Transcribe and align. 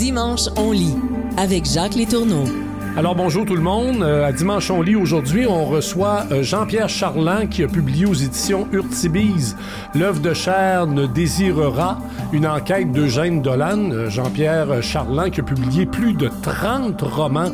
Dimanche, 0.00 0.48
on 0.56 0.72
lit 0.72 0.96
avec 1.36 1.66
Jacques 1.66 1.94
Létourneau. 1.94 2.69
Alors 2.96 3.14
bonjour 3.14 3.46
tout 3.46 3.54
le 3.54 3.62
monde. 3.62 4.02
Euh, 4.02 4.26
à 4.26 4.32
Dimanche 4.32 4.68
on 4.70 4.82
lit 4.82 4.96
aujourd'hui, 4.96 5.46
on 5.46 5.64
reçoit 5.64 6.24
euh, 6.32 6.42
Jean-Pierre 6.42 6.88
Charland 6.88 7.48
qui 7.48 7.62
a 7.62 7.68
publié 7.68 8.04
aux 8.04 8.14
éditions 8.14 8.66
Urtibise 8.72 9.56
L'œuvre 9.94 10.20
de 10.20 10.34
chair 10.34 10.88
ne 10.88 11.06
désirera 11.06 11.98
une 12.32 12.46
enquête 12.46 12.90
d'Eugène 12.90 13.42
Dolan. 13.42 13.90
Euh, 13.92 14.10
Jean-Pierre 14.10 14.82
Charland 14.82 15.30
qui 15.30 15.40
a 15.40 15.44
publié 15.44 15.86
plus 15.86 16.14
de 16.14 16.28
30 16.42 17.00
romans 17.02 17.52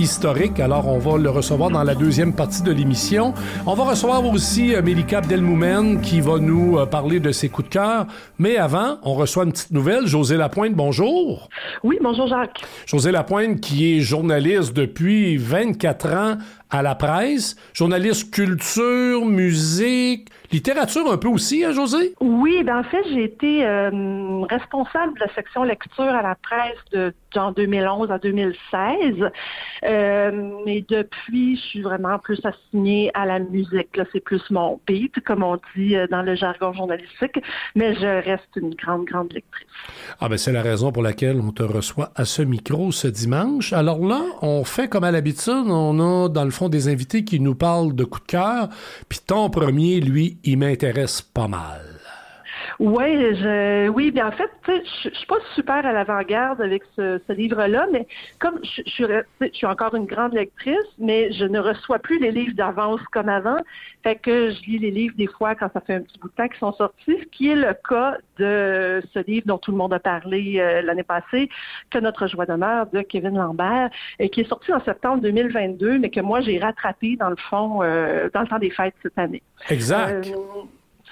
historiques. 0.00 0.58
Alors 0.58 0.88
on 0.88 0.98
va 0.98 1.16
le 1.16 1.30
recevoir 1.30 1.70
dans 1.70 1.84
la 1.84 1.94
deuxième 1.94 2.32
partie 2.32 2.64
de 2.64 2.72
l'émission. 2.72 3.34
On 3.66 3.74
va 3.74 3.84
recevoir 3.84 4.26
aussi 4.26 4.74
Mélika 4.82 5.18
Abdelmoumen 5.18 6.00
qui 6.00 6.20
va 6.20 6.38
nous 6.40 6.84
parler 6.86 7.20
de 7.20 7.30
ses 7.30 7.48
coups 7.48 7.68
de 7.68 7.74
cœur. 7.74 8.06
Mais 8.40 8.56
avant, 8.56 8.98
on 9.04 9.14
reçoit 9.14 9.44
une 9.44 9.52
petite 9.52 9.70
nouvelle. 9.70 10.08
José 10.08 10.36
Lapointe, 10.36 10.74
bonjour. 10.74 11.48
Oui, 11.84 11.98
bonjour 12.02 12.26
Jacques. 12.26 12.62
José 12.84 13.12
Lapointe 13.12 13.60
qui 13.60 13.94
est 13.94 14.00
journaliste 14.00 14.59
depuis 14.68 15.36
24 15.36 16.14
ans 16.14 16.38
à 16.70 16.82
la 16.82 16.94
presse, 16.94 17.56
journaliste 17.72 18.30
culture, 18.30 19.24
musique, 19.24 20.28
littérature 20.52 21.10
un 21.10 21.16
peu 21.16 21.28
aussi, 21.28 21.64
hein, 21.64 21.72
José? 21.72 22.14
Oui, 22.20 22.62
ben 22.64 22.78
en 22.78 22.84
fait, 22.84 23.04
j'ai 23.12 23.24
été 23.24 23.64
euh, 23.64 24.42
responsable 24.48 25.14
de 25.14 25.20
la 25.20 25.34
section 25.34 25.64
lecture 25.64 26.04
à 26.04 26.22
la 26.22 26.34
presse 26.34 26.78
de 26.92 27.12
en 27.36 27.52
2011 27.52 28.10
à 28.10 28.18
2016. 28.18 29.30
Euh, 29.84 30.52
mais 30.64 30.84
depuis, 30.88 31.56
je 31.56 31.60
suis 31.60 31.82
vraiment 31.82 32.18
plus 32.18 32.40
assignée 32.44 33.10
à 33.14 33.26
la 33.26 33.38
musique. 33.38 33.96
Là, 33.96 34.04
c'est 34.12 34.20
plus 34.20 34.42
mon 34.50 34.80
beat, 34.86 35.20
comme 35.24 35.42
on 35.42 35.58
dit 35.76 35.96
euh, 35.96 36.06
dans 36.10 36.22
le 36.22 36.34
jargon 36.34 36.72
journalistique. 36.72 37.40
Mais 37.74 37.94
je 37.94 38.24
reste 38.24 38.48
une 38.56 38.74
grande, 38.74 39.04
grande 39.04 39.32
lectrice. 39.32 39.66
Ah 40.20 40.28
ben 40.28 40.36
c'est 40.36 40.52
la 40.52 40.62
raison 40.62 40.92
pour 40.92 41.02
laquelle 41.02 41.40
on 41.40 41.52
te 41.52 41.62
reçoit 41.62 42.10
à 42.14 42.24
ce 42.24 42.42
micro 42.42 42.92
ce 42.92 43.08
dimanche. 43.08 43.72
Alors 43.72 44.04
là, 44.04 44.20
on 44.42 44.64
fait 44.64 44.88
comme 44.88 45.04
à 45.04 45.10
l'habitude, 45.10 45.66
on 45.68 45.98
a 46.00 46.28
dans 46.28 46.44
le 46.44 46.50
fond 46.50 46.68
des 46.68 46.88
invités 46.88 47.24
qui 47.24 47.40
nous 47.40 47.54
parlent 47.54 47.94
de 47.94 48.04
coup 48.04 48.20
de 48.20 48.26
cœur. 48.26 48.68
Puis 49.08 49.20
ton 49.26 49.50
premier, 49.50 50.00
lui, 50.00 50.38
il 50.44 50.58
m'intéresse 50.58 51.22
pas 51.22 51.48
mal. 51.48 51.99
Oui, 52.80 53.36
je, 53.36 53.88
oui, 53.90 54.10
bien 54.10 54.28
en 54.28 54.32
fait, 54.32 54.50
je, 54.66 55.10
je 55.10 55.14
suis 55.14 55.26
pas 55.26 55.36
super 55.54 55.84
à 55.84 55.92
l'avant-garde 55.92 56.62
avec 56.62 56.82
ce, 56.96 57.20
livre-là, 57.30 57.86
mais 57.92 58.06
comme 58.38 58.58
je, 58.64 58.80
je, 58.86 59.48
suis 59.52 59.66
encore 59.66 59.94
une 59.94 60.06
grande 60.06 60.32
lectrice, 60.32 60.78
mais 60.98 61.30
je 61.30 61.44
ne 61.44 61.58
reçois 61.58 61.98
plus 61.98 62.18
les 62.18 62.30
livres 62.30 62.54
d'avance 62.54 63.02
comme 63.12 63.28
avant, 63.28 63.58
fait 64.02 64.16
que 64.16 64.52
je 64.52 64.62
lis 64.62 64.78
les 64.78 64.90
livres 64.90 65.14
des 65.18 65.26
fois 65.26 65.54
quand 65.54 65.70
ça 65.74 65.82
fait 65.82 65.96
un 65.96 66.00
petit 66.00 66.18
bout 66.20 66.28
de 66.28 66.32
temps 66.32 66.48
qu'ils 66.48 66.56
sont 66.56 66.72
sortis, 66.72 67.18
ce 67.20 67.26
qui 67.26 67.50
est 67.50 67.54
le 67.54 67.74
cas 67.86 68.16
de 68.38 69.02
ce 69.12 69.18
livre 69.26 69.46
dont 69.46 69.58
tout 69.58 69.72
le 69.72 69.76
monde 69.76 69.92
a 69.92 70.00
parlé 70.00 70.58
euh, 70.58 70.80
l'année 70.80 71.02
passée, 71.02 71.50
que 71.90 71.98
notre 71.98 72.28
joie 72.28 72.46
d'honneur 72.46 72.86
de 72.86 73.02
Kevin 73.02 73.36
Lambert, 73.36 73.90
et 74.18 74.30
qui 74.30 74.40
est 74.40 74.48
sorti 74.48 74.72
en 74.72 74.82
septembre 74.82 75.20
2022, 75.20 75.98
mais 75.98 76.08
que 76.08 76.20
moi 76.20 76.40
j'ai 76.40 76.58
rattrapé 76.58 77.16
dans 77.16 77.28
le 77.28 77.36
fond 77.36 77.82
euh, 77.82 78.30
dans 78.32 78.40
le 78.40 78.46
temps 78.46 78.58
des 78.58 78.70
fêtes 78.70 78.94
cette 79.02 79.18
année. 79.18 79.42
Exact. 79.68 80.28
Euh, 80.28 80.62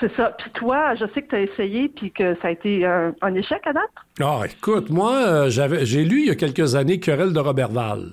c'est 0.01 0.15
ça. 0.17 0.35
Puis 0.39 0.51
toi, 0.55 0.95
je 0.95 1.05
sais 1.15 1.23
que 1.23 1.29
tu 1.29 1.37
as 1.37 1.41
essayé 1.41 1.89
puis 1.89 2.13
que 2.13 2.35
ça 2.41 2.49
a 2.49 2.51
été 2.51 2.85
un, 2.85 3.35
échec 3.35 3.61
à 3.65 3.73
date. 3.73 3.91
Ah, 4.21 4.43
écoute, 4.45 4.91
moi, 4.91 5.13
euh, 5.13 5.51
j'avais, 5.51 5.85
j'ai 5.87 6.05
lu 6.05 6.21
il 6.21 6.27
y 6.27 6.31
a 6.31 6.35
quelques 6.35 6.75
années 6.75 7.01
Querelle 7.01 7.33
de 7.33 7.41
Robertval. 7.41 8.13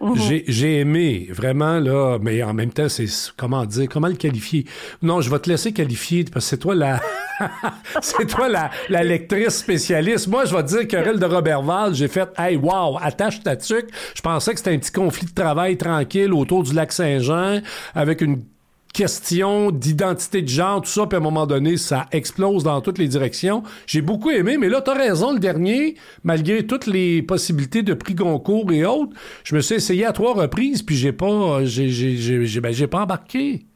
Mhm. 0.00 0.16
J'ai 0.48 0.80
aimé, 0.80 1.28
vraiment, 1.30 1.78
là, 1.78 2.18
mais 2.20 2.42
en 2.42 2.52
même 2.52 2.72
temps, 2.72 2.88
c'est, 2.88 3.06
comment 3.36 3.64
dire, 3.64 3.88
comment 3.88 4.08
le 4.08 4.16
qualifier? 4.16 4.66
Non, 5.02 5.20
je 5.20 5.30
vais 5.30 5.38
te 5.38 5.48
laisser 5.48 5.72
qualifier, 5.72 6.24
parce 6.24 6.46
que 6.46 6.50
c'est 6.50 6.58
toi 6.58 6.74
la, 6.74 7.00
c'est 8.02 8.26
toi 8.26 8.48
la, 8.48 8.70
la, 8.88 9.04
lectrice 9.04 9.56
spécialiste. 9.56 10.26
Moi, 10.26 10.46
je 10.46 10.54
vais 10.54 10.62
te 10.64 10.68
dire 10.68 10.88
Querelle 10.88 11.20
de 11.20 11.24
Robertval, 11.24 11.94
j'ai 11.94 12.08
fait, 12.08 12.28
hey, 12.36 12.56
wow, 12.56 12.98
attache 13.00 13.40
ta 13.42 13.56
tuque. 13.56 13.88
Je 14.16 14.20
pensais 14.20 14.52
que 14.52 14.58
c'était 14.58 14.74
un 14.74 14.78
petit 14.78 14.92
conflit 14.92 15.26
de 15.26 15.32
travail 15.32 15.76
tranquille 15.76 16.32
autour 16.34 16.64
du 16.64 16.74
lac 16.74 16.92
Saint-Jean, 16.92 17.60
avec 17.94 18.20
une 18.20 18.42
question 18.94 19.70
d'identité 19.70 20.40
de 20.40 20.48
genre, 20.48 20.80
tout 20.80 20.88
ça, 20.88 21.06
puis 21.06 21.16
à 21.16 21.20
un 21.20 21.22
moment 21.22 21.46
donné, 21.46 21.76
ça 21.76 22.06
explose 22.12 22.64
dans 22.64 22.80
toutes 22.80 22.96
les 22.96 23.08
directions. 23.08 23.62
J'ai 23.86 24.00
beaucoup 24.00 24.30
aimé, 24.30 24.56
mais 24.56 24.70
là, 24.70 24.80
t'as 24.80 24.94
raison, 24.94 25.34
le 25.34 25.40
dernier, 25.40 25.96
malgré 26.22 26.66
toutes 26.66 26.86
les 26.86 27.20
possibilités 27.20 27.82
de 27.82 27.92
prix 27.92 28.14
Goncourt 28.14 28.72
et 28.72 28.86
autres, 28.86 29.12
je 29.42 29.54
me 29.54 29.60
suis 29.60 29.74
essayé 29.74 30.06
à 30.06 30.12
trois 30.12 30.34
reprises, 30.34 30.82
puis 30.82 30.94
j'ai 30.94 31.12
pas, 31.12 31.64
j'ai, 31.64 31.88
j'ai, 31.88 32.46
j'ai, 32.46 32.60
ben, 32.60 32.72
j'ai 32.72 32.86
pas 32.86 33.02
embarqué. 33.02 33.66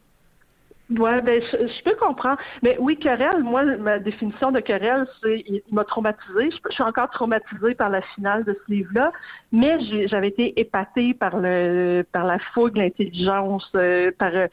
Ouais, 0.97 1.21
ben 1.21 1.43
je, 1.53 1.83
peux 1.85 1.95
comprendre. 1.97 2.39
Mais 2.63 2.77
oui, 2.79 2.97
querelle, 2.97 3.43
moi, 3.43 3.63
ma 3.63 3.99
définition 3.99 4.51
de 4.53 4.61
querelle, 4.61 5.07
c'est 5.23 5.45
il 5.47 5.63
m'a 5.71 5.85
traumatisé. 5.85 6.51
Je, 6.51 6.73
suis 6.73 6.83
encore 6.83 7.11
traumatisée 7.11 7.75
par 7.75 7.91
la 7.91 8.01
finale 8.01 8.45
de 8.45 8.55
ce 8.55 8.73
livre-là, 8.73 9.13
mais 9.53 9.79
j'avais 10.07 10.29
été 10.29 10.59
épatée 10.59 11.13
par 11.13 11.37
le 11.37 12.07
par 12.11 12.25
la 12.25 12.39
fougue, 12.55 12.79
l'intelligence, 12.79 13.71
euh, 13.75 14.11
par 14.19 14.35
euh, 14.35 14.47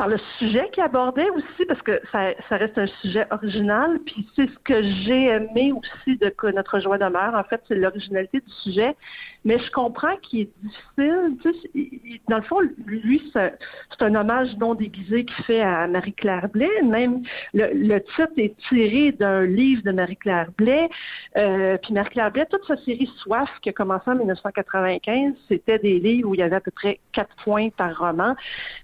par 0.00 0.08
le 0.08 0.16
sujet 0.38 0.70
qu'il 0.72 0.82
abordait 0.82 1.28
aussi, 1.28 1.66
parce 1.68 1.82
que 1.82 2.00
ça, 2.10 2.56
reste 2.56 2.78
un 2.78 2.86
sujet 3.02 3.26
original. 3.30 3.98
Puis 4.06 4.26
c'est 4.34 4.48
ce 4.48 4.58
que 4.64 4.82
j'ai 4.82 5.26
aimé 5.26 5.74
aussi 5.74 6.16
de 6.16 6.34
notre 6.52 6.80
joie 6.80 6.96
demeure. 6.96 7.34
En 7.34 7.44
fait, 7.44 7.60
c'est 7.68 7.74
l'originalité 7.74 8.40
du 8.40 8.50
sujet. 8.62 8.96
Mais 9.44 9.58
je 9.58 9.70
comprends 9.70 10.16
qu'il 10.18 10.40
est 10.40 10.50
difficile. 10.62 11.36
Tu 11.42 11.52
sais, 11.52 12.20
dans 12.28 12.36
le 12.36 12.42
fond, 12.42 12.60
lui, 12.86 13.22
c'est 13.32 14.02
un 14.02 14.14
hommage 14.14 14.56
non 14.58 14.74
déguisé 14.74 15.24
qu'il 15.24 15.44
fait 15.44 15.62
à 15.62 15.86
Marie-Claire 15.86 16.48
Blais. 16.48 16.82
Même 16.82 17.22
le, 17.54 17.98
titre 17.98 18.32
est 18.36 18.54
tiré 18.68 19.12
d'un 19.12 19.46
livre 19.46 19.82
de 19.82 19.92
Marie-Claire 19.92 20.50
Blais. 20.56 20.88
Euh, 21.36 21.78
puis 21.78 21.94
Marie-Claire 21.94 22.30
Blais, 22.30 22.46
toute 22.50 22.64
sa 22.66 22.76
série 22.78 23.10
Soif 23.18 23.50
qui 23.62 23.70
a 23.70 23.72
commencé 23.72 24.10
en 24.10 24.16
1995, 24.16 25.34
c'était 25.48 25.78
des 25.78 25.98
livres 25.98 26.30
où 26.30 26.34
il 26.34 26.40
y 26.40 26.42
avait 26.42 26.56
à 26.56 26.60
peu 26.60 26.70
près 26.70 27.00
quatre 27.12 27.34
points 27.42 27.70
par 27.70 27.98
roman. 27.98 28.34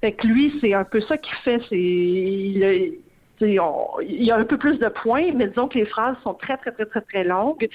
Fait 0.00 0.12
que 0.12 0.26
lui, 0.26 0.56
c'est 0.60 0.72
un 0.72 0.84
peu 0.84 1.00
ça 1.02 1.18
qu'il 1.18 1.34
fait, 1.36 1.60
c'est 1.68 2.98
il, 3.40 4.24
y 4.24 4.30
a 4.30 4.36
un 4.36 4.44
peu 4.44 4.58
plus 4.58 4.78
de 4.78 4.88
points, 4.88 5.32
mais 5.34 5.48
disons 5.48 5.68
que 5.68 5.78
les 5.78 5.86
phrases 5.86 6.16
sont 6.22 6.34
très, 6.34 6.56
très, 6.56 6.72
très, 6.72 6.86
très, 6.86 7.00
très 7.00 7.24
longues. 7.24 7.68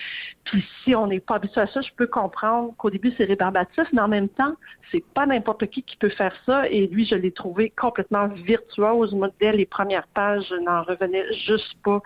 Puis 0.46 0.66
si 0.84 0.96
on 0.96 1.08
n'est 1.08 1.20
pas 1.20 1.36
habitué 1.36 1.62
à 1.62 1.68
ça, 1.68 1.82
je 1.82 1.90
peux 1.96 2.08
comprendre 2.08 2.74
qu'au 2.78 2.90
début, 2.90 3.14
c'est 3.18 3.26
rébarbatif, 3.26 3.86
mais 3.94 4.02
en 4.02 4.08
même 4.08 4.30
temps, 4.30 4.56
c'est 4.92 5.04
pas 5.14 5.26
n'importe 5.26 5.68
qui 5.68 5.84
qui 5.84 5.98
peut 5.98 6.10
faire 6.10 6.36
ça. 6.46 6.68
Et 6.70 6.88
lui, 6.88 7.06
je 7.06 7.16
l'ai 7.16 7.32
trouvé 7.32 7.70
complètement 7.70 8.28
virtuose. 8.28 9.14
Moi, 9.14 9.30
dès 9.40 9.52
les 9.52 9.66
premières 9.66 10.08
pages, 10.08 10.46
je 10.50 10.56
n'en 10.56 10.84
revenais 10.84 11.26
juste 11.46 11.76
pas 11.84 12.02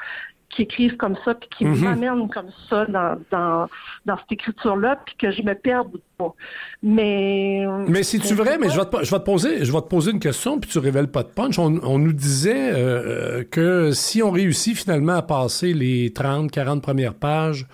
qui 0.49 0.63
écrivent 0.63 0.97
comme 0.97 1.15
ça, 1.25 1.33
puis 1.33 1.49
qui 1.57 1.65
mhm. 1.65 1.79
m'amènent 1.79 2.29
comme 2.29 2.49
ça 2.69 2.85
dans, 2.85 3.17
dans, 3.31 3.67
dans 4.05 4.17
cette 4.17 4.31
écriture-là, 4.31 4.97
puis 5.05 5.15
que 5.17 5.31
je 5.31 5.41
me 5.41 5.53
perde 5.53 5.91
pas. 6.17 6.33
Mais... 6.81 7.65
Mais 7.87 8.03
si 8.03 8.19
tu 8.19 8.33
vrai, 8.33 8.57
mais 8.57 8.69
je 8.69 8.79
vais, 8.79 8.85
te, 8.85 9.03
je 9.03 9.11
vais, 9.11 9.19
te, 9.19 9.23
poser, 9.25 9.65
je 9.65 9.71
vais 9.71 9.81
te 9.81 9.87
poser 9.87 10.11
une 10.11 10.19
question, 10.19 10.59
puis 10.59 10.69
tu 10.69 10.79
révèles 10.79 11.09
pas 11.09 11.23
de 11.23 11.29
punch. 11.29 11.59
On, 11.59 11.79
on 11.83 11.99
nous 11.99 12.13
disait 12.13 12.71
euh, 12.73 13.39
euh, 13.39 13.43
que 13.43 13.91
si 13.91 14.23
on 14.23 14.31
réussit 14.31 14.77
finalement 14.77 15.15
à 15.15 15.21
passer 15.21 15.73
les 15.73 16.13
30, 16.13 16.51
40 16.51 16.81
premières 16.81 17.15
pages, 17.15 17.67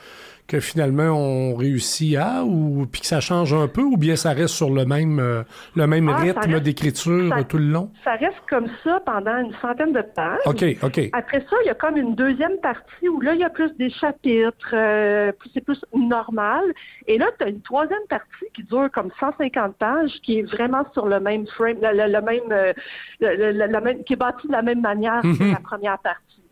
que 0.51 0.59
finalement 0.59 1.11
on 1.11 1.55
réussit 1.55 2.17
à 2.17 2.43
ou 2.43 2.85
puis 2.91 2.99
que 2.99 3.07
ça 3.07 3.21
change 3.21 3.53
un 3.53 3.69
peu 3.69 3.83
ou 3.83 3.95
bien 3.95 4.17
ça 4.17 4.31
reste 4.31 4.53
sur 4.53 4.69
le 4.69 4.83
même 4.83 5.17
euh, 5.19 5.43
le 5.77 5.87
même 5.87 6.09
ah, 6.09 6.17
rythme 6.17 6.59
d'écriture 6.59 7.33
tout 7.47 7.57
le 7.57 7.71
long? 7.71 7.89
Ça 8.03 8.15
reste 8.15 8.41
comme 8.49 8.67
ça 8.83 9.01
pendant 9.05 9.37
une 9.37 9.53
centaine 9.61 9.93
de 9.93 10.01
pages. 10.01 10.39
OK, 10.45 10.65
OK. 10.83 11.09
Après 11.13 11.39
ça, 11.39 11.55
il 11.63 11.67
y 11.67 11.69
a 11.69 11.73
comme 11.73 11.95
une 11.95 12.15
deuxième 12.15 12.57
partie 12.57 13.07
où 13.07 13.21
là, 13.21 13.33
il 13.33 13.39
y 13.39 13.45
a 13.45 13.49
plus 13.49 13.71
des 13.77 13.89
chapitres, 13.89 14.73
euh, 14.73 15.31
c'est 15.53 15.63
plus 15.63 15.79
normal. 15.95 16.65
Et 17.07 17.17
là, 17.17 17.27
tu 17.39 17.45
as 17.45 17.49
une 17.49 17.61
troisième 17.61 18.05
partie 18.09 18.45
qui 18.53 18.63
dure 18.63 18.89
comme 18.91 19.09
150 19.21 19.77
pages, 19.77 20.11
qui 20.21 20.39
est 20.39 20.43
vraiment 20.43 20.83
sur 20.91 21.07
le 21.07 21.21
même 21.21 21.47
frame, 21.47 21.77
le, 21.81 22.21
même, 22.21 22.51
euh, 22.51 22.73
le, 23.21 23.79
même, 23.79 24.03
qui 24.03 24.13
est 24.13 24.17
bâti 24.17 24.47
de 24.47 24.51
la 24.51 24.61
même 24.61 24.81
manière 24.81 25.21
que 25.21 25.27
mm-hmm. 25.27 25.53
la 25.53 25.59
première 25.59 25.99
partie. 25.99 26.43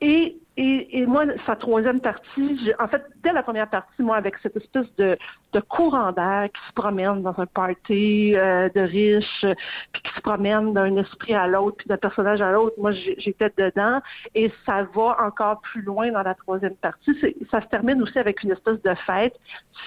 Et 0.00 0.38
et, 0.60 0.98
et, 0.98 1.06
moi, 1.06 1.24
sa 1.46 1.54
troisième 1.54 2.00
partie, 2.00 2.72
en 2.80 2.88
fait, 2.88 3.04
dès 3.22 3.32
la 3.32 3.44
première 3.44 3.70
partie, 3.70 4.02
moi, 4.02 4.16
avec 4.16 4.34
cette 4.42 4.56
espèce 4.56 4.92
de, 4.96 5.16
de 5.52 5.60
courant 5.60 6.10
d'air 6.10 6.48
qui 6.52 6.60
se 6.66 6.72
promène 6.72 7.22
dans 7.22 7.38
un 7.38 7.46
party 7.46 8.34
euh, 8.34 8.68
de 8.74 8.80
riches, 8.80 9.46
puis 9.92 10.02
qui 10.02 10.12
se 10.16 10.20
promène 10.20 10.74
d'un 10.74 10.96
esprit 10.96 11.34
à 11.34 11.46
l'autre, 11.46 11.76
puis 11.76 11.86
d'un 11.86 11.96
personnage 11.96 12.40
à 12.40 12.50
l'autre, 12.50 12.74
moi, 12.76 12.90
j'étais 12.90 13.52
dedans. 13.56 14.00
Et 14.34 14.50
ça 14.66 14.82
va 14.96 15.16
encore 15.24 15.60
plus 15.60 15.82
loin 15.82 16.10
dans 16.10 16.24
la 16.24 16.34
troisième 16.34 16.74
partie. 16.74 17.16
Ça 17.52 17.60
se 17.62 17.66
termine 17.68 18.02
aussi 18.02 18.18
avec 18.18 18.42
une 18.42 18.50
espèce 18.50 18.82
de 18.82 18.94
fête. 19.06 19.36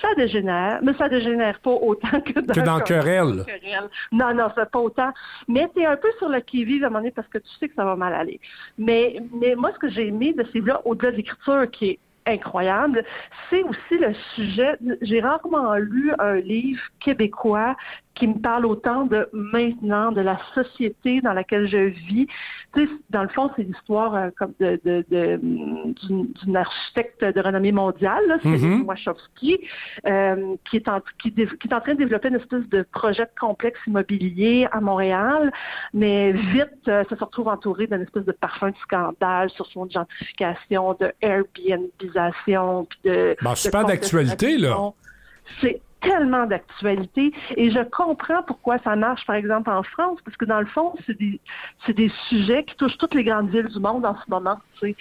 Ça 0.01 0.07
dégénère, 0.15 0.79
mais 0.83 0.93
ça 0.93 1.09
dégénère 1.09 1.59
pas 1.59 1.71
autant 1.71 2.21
que 2.21 2.39
dans, 2.39 2.53
que 2.53 2.61
dans 2.61 2.79
Querelle. 2.79 3.43
Non, 4.13 4.33
non, 4.33 4.47
c'est 4.55 4.71
pas 4.71 4.79
autant. 4.79 5.11
Mais 5.49 5.69
c'est 5.75 5.85
un 5.85 5.97
peu 5.97 6.07
sur 6.17 6.29
le 6.29 6.39
qui-vive 6.39 6.85
à 6.85 6.87
un 6.87 6.89
moment 6.91 6.99
donné 6.99 7.11
parce 7.11 7.27
que 7.27 7.39
tu 7.39 7.49
sais 7.59 7.67
que 7.67 7.75
ça 7.75 7.83
va 7.83 7.97
mal 7.97 8.13
aller. 8.13 8.39
Mais, 8.77 9.17
mais 9.33 9.55
moi, 9.55 9.71
ce 9.73 9.79
que 9.79 9.89
j'ai 9.89 10.07
aimé 10.07 10.33
de 10.33 10.45
ces 10.53 10.60
là 10.65 10.81
au-delà 10.85 11.11
de 11.11 11.17
l'écriture 11.17 11.69
qui 11.71 11.89
est 11.91 11.99
incroyable, 12.25 13.03
c'est 13.49 13.63
aussi 13.63 13.97
le 13.99 14.13
sujet. 14.35 14.77
J'ai 15.01 15.21
rarement 15.21 15.75
lu 15.75 16.13
un 16.19 16.35
livre 16.35 16.81
québécois 16.99 17.75
qui 18.13 18.27
me 18.27 18.39
parle 18.39 18.65
autant 18.65 19.05
de 19.05 19.29
maintenant, 19.31 20.11
de 20.11 20.21
la 20.21 20.39
société 20.53 21.21
dans 21.21 21.33
laquelle 21.33 21.67
je 21.67 21.89
vis. 22.07 22.27
Tu 22.73 22.85
sais, 22.85 22.91
dans 23.09 23.23
le 23.23 23.29
fond, 23.29 23.49
c'est 23.55 23.63
l'histoire 23.63 24.15
euh, 24.15 24.29
comme 24.37 24.53
de, 24.59 24.79
de, 24.83 25.05
de 25.09 25.39
d'une 25.41 26.57
architecte 26.57 27.23
de 27.23 27.41
renommée 27.41 27.71
mondiale, 27.71 28.23
là, 28.27 28.37
mm 28.43 28.83
Wachowski, 28.83 29.59
euh, 30.05 30.55
qui, 30.69 30.77
est 30.77 30.87
en, 30.87 31.01
qui, 31.21 31.33
qui, 31.33 31.41
est 31.41 31.73
en 31.73 31.81
train 31.81 31.93
de 31.93 31.99
développer 31.99 32.27
une 32.29 32.35
espèce 32.35 32.67
de 32.69 32.83
projet 32.91 33.23
de 33.23 33.39
complexe 33.39 33.79
immobilier 33.87 34.67
à 34.71 34.81
Montréal, 34.81 35.51
mais 35.93 36.31
vite, 36.31 36.87
euh, 36.87 37.03
ça 37.09 37.15
se 37.17 37.23
retrouve 37.23 37.47
entouré 37.47 37.87
d'une 37.87 38.01
espèce 38.01 38.25
de 38.25 38.31
parfum 38.31 38.71
de 38.71 38.77
scandale 38.77 39.49
sur 39.51 39.65
son 39.67 39.89
gentrification, 39.89 40.95
de 40.99 41.11
Airbnbisation, 41.21 42.85
puis 42.85 42.99
de... 43.05 43.35
Ben, 43.41 43.55
super 43.55 43.85
d'actualité, 43.85 44.57
là. 44.57 44.91
C'est 45.59 45.81
tellement 46.01 46.45
d'actualité 46.45 47.33
et 47.55 47.71
je 47.71 47.79
comprends 47.89 48.43
pourquoi 48.43 48.79
ça 48.79 48.95
marche, 48.95 49.25
par 49.25 49.35
exemple, 49.35 49.69
en 49.69 49.83
France, 49.83 50.19
parce 50.25 50.35
que 50.37 50.45
dans 50.45 50.59
le 50.59 50.65
fond, 50.65 50.93
c'est 51.05 51.17
des, 51.17 51.39
c'est 51.85 51.93
des 51.93 52.11
sujets 52.29 52.63
qui 52.63 52.75
touchent 52.75 52.97
toutes 52.97 53.13
les 53.13 53.23
grandes 53.23 53.49
villes 53.49 53.67
du 53.67 53.79
monde 53.79 54.05
en 54.05 54.15
ce 54.15 54.29
moment. 54.29 54.57
Tu 54.79 54.87
sais. 54.87 54.95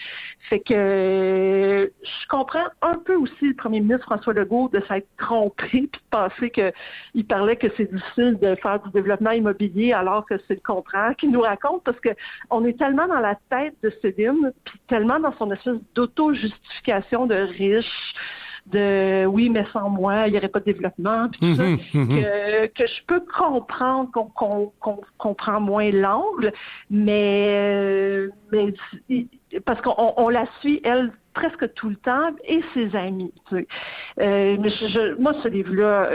Fait 0.49 0.61
que 0.61 1.93
je 2.03 2.29
comprends 2.29 2.67
un 2.83 2.99
peu 2.99 3.15
aussi 3.17 3.49
le 3.49 3.55
premier 3.55 3.81
ministre 3.81 4.05
François 4.05 4.33
Legault 4.33 4.69
de 4.73 4.81
s'être 4.89 5.09
trompé 5.19 5.67
puis 5.71 5.81
de 5.83 5.99
penser 6.11 6.51
qu'il 6.51 7.27
parlait 7.27 7.57
que 7.57 7.69
c'est 7.77 7.93
difficile 7.93 8.39
de 8.41 8.55
faire 8.57 8.81
du 8.81 8.91
développement 8.91 9.31
immobilier 9.31 9.93
alors 9.93 10.27
que 10.27 10.35
c'est 10.47 10.55
le 10.55 10.61
contraire 10.61 11.15
qu'il 11.17 11.31
nous 11.31 11.41
raconte 11.41 11.83
parce 11.85 12.01
que 12.01 12.11
on 12.51 12.65
est 12.65 12.79
tellement 12.79 13.07
dans 13.07 13.21
la 13.21 13.37
tête 13.51 13.75
de 13.83 13.93
Céline 14.03 14.53
puis 14.65 14.81
tellement 14.89 15.21
dans 15.21 15.33
son 15.37 15.51
espèce 15.53 15.77
d'auto-justification 15.95 17.27
de 17.27 17.35
riche 17.35 18.15
de 18.67 19.27
oui, 19.27 19.51
mais 19.51 19.65
sans 19.73 19.89
moi, 19.89 20.27
il 20.27 20.33
n'y 20.33 20.39
aurait 20.39 20.49
pas 20.49 20.61
de 20.61 20.65
développement, 20.65 21.29
puis 21.29 21.41
tout 21.41 21.55
ça, 21.55 21.63
mhm, 21.65 21.79
mhm. 21.95 22.09
que, 22.09 22.67
que, 22.67 22.87
je 22.87 23.05
peux 23.07 23.21
comprendre 23.21 24.11
qu'on 24.11 24.73
comprend 25.19 25.61
moins 25.61 25.91
l'angle, 25.91 26.53
mais, 26.91 27.47
euh, 27.49 28.29
mais 28.53 28.75
parce 29.65 29.81
qu'on 29.81 30.29
la 30.29 30.47
suit, 30.61 30.81
elle, 30.85 31.13
presque 31.35 31.73
tout 31.75 31.89
le 31.89 31.97
temps, 31.97 32.31
et 32.45 32.61
ses 32.75 32.95
amis. 32.97 33.33
Tu 33.49 33.57
sais. 33.57 33.67
euh, 34.21 34.57
mais 34.61 34.71
je, 34.71 35.15
moi, 35.21 35.35
ce 35.43 35.49
livre-là, 35.49 36.11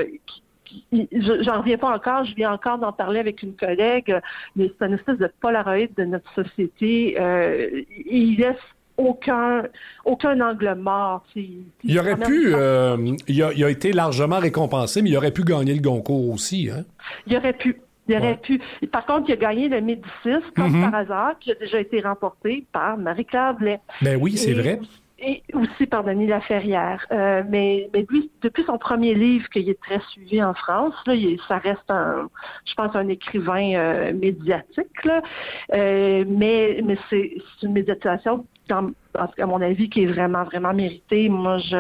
j'en 0.92 1.60
reviens 1.60 1.78
pas 1.78 1.96
encore, 1.96 2.26
je 2.26 2.36
viens 2.36 2.52
encore 2.52 2.78
d'en 2.78 2.92
parler 2.92 3.20
avec 3.20 3.44
une 3.44 3.56
collègue, 3.56 4.20
mais 4.56 4.72
c'est 4.78 4.86
une 4.86 4.94
espèce 4.94 5.18
de 5.18 5.30
polaroid 5.42 5.88
de 5.98 6.04
notre 6.04 6.32
société. 6.34 7.16
Euh, 7.20 7.84
il 8.06 8.38
laisse 8.38 8.58
aucun, 8.98 9.64
aucun 10.06 10.40
angle 10.42 10.76
mort. 10.76 11.24
Il 11.36 12.00
aurait 12.00 12.18
pu, 12.18 12.54
euh, 12.54 12.98
il, 13.28 13.44
a, 13.44 13.70
été 13.70 13.92
largement 13.92 14.40
récompensé, 14.40 15.02
mais 15.02 15.10
il 15.10 15.18
aurait 15.18 15.32
pu 15.32 15.44
gagner 15.44 15.74
le 15.74 15.82
Goncourt 15.82 16.30
aussi. 16.30 16.70
Hein? 16.72 16.84
Il 17.28 17.36
aurait 17.36 17.54
pu. 17.54 17.82
Il 18.08 18.16
aurait 18.16 18.38
pu. 18.38 18.62
Par 18.92 19.06
contre, 19.06 19.30
il 19.30 19.34
a 19.34 19.36
gagné 19.36 19.68
le 19.68 19.82
Médicis, 19.82 20.46
comme 20.56 20.76
mm-hmm. 20.76 20.92
par 20.92 20.96
hasard, 20.96 21.40
qui 21.40 21.52
a 21.52 21.56
déjà 21.56 21.80
été 21.80 22.02
remporté 22.02 22.66
par 22.72 22.98
Marie-Claire 22.98 23.56
Blais. 23.56 23.80
Ben 24.02 24.20
oui, 24.22 24.38
c'est 24.38 24.54
vrai. 24.54 24.80
Et 25.18 25.42
aussi 25.54 25.88
par 25.88 26.04
Denis 26.04 26.28
Laferrière. 26.28 27.04
Euh, 27.12 27.42
mais, 27.50 27.90
mais 27.94 28.06
lui, 28.08 28.30
depuis 28.44 28.64
son 28.66 28.78
premier 28.78 29.16
livre, 29.16 29.50
qui 29.50 29.68
est 29.68 29.82
très 29.82 30.02
suivi 30.12 30.44
en 30.44 30.54
France, 30.54 30.94
là, 31.08 31.14
ça 31.48 31.58
reste 31.58 31.90
un, 31.90 32.30
je 32.66 32.74
pense, 32.76 32.96
un 32.96 33.08
écrivain 33.08 33.74
euh, 33.74 34.14
médiatique. 34.14 35.04
Là. 35.04 35.22
mais 35.72 36.80
mais 36.86 36.98
c'est 37.10 37.38
une 37.64 37.74
médiatisation 37.74 38.46
à 38.72 39.46
mon 39.46 39.62
avis, 39.62 39.90
qui 39.90 40.04
est 40.04 40.08
vraiment, 40.08 40.44
vraiment 40.44 40.74
mérité. 40.74 41.30
Moi, 41.30 41.58
je, 41.60 41.78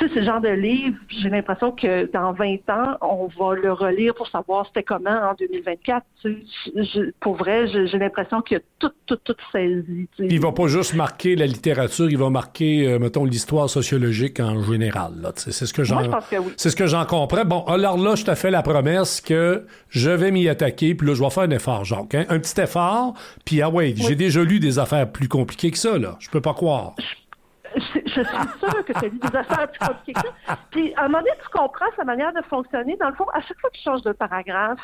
tu 0.00 0.08
sais, 0.08 0.14
ce 0.14 0.24
genre 0.24 0.40
de 0.40 0.48
livre, 0.48 0.96
j'ai 1.08 1.28
l'impression 1.28 1.72
que 1.72 2.10
dans 2.10 2.32
20 2.32 2.70
ans, 2.70 2.96
on 3.02 3.26
va 3.26 3.54
le 3.54 3.72
relire 3.72 4.14
pour 4.14 4.28
savoir 4.28 4.66
c'était 4.66 4.82
comment 4.82 5.10
en 5.10 5.34
2024. 5.34 6.04
Tu 6.22 6.46
sais, 6.74 7.12
pour 7.20 7.36
vrai, 7.36 7.66
j'ai 7.68 7.98
l'impression 7.98 8.40
qu'il 8.40 8.58
a 8.58 8.60
tout, 8.78 8.90
tout, 9.06 9.16
tout 9.16 9.34
saisi. 9.52 10.08
Tu 10.16 10.24
sais. 10.24 10.28
Il 10.30 10.40
va 10.40 10.52
pas 10.52 10.68
juste 10.68 10.94
marquer 10.94 11.36
la 11.36 11.46
littérature, 11.46 12.08
il 12.10 12.16
va 12.16 12.30
marquer, 12.30 12.86
euh, 12.86 12.98
mettons, 12.98 13.24
l'histoire 13.24 13.68
sociologique 13.68 14.40
en 14.40 14.62
général. 14.62 15.12
Là, 15.20 15.32
tu 15.32 15.42
sais, 15.42 15.52
c'est 15.52 15.66
ce 15.66 15.74
que 15.74 15.84
j'en, 15.84 16.00
c'est 16.56 16.70
ce 16.70 16.76
que 16.76 16.86
j'en 16.86 17.04
comprends. 17.04 17.44
Bon, 17.44 17.64
alors 17.64 17.98
là, 17.98 18.14
je 18.14 18.24
te 18.24 18.34
fais 18.34 18.50
la 18.50 18.62
promesse 18.62 19.20
que 19.20 19.66
je 19.90 20.10
vais 20.10 20.30
m'y 20.30 20.48
attaquer, 20.48 20.94
puis 20.94 21.06
là, 21.06 21.14
je 21.14 21.22
vais 21.22 21.30
faire 21.30 21.42
un 21.44 21.50
effort, 21.50 21.84
Jacques. 21.84 22.14
Hein? 22.14 22.24
Un 22.28 22.38
petit 22.38 22.58
effort, 22.60 23.14
puis 23.44 23.60
ah 23.60 23.68
ouais, 23.68 23.94
j'ai 23.96 24.14
déjà 24.14 24.42
lu 24.42 24.60
des 24.60 24.78
affaires 24.78 25.10
plus 25.10 25.28
compliquées 25.28 25.70
que 25.70 25.78
ça, 25.78 25.98
là. 25.98 26.16
Je 26.20 26.30
peux 26.30 26.40
pas 26.40 26.54
croire. 26.54 26.94
Je, 26.98 27.04
suis 27.78 28.02
sûre 28.10 28.84
que 28.84 28.92
tu 28.92 29.04
as 29.04 29.08
lu 29.08 29.18
des 29.18 29.36
affaires 29.36 29.70
plus 29.70 29.86
compliquées 29.86 30.12
que 30.14 30.28
ça. 30.46 30.58
Puis, 30.70 30.94
à 30.94 31.04
un 31.04 31.08
moment 31.08 31.18
donné, 31.18 31.30
tu 31.42 31.48
comprends 31.50 31.86
sa 31.96 32.04
manière 32.04 32.32
de 32.32 32.42
fonctionner. 32.42 32.96
Dans 32.96 33.08
le 33.08 33.14
fond, 33.14 33.26
à 33.32 33.40
chaque 33.40 33.58
fois 33.60 33.70
qu'il 33.70 33.82
change 33.82 34.02
de 34.02 34.12
paragraphe, 34.12 34.80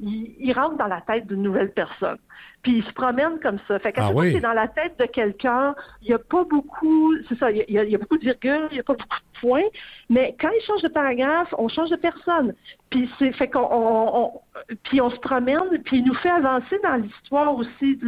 il, 0.00 0.34
il, 0.38 0.52
rentre 0.52 0.76
dans 0.76 0.86
la 0.86 1.00
tête 1.00 1.26
d'une 1.26 1.42
nouvelle 1.42 1.72
personne. 1.72 2.18
Puis 2.62 2.78
il 2.78 2.84
se 2.84 2.92
promène 2.92 3.38
comme 3.40 3.58
ça. 3.66 3.78
Fait 3.78 3.92
qu'à 3.92 4.06
ah 4.06 4.12
chaque 4.14 4.42
dans 4.42 4.52
la 4.52 4.68
tête 4.68 4.98
de 4.98 5.06
quelqu'un, 5.06 5.74
il 6.02 6.08
n'y 6.08 6.14
a 6.14 6.18
pas 6.18 6.44
beaucoup, 6.44 7.14
c'est 7.28 7.38
ça, 7.38 7.50
il 7.50 7.58
y, 7.58 7.78
a, 7.78 7.84
il 7.84 7.90
y, 7.90 7.94
a, 7.94 7.98
beaucoup 7.98 8.18
de 8.18 8.24
virgules, 8.24 8.68
il 8.70 8.74
n'y 8.74 8.80
a 8.80 8.84
pas 8.84 8.94
beaucoup 8.94 9.16
de 9.38 9.40
points, 9.40 9.64
mais 10.10 10.34
quand 10.40 10.50
il 10.50 10.64
change 10.64 10.82
de 10.82 10.88
paragraphe, 10.88 11.54
on 11.58 11.68
change 11.68 11.90
de 11.90 11.96
personne. 11.96 12.54
Puis 12.90 13.08
c'est 13.18 13.32
fait 13.32 13.48
qu'on 13.48 13.68
on, 13.70 14.32
puis 14.84 15.00
on 15.00 15.10
se 15.10 15.18
promène, 15.18 15.60
puis 15.84 15.98
il 15.98 16.04
nous 16.04 16.14
fait 16.14 16.30
avancer 16.30 16.78
dans 16.82 16.96
l'histoire 16.96 17.54
aussi. 17.54 17.98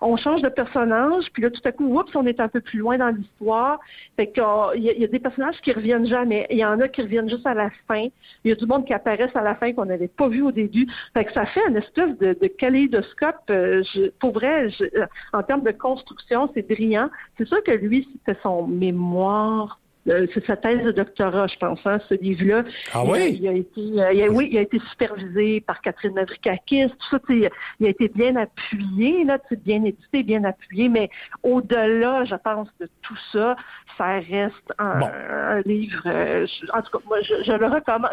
On 0.00 0.16
change 0.16 0.42
de 0.42 0.48
personnage, 0.48 1.24
puis 1.32 1.42
là 1.42 1.50
tout 1.50 1.60
à 1.64 1.72
coup, 1.72 1.98
oups, 1.98 2.14
on 2.14 2.26
est 2.26 2.38
un 2.38 2.48
peu 2.48 2.60
plus 2.60 2.78
loin 2.78 2.96
dans 2.96 3.08
l'histoire. 3.08 3.80
Fait 4.16 4.28
qu'il 4.28 4.42
y, 4.76 5.00
y, 5.00 5.04
a 5.04 5.08
des 5.08 5.18
personnages 5.18 5.60
qui 5.62 5.72
reviennent 5.72 6.06
jamais. 6.06 6.46
Il 6.50 6.58
y 6.58 6.64
en 6.64 6.80
a 6.80 6.88
qui 6.88 7.02
reviennent 7.02 7.28
juste 7.28 7.46
à 7.46 7.54
la 7.54 7.70
fin. 7.88 8.06
Il 8.44 8.50
y 8.50 8.52
a 8.52 8.54
du 8.54 8.66
monde 8.66 8.86
qui 8.86 8.94
apparaissent 8.94 9.34
à 9.34 9.42
la 9.42 9.56
fin 9.56 9.72
qu'on 9.72 9.86
n'avait 9.86 10.08
pas 10.08 10.28
vu 10.28 10.42
au 10.42 10.52
début. 10.52 10.86
Fait 11.12 11.24
que 11.24 11.32
ça 11.32 11.46
fait 11.46 11.62
une 11.68 11.76
espèce 11.76 12.16
de, 12.18 12.36
de 12.40 12.46
kaléidoscope. 12.46 13.36
Euh, 13.50 13.82
pour 14.20 14.32
vrai, 14.32 14.68
euh, 14.80 15.06
en 15.32 15.42
termes 15.42 15.62
de 15.62 15.72
construction, 15.72 16.50
c'est 16.54 16.66
brillant. 16.66 17.10
C'est 17.36 17.46
sûr 17.46 17.62
que 17.64 17.72
lui, 17.72 18.08
c'était 18.12 18.38
son 18.42 18.66
mémoire 18.66 19.80
euh, 20.08 20.26
c'est 20.34 20.44
sa 20.46 20.56
thèse 20.56 20.82
de 20.84 20.92
doctorat, 20.92 21.46
je 21.46 21.56
pense, 21.56 21.80
hein, 21.86 21.98
ce 22.08 22.14
livre-là. 22.14 22.64
Ah 22.92 23.04
oui? 23.04 23.38
Il, 23.40 23.48
a 23.48 23.52
été, 23.52 23.80
euh, 23.80 24.28
oui, 24.30 24.48
il 24.52 24.58
a 24.58 24.62
été 24.62 24.78
supervisé 24.90 25.62
par 25.62 25.80
Catherine 25.80 26.12
Mavrikakis. 26.14 26.88
Tout 26.88 27.16
ça, 27.16 27.18
il 27.28 27.86
a 27.86 27.88
été 27.88 28.08
bien 28.08 28.36
appuyé, 28.36 29.24
là, 29.24 29.38
bien 29.64 29.82
édité, 29.84 30.22
bien 30.22 30.44
appuyé. 30.44 30.90
Mais 30.90 31.08
au-delà, 31.42 32.24
je 32.24 32.34
pense, 32.34 32.68
de 32.80 32.88
tout 33.02 33.16
ça, 33.32 33.56
ça 33.96 34.18
reste 34.18 34.72
un, 34.78 35.62
livre. 35.64 36.02
Euh, 36.06 36.46
en 36.74 36.82
tout 36.82 36.98
cas, 36.98 37.04
moi, 37.06 37.18
je, 37.22 37.52
le 37.52 37.66
recommande. 37.66 38.10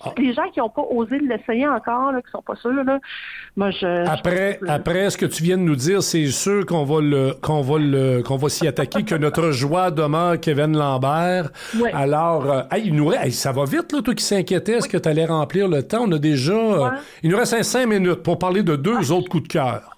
Ah. 0.00 0.14
Les 0.16 0.32
gens 0.32 0.48
qui 0.50 0.60
n'ont 0.60 0.70
pas 0.70 0.86
osé 0.88 1.18
l'essayer 1.18 1.68
encore, 1.68 2.12
là, 2.12 2.22
qui 2.22 2.30
sont 2.30 2.42
pas 2.42 2.56
sûrs, 2.56 2.84
là, 2.84 2.98
moi, 3.54 3.70
je. 3.70 4.08
Après, 4.08 4.58
après, 4.66 5.10
ce 5.10 5.18
que 5.18 5.26
tu 5.26 5.42
viens 5.42 5.58
de 5.58 5.62
nous 5.62 5.76
dire, 5.76 6.02
c'est 6.02 6.26
sûr 6.26 6.64
qu'on 6.64 6.84
va 6.84 7.02
le, 7.02 7.34
qu'on 7.42 7.60
va 7.60 7.78
le, 7.78 8.22
qu'on 8.22 8.36
va 8.36 8.48
s'y 8.48 8.66
attaquer, 8.66 9.02
que 9.02 9.14
notre 9.14 9.50
joie 9.50 9.90
demeure 9.90 10.40
Kevin 10.40 10.76
Lambert. 10.76 11.17
Alors, 11.92 12.50
euh, 12.50 12.62
il 12.78 12.94
nous 12.94 13.12
ça 13.30 13.52
va 13.52 13.64
vite, 13.64 13.92
là, 13.92 14.02
toi 14.02 14.14
qui 14.14 14.24
s'inquiétais, 14.24 14.72
est-ce 14.72 14.88
que 14.88 14.96
tu 14.96 15.08
allais 15.08 15.26
remplir 15.26 15.68
le 15.68 15.82
temps? 15.82 16.04
On 16.06 16.12
a 16.12 16.18
déjà... 16.18 16.52
Euh, 16.52 16.90
il 17.22 17.30
nous 17.30 17.36
reste 17.36 17.62
cinq 17.62 17.86
minutes 17.86 18.22
pour 18.22 18.38
parler 18.38 18.62
de 18.62 18.76
deux 18.76 19.12
autres 19.12 19.28
coups 19.28 19.44
de 19.44 19.48
cœur. 19.48 19.97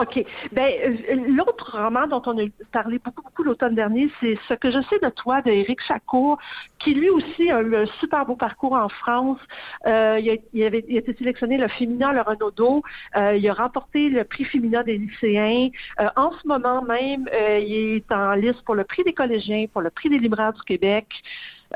OK. 0.00 0.24
Ben, 0.52 0.72
euh, 0.84 1.16
l'autre 1.28 1.78
roman 1.78 2.06
dont 2.06 2.22
on 2.24 2.38
a 2.38 2.46
parlé 2.72 2.98
beaucoup, 2.98 3.22
beaucoup 3.22 3.42
l'automne 3.42 3.74
dernier, 3.74 4.10
c'est 4.20 4.38
Ce 4.48 4.54
que 4.54 4.70
je 4.70 4.80
sais 4.88 4.98
de 5.02 5.10
toi 5.10 5.42
d'Éric 5.42 5.82
Chacour, 5.82 6.38
qui 6.78 6.94
lui 6.94 7.10
aussi 7.10 7.50
a 7.50 7.60
eu 7.60 7.76
un 7.76 7.84
super 8.00 8.24
beau 8.24 8.34
parcours 8.34 8.72
en 8.72 8.88
France. 8.88 9.38
Euh, 9.86 10.18
il, 10.18 10.62
a, 10.62 10.66
avait, 10.66 10.84
il, 10.88 10.96
a, 10.96 11.00
été 11.00 11.14
sélectionné 11.14 11.58
le 11.58 11.68
Féminin, 11.68 12.12
le 12.12 12.22
Renaudot. 12.22 12.82
Euh, 13.16 13.36
il 13.36 13.46
a 13.46 13.52
remporté 13.52 14.08
le 14.08 14.24
prix 14.24 14.44
Féminin 14.44 14.82
des 14.82 14.96
lycéens. 14.96 15.68
Euh, 16.00 16.08
en 16.16 16.32
ce 16.32 16.48
moment 16.48 16.82
même, 16.82 17.28
euh, 17.32 17.58
il 17.58 17.96
est 17.96 18.12
en 18.12 18.32
liste 18.32 18.62
pour 18.62 18.74
le 18.74 18.84
prix 18.84 19.04
des 19.04 19.12
collégiens, 19.12 19.66
pour 19.70 19.82
le 19.82 19.90
prix 19.90 20.08
des 20.08 20.18
libraires 20.18 20.54
du 20.54 20.62
Québec. 20.62 21.06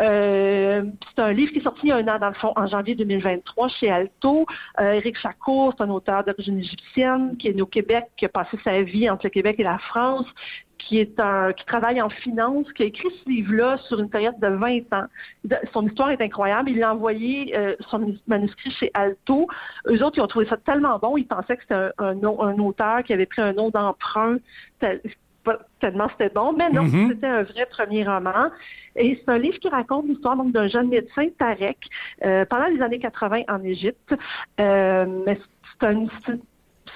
Euh, 0.00 0.85
c'est 1.15 1.23
un 1.23 1.33
livre 1.33 1.53
qui 1.53 1.59
est 1.59 1.62
sorti 1.62 1.81
il 1.85 1.88
y 1.88 1.93
a 1.93 1.97
un 1.97 2.09
an, 2.09 2.19
dans 2.19 2.29
le 2.29 2.35
fond, 2.35 2.53
en 2.57 2.67
janvier 2.67 2.95
2023 2.95 3.69
chez 3.69 3.91
Alto. 3.91 4.47
Euh, 4.81 4.93
Éric 4.93 5.19
Chacour, 5.19 5.75
c'est 5.76 5.85
un 5.85 5.91
auteur 5.91 6.25
d'origine 6.25 6.59
égyptienne 6.59 7.37
qui 7.38 7.49
est 7.49 7.55
né 7.55 7.62
au 7.62 7.67
Québec, 7.67 8.05
qui 8.17 8.25
a 8.25 8.29
passé 8.29 8.59
sa 8.65 8.83
vie 8.83 9.09
entre 9.09 9.26
le 9.26 9.31
Québec 9.31 9.57
et 9.59 9.62
la 9.62 9.79
France, 9.79 10.26
qui 10.79 10.99
est 10.99 11.19
un, 11.19 11.53
qui 11.53 11.65
travaille 11.65 12.00
en 12.00 12.11
finance, 12.11 12.71
qui 12.75 12.83
a 12.83 12.87
écrit 12.87 13.09
ce 13.25 13.29
livre-là 13.29 13.79
sur 13.88 13.99
une 13.99 14.11
période 14.11 14.38
de 14.41 14.49
20 14.49 14.93
ans. 14.93 15.07
Son 15.73 15.87
histoire 15.87 16.11
est 16.11 16.21
incroyable. 16.21 16.71
Il 16.71 16.83
a 16.83 16.93
envoyé 16.93 17.57
euh, 17.57 17.75
son 17.88 18.15
manuscrit 18.26 18.71
chez 18.73 18.91
Alto. 18.95 19.47
Eux 19.88 20.05
autres, 20.05 20.19
ils 20.19 20.23
ont 20.23 20.26
trouvé 20.26 20.47
ça 20.47 20.57
tellement 20.59 20.99
bon. 20.99 21.17
Ils 21.17 21.26
pensaient 21.26 21.57
que 21.57 21.62
c'était 21.62 21.91
un, 21.99 22.23
auteur 22.23 23.03
qui 23.03 23.12
avait 23.12 23.26
pris 23.26 23.43
un 23.43 23.53
nom 23.53 23.71
d'emprunt 23.71 24.37
tellement 25.81 26.09
c'était 26.11 26.33
bon, 26.33 26.53
mais 26.53 26.71
non, 26.71 26.85
mm-hmm. 26.85 27.09
c'était 27.09 27.26
un 27.26 27.43
vrai 27.43 27.67
premier 27.67 28.05
roman. 28.05 28.50
Et 28.97 29.21
c'est 29.21 29.31
un 29.31 29.38
livre 29.38 29.59
qui 29.59 29.69
raconte 29.69 30.07
l'histoire 30.07 30.37
d'un 30.37 30.69
jeune 30.69 30.88
médecin, 30.88 31.29
Tarek, 31.38 31.79
euh, 32.25 32.45
pendant 32.47 32.67
les 32.67 32.81
années 32.81 32.99
80 32.99 33.43
en 33.49 33.62
Égypte. 33.62 34.15
Euh, 34.61 35.07
mais 35.26 35.38
c'est 35.79 35.87
un, 35.87 36.07
c'est 36.26 36.38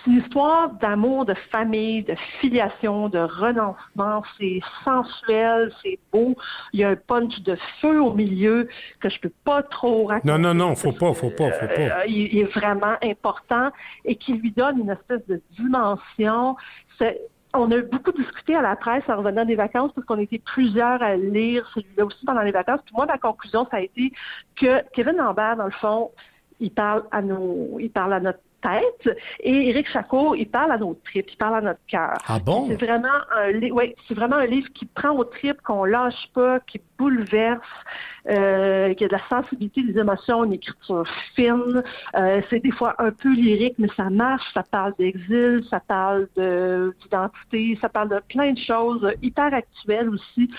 une 0.06 0.18
histoire 0.18 0.70
d'amour, 0.74 1.24
de 1.26 1.34
famille, 1.50 2.02
de 2.02 2.14
filiation, 2.40 3.08
de 3.08 3.18
renoncement. 3.18 4.22
C'est 4.38 4.60
sensuel, 4.84 5.72
c'est 5.82 5.98
beau. 6.12 6.36
Il 6.72 6.80
y 6.80 6.84
a 6.84 6.90
un 6.90 6.96
punch 6.96 7.40
de 7.40 7.56
feu 7.80 8.00
au 8.00 8.14
milieu 8.14 8.68
que 9.00 9.08
je 9.08 9.20
peux 9.20 9.32
pas 9.44 9.62
trop 9.62 10.06
raconter. 10.06 10.28
Non, 10.28 10.38
non, 10.38 10.54
non, 10.54 10.74
faut 10.74 10.92
pas, 10.92 11.12
faut 11.12 11.30
pas, 11.30 11.50
faut 11.52 11.66
pas. 11.66 11.80
Euh, 11.80 12.04
il, 12.06 12.38
est 12.38 12.44
vraiment 12.44 12.96
important 13.02 13.70
et 14.04 14.16
qui 14.16 14.32
lui 14.34 14.52
donne 14.52 14.80
une 14.80 14.90
espèce 14.90 15.26
de 15.26 15.42
dimension. 15.58 16.56
On 17.52 17.70
a 17.72 17.80
beaucoup 17.82 18.12
discuté 18.12 18.54
à 18.54 18.62
la 18.62 18.76
presse 18.76 19.02
en 19.08 19.16
revenant 19.16 19.44
des 19.44 19.56
vacances 19.56 19.92
parce 19.94 20.06
qu'on 20.06 20.18
était 20.18 20.38
plusieurs 20.38 21.02
à 21.02 21.16
lire 21.16 21.68
celui-là 21.74 22.04
aussi 22.04 22.24
pendant 22.24 22.42
les 22.42 22.52
vacances. 22.52 22.80
Puis 22.84 22.94
moi, 22.94 23.06
ma 23.06 23.18
conclusion, 23.18 23.66
ça 23.70 23.78
a 23.78 23.80
été 23.80 24.12
que 24.56 24.82
Kevin 24.92 25.16
Lambert, 25.16 25.56
dans 25.56 25.64
le 25.64 25.70
fond, 25.72 26.10
il 26.60 26.70
parle 26.70 27.04
à 27.10 27.22
nos, 27.22 27.78
il 27.80 27.90
parle 27.90 28.12
à 28.12 28.20
notre 28.20 28.40
tête. 28.62 29.18
Et 29.40 29.70
Éric 29.70 29.88
Chacot, 29.88 30.34
il 30.34 30.48
parle 30.48 30.72
à 30.72 30.78
nos 30.78 30.94
tripes, 30.94 31.30
il 31.30 31.36
parle 31.36 31.56
à 31.56 31.60
notre 31.60 31.80
cœur. 31.88 32.18
Ah 32.28 32.38
bon? 32.38 32.66
C'est 32.68 32.84
vraiment 32.84 33.08
un 33.36 33.52
ouais, 33.70 33.96
c'est 34.06 34.14
vraiment 34.14 34.36
un 34.36 34.46
livre 34.46 34.68
qui 34.72 34.86
prend 34.86 35.10
aux 35.10 35.24
tripes, 35.24 35.60
qu'on 35.62 35.84
lâche 35.84 36.28
pas, 36.34 36.60
qui 36.60 36.80
bouleverse, 37.00 37.60
euh, 38.28 38.92
qui 38.94 39.04
a 39.04 39.08
de 39.08 39.12
la 39.12 39.28
sensibilité, 39.28 39.82
des 39.82 39.98
émotions, 39.98 40.44
une 40.44 40.52
écriture 40.52 41.04
fine. 41.34 41.82
Euh, 42.16 42.42
c'est 42.50 42.60
des 42.60 42.70
fois 42.72 42.94
un 42.98 43.10
peu 43.10 43.32
lyrique, 43.32 43.76
mais 43.78 43.88
ça 43.96 44.10
marche. 44.10 44.44
Ça 44.52 44.62
parle 44.62 44.92
d'exil, 44.98 45.64
ça 45.70 45.80
parle 45.80 46.28
d'identité, 46.36 47.78
ça 47.80 47.88
parle 47.88 48.10
de 48.10 48.20
plein 48.28 48.52
de 48.52 48.58
choses 48.58 49.10
hyper 49.22 49.54
actuelles 49.54 50.10
aussi. 50.10 50.50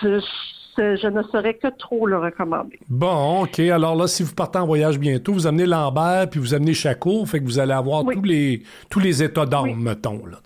Je, 0.00 0.20
je 0.76 1.08
ne 1.08 1.22
saurais 1.24 1.54
que 1.54 1.66
trop 1.76 2.06
le 2.06 2.18
recommander. 2.18 2.78
Bon, 2.88 3.42
OK. 3.42 3.58
Alors 3.58 3.96
là, 3.96 4.06
si 4.06 4.22
vous 4.22 4.34
partez 4.34 4.58
en 4.58 4.66
voyage 4.66 4.96
bientôt, 4.98 5.32
vous 5.32 5.48
amenez 5.48 5.66
Lambert 5.66 6.30
puis 6.30 6.38
vous 6.38 6.54
amenez 6.54 6.74
Chaco, 6.74 7.26
fait 7.26 7.40
que 7.40 7.44
vous 7.44 7.58
allez 7.58 7.72
avoir 7.72 8.04
tous 8.04 8.22
les 8.22 8.62
tous 8.88 9.00
les 9.00 9.24
états 9.24 9.44
d'âme, 9.44 9.74
mettons. 9.74 10.24
Là. 10.24 10.38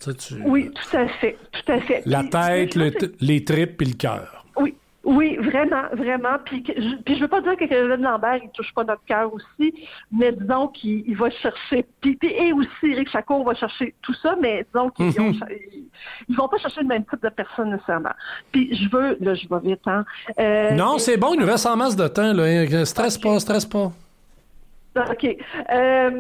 Oui, 0.47 0.71
tout 0.71 0.97
à 0.97 1.07
fait. 1.07 1.37
Tout 1.53 1.73
à 1.73 1.81
fait. 1.81 2.03
La 2.07 2.25
tête, 2.25 2.75
les 3.21 3.45
tripes 3.45 3.83
et 3.83 3.85
le 3.85 3.95
cœur. 3.95 4.42
Oui, 5.05 5.37
vraiment, 5.37 5.83
vraiment. 5.93 6.39
Puis, 6.45 6.63
je, 6.67 6.97
puis 7.03 7.17
je 7.17 7.21
veux 7.23 7.29
pas 7.29 7.41
dire 7.41 7.57
que 7.57 7.65
Kevin 7.65 8.03
Lambert, 8.03 8.39
il 8.43 8.51
touche 8.51 8.73
pas 8.73 8.85
notre 8.85 9.05
cœur 9.05 9.33
aussi, 9.35 9.75
mais 10.13 10.33
disons 10.33 10.69
qu'il 10.69 11.17
va 11.17 11.29
chercher, 11.31 11.85
puis, 12.01 12.17
et 12.23 12.53
aussi 12.53 12.69
Eric 12.85 13.11
Chacour 13.11 13.45
va 13.45 13.55
chercher 13.55 13.95
tout 14.03 14.15
ça, 14.15 14.37
mais 14.41 14.65
disons 14.73 14.91
qu'ils 14.91 15.07
mm 15.07 15.35
ils, 16.29 16.37
vont 16.37 16.49
pas 16.49 16.59
chercher 16.59 16.83
le 16.83 16.87
même 16.87 17.05
type 17.05 17.23
de 17.23 17.29
personne 17.29 17.71
nécessairement. 17.73 18.15
Puis 18.53 18.75
je 18.75 18.89
veux, 18.89 19.17
là, 19.21 19.35
je 19.35 19.49
vais 19.49 19.71
vite, 19.71 19.87
hein. 19.87 20.05
Euh, 20.39 20.71
non, 20.73 20.99
c'est 20.99 21.17
bon, 21.17 21.35
il 21.35 21.41
nous 21.41 21.47
reste 21.47 21.67
en 21.67 21.77
masse 21.77 21.97
de 21.97 22.07
temps, 22.07 22.33
là. 22.33 22.85
Stresse 22.85 23.19
pas, 23.19 23.39
stresse 23.41 23.67
pas. 23.67 23.93
OK. 24.97 25.37
Euh, 25.71 26.11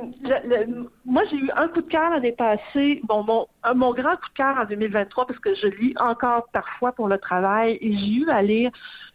moi, 1.04 1.22
j'ai 1.30 1.36
eu 1.36 1.50
un 1.56 1.68
coup 1.68 1.82
de 1.82 1.88
cœur 1.88 2.10
l'année 2.10 2.32
passée. 2.32 3.00
Bon, 3.04 3.22
mon, 3.22 3.46
mon 3.74 3.92
grand 3.92 4.16
coup 4.16 4.28
de 4.30 4.34
cœur 4.34 4.56
en 4.58 4.64
2023, 4.64 5.26
parce 5.26 5.38
que 5.40 5.54
je 5.54 5.66
lis 5.66 5.94
encore 6.00 6.48
parfois 6.52 6.92
pour 6.92 7.08
le 7.08 7.18
travail, 7.18 7.78
et 7.80 7.92
j'ai 7.92 8.22
eu 8.22 8.30
à 8.30 8.42
lire 8.42 8.70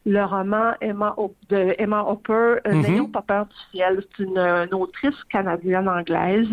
le 0.06 0.24
roman 0.24 0.74
Emma, 0.80 1.16
de 1.50 1.76
Emma 1.78 2.04
Hopper, 2.04 2.60
euh. 2.66 2.74
N'ayons 2.74 3.08
pas 3.08 3.22
peur 3.22 3.46
du 3.46 3.56
ciel. 3.72 4.04
C'est 4.16 4.24
une, 4.24 4.68
autrice 4.74 5.24
canadienne-anglaise. 5.30 6.48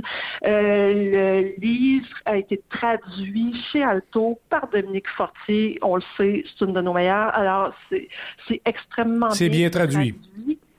Euh, 0.45 1.53
le 1.53 1.61
livre 1.61 2.09
a 2.25 2.37
été 2.37 2.61
traduit 2.71 3.55
chez 3.71 3.83
Alto 3.83 4.41
par 4.49 4.69
Dominique 4.69 5.09
Fortier. 5.17 5.79
On 5.83 5.97
le 5.97 6.03
sait, 6.17 6.45
c'est 6.47 6.65
une 6.65 6.73
de 6.73 6.81
nos 6.81 6.95
meilleures. 6.95 7.35
Alors, 7.35 7.73
c'est 7.91 8.61
extrêmement 8.65 9.29
bien, 9.29 9.49
bien 9.49 9.71
traduit. 9.71 10.15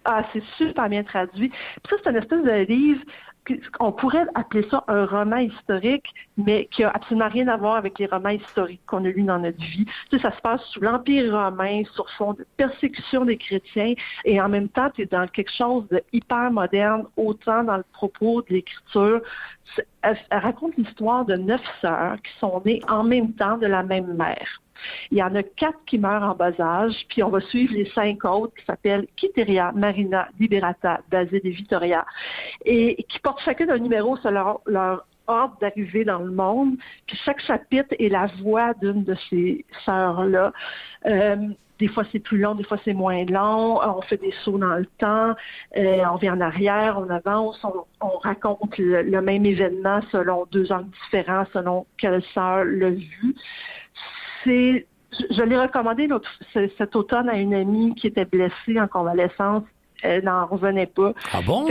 Ah, 0.06 0.24
c'est 0.32 0.44
super 0.58 0.88
bien 0.88 1.04
traduit. 1.04 1.52
Ça, 1.90 1.96
c'est 2.04 2.10
une 2.10 2.18
espèce 2.18 2.44
de 2.44 2.66
livre 2.66 3.02
on 3.80 3.92
pourrait 3.92 4.26
appeler 4.36 4.68
ça 4.70 4.84
un 4.88 5.06
roman 5.06 5.38
historique, 5.38 6.08
mais 6.38 6.68
qui 6.72 6.84
a 6.84 6.90
absolument 6.90 7.30
rien 7.30 7.48
à 7.48 7.58
voir 7.58 7.76
avec 7.76 8.00
les 8.00 8.06
romans 8.06 8.30
historiques 8.30 8.82
qu'on 8.88 9.06
a 9.06 9.10
lus 9.10 9.24
dans 9.24 9.40
notre 9.40 9.60
vie. 9.60 9.86
Tu 10.10 10.18
sais, 10.18 10.20
ça 10.20 10.36
se 10.36 10.42
passe 10.42 10.62
sous 10.72 10.82
l'Empire 10.82 11.32
romain, 11.32 11.84
sur 11.94 12.10
fond 12.12 12.34
de 12.34 12.46
persécution 12.58 13.26
des 13.26 13.38
chrétiens, 13.38 13.94
et 14.24 14.42
en 14.42 14.50
même 14.50 14.70
temps, 14.70 14.90
tu 14.90 15.04
es 15.04 15.06
dans 15.06 15.28
quelque 15.28 15.52
chose 15.52 15.88
de 15.90 16.02
hyper 16.14 16.52
moderne, 16.52 17.06
autant 17.18 17.64
dans 17.64 17.78
le 17.78 17.86
propos 17.94 18.42
de 18.44 18.54
l'écriture. 18.54 19.22
Elle 20.02 20.18
raconte 20.32 20.76
l'histoire 20.78 21.26
de 21.26 21.36
neuf 21.36 21.62
sœurs 21.82 22.18
qui 22.22 22.32
sont 22.40 22.62
nées 22.66 22.82
en 22.88 23.04
même 23.04 23.34
temps 23.34 23.58
de 23.58 23.68
la 23.68 23.84
même 23.84 24.14
mère. 24.14 24.62
Il 25.12 25.18
y 25.18 25.24
en 25.24 25.34
a 25.36 25.44
quatre 25.44 25.80
qui 25.86 25.98
meurent 25.98 26.24
en 26.24 26.36
bas 26.36 26.60
âge, 26.60 27.06
puis 27.10 27.24
on 27.24 27.30
va 27.30 27.42
suivre 27.42 27.74
les 27.74 27.90
cinq 27.92 28.24
autres 28.26 28.54
qui 28.56 28.66
s'appellent 28.66 29.08
Kiteria, 29.16 29.72
Marina, 29.74 30.28
Liberata, 30.40 31.02
Basile 31.10 31.42
et 31.44 31.50
Vittoria, 31.50 32.06
et 32.66 33.04
qui 33.10 33.20
portent 33.20 33.42
chacun 33.42 33.70
un 33.70 33.78
numéro 33.78 34.18
selon 34.18 34.60
leur 34.66 35.06
ordre 35.28 35.58
d'arrivée 35.60 36.06
dans 36.06 36.20
le 36.20 36.32
monde. 36.32 36.78
Puis 37.08 37.18
chaque 37.26 37.42
chapitre 37.42 37.96
est 38.00 38.10
la 38.10 38.28
voix 38.42 38.74
d'une 38.76 39.04
de 39.04 39.16
ces 39.30 39.66
sœurs-là. 39.86 40.54
Euh, 41.06 41.36
des 41.80 41.88
fois 41.88 42.04
c'est 42.12 42.20
plus 42.20 42.38
long, 42.38 42.56
des 42.56 42.64
fois 42.64 42.78
c'est 42.86 42.94
moins 42.94 43.26
long. 43.26 43.80
On 43.82 44.02
fait 44.02 44.18
des 44.18 44.34
sauts 44.44 44.58
dans 44.58 44.76
le 44.76 44.86
temps, 44.98 45.36
euh, 45.78 46.04
on 46.12 46.16
vient 46.16 46.36
en 46.36 46.42
arrière, 46.42 46.98
on 47.00 47.10
avance, 47.10 47.64
on, 48.02 48.18
raconte 48.20 48.78
le, 48.78 49.22
même 49.22 49.46
événement 49.46 50.00
selon 50.12 50.46
deux 50.52 50.72
angles 50.72 50.90
différents, 51.04 51.46
selon 51.54 51.86
quelle 51.98 52.24
sœur 52.34 52.64
l'a 52.66 52.92
vu 52.92 53.36
je, 54.46 55.44
l'ai 55.44 55.58
recommandé 55.58 56.08
cet 56.54 56.96
automne 56.96 57.30
à 57.30 57.38
une 57.38 57.54
amie 57.54 57.96
qui 57.96 58.08
était 58.08 58.26
blessée 58.26 58.80
en 58.80 58.88
convalescence. 58.88 59.64
Elle 60.02 60.26
n'en 60.26 60.46
revenait 60.46 60.88
pas. 60.88 61.14
Ah 61.34 61.40
bon? 61.42 61.66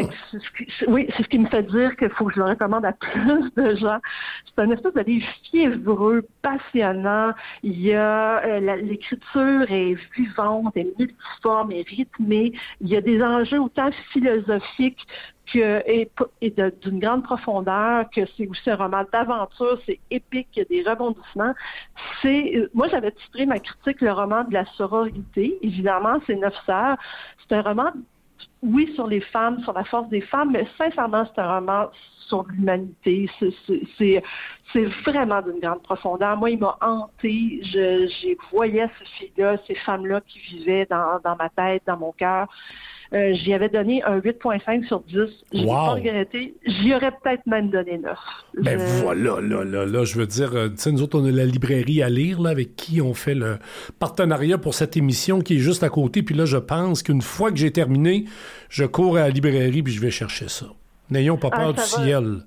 oui, 0.89 1.07
c'est 1.15 1.23
ce 1.23 1.29
qui 1.29 1.39
me 1.39 1.47
fait 1.47 1.63
dire 1.63 1.95
qu'il 1.97 2.09
faut 2.09 2.25
que 2.25 2.35
je 2.35 2.41
le 2.41 2.47
recommande 2.47 2.85
à 2.85 2.93
plus 2.93 3.51
de 3.57 3.77
gens. 3.77 3.99
C'est 4.47 4.63
un 4.63 4.71
espèce 4.71 4.95
de 4.95 5.03
livre 5.03 5.27
fiévreux, 5.51 6.27
passionnant. 6.43 7.33
Il 7.63 7.79
y 7.81 7.93
a 7.95 8.43
euh, 8.45 8.77
l'écriture 8.77 9.71
est 9.71 9.97
vivante, 10.17 10.77
est 10.77 10.99
multiforme, 10.99 11.73
est 11.73 11.87
rythmée. 11.87 12.53
Il 12.81 12.89
y 12.89 12.97
a 12.97 13.03
des 13.03 13.23
enjeux 13.23 13.61
autant 13.61 13.91
philosophiques 14.13 15.07
que, 15.53 15.83
et, 15.87 16.11
d'une 16.83 17.01
grande 17.01 17.25
profondeur, 17.25 18.09
que 18.11 18.23
c'est 18.37 18.47
aussi 18.47 18.71
un 18.71 18.77
roman 18.77 19.05
d'aventure, 19.13 19.79
c'est 19.87 20.01
épique, 20.11 20.49
il 20.57 20.59
y 20.59 20.63
a 20.63 20.65
des 20.65 20.89
rebondissements. 20.89 21.55
C'est, 22.23 22.69
moi, 22.75 22.89
j'avais 22.89 23.13
titré 23.13 23.47
ma 23.47 23.59
critique 23.59 24.01
le 24.01 24.13
roman 24.13 24.45
de 24.45 24.55
la 24.55 24.65
sororité. 24.77 25.59
Évidemment, 25.63 26.19
c'est 26.27 26.37
Neuf 26.37 26.55
sœurs. 26.67 26.97
C'est 27.47 27.55
un 27.55 27.63
roman, 27.63 27.91
oui, 28.63 28.91
sur 28.95 29.07
les 29.07 29.21
femmes, 29.21 29.63
sur 29.63 29.73
la 29.73 29.85
force 29.85 30.09
des 30.09 30.23
femmes, 30.23 30.53
mais 30.53 30.67
sincèrement, 30.79 31.25
c'est 31.27 31.41
un 31.41 31.55
roman 31.57 31.91
sur 32.29 32.45
l'humanité. 32.45 33.31
C'est 33.97 34.85
vraiment 35.05 35.43
d'une 35.43 35.61
grande 35.61 35.83
profondeur. 35.83 36.37
Moi, 36.37 36.51
il 36.51 36.59
m'a 36.59 36.77
hanté. 36.81 37.61
Je, 37.65 38.35
voyais 38.51 38.89
ces 38.99 39.05
filles-là, 39.05 39.57
ces 39.67 39.75
femmes-là 39.75 40.21
qui 40.23 40.39
vivaient 40.39 40.87
dans, 40.87 41.21
dans 41.23 41.37
ma 41.37 41.51
tête, 41.51 41.83
dans 41.87 41.99
mon 41.99 42.13
cœur. 42.13 42.49
Euh, 43.15 43.33
j'y 43.35 43.55
avais 43.55 43.69
donné 43.69 44.03
un 44.03 44.19
8.5 44.19 44.87
sur 44.89 45.01
10. 45.03 45.15
Je 45.53 45.65
pas 45.67 45.91
regretté. 45.91 46.55
J'y 46.67 46.95
aurais 46.95 47.13
peut-être 47.13 47.47
même 47.47 47.71
donné 47.71 47.99
9. 47.99 48.19
Ben 48.63 48.79
voilà, 48.79 49.41
là, 49.41 49.65
là, 49.65 49.87
là, 49.87 50.05
je 50.05 50.19
veux 50.19 50.27
dire, 50.27 50.55
euh, 50.55 50.69
tu 50.69 50.79
sais, 50.79 50.91
nous 50.91 51.03
autres, 51.03 51.21
on 51.21 51.25
a 51.25 51.31
la 51.31 51.45
librairie 51.45 52.03
à 52.03 52.09
lire, 52.09 52.41
là, 52.41 52.51
avec 52.51 52.75
qui 52.75 53.01
on 53.01 53.15
fait 53.15 53.37
le 53.37 53.59
partenariat 54.01 54.59
pour 54.59 54.75
cette 54.75 54.97
émission 54.97 55.41
qui 55.41 55.57
est 55.57 55.61
juste 55.61 55.85
à 55.85 55.91
côté. 55.91 56.25
Puis 56.25 56.35
là, 56.35 56.45
je 56.45 56.57
pense 56.57 57.05
qu'une 57.05 57.23
fois 57.23 57.53
que 57.53 57.57
j'ai 57.57 57.71
terminé, 57.71 58.25
je 58.69 58.85
cours 58.85 59.17
à 59.17 59.21
la 59.21 59.31
librairie 59.31 59.83
puis 59.85 59.93
je 59.93 60.01
vais 60.01 60.11
chercher 60.11 60.49
ça. 60.49 60.67
N'ayons 61.11 61.37
pas 61.37 61.51
ah, 61.53 61.57
peur 61.57 61.75
du 61.75 61.83
ciel 61.83 62.41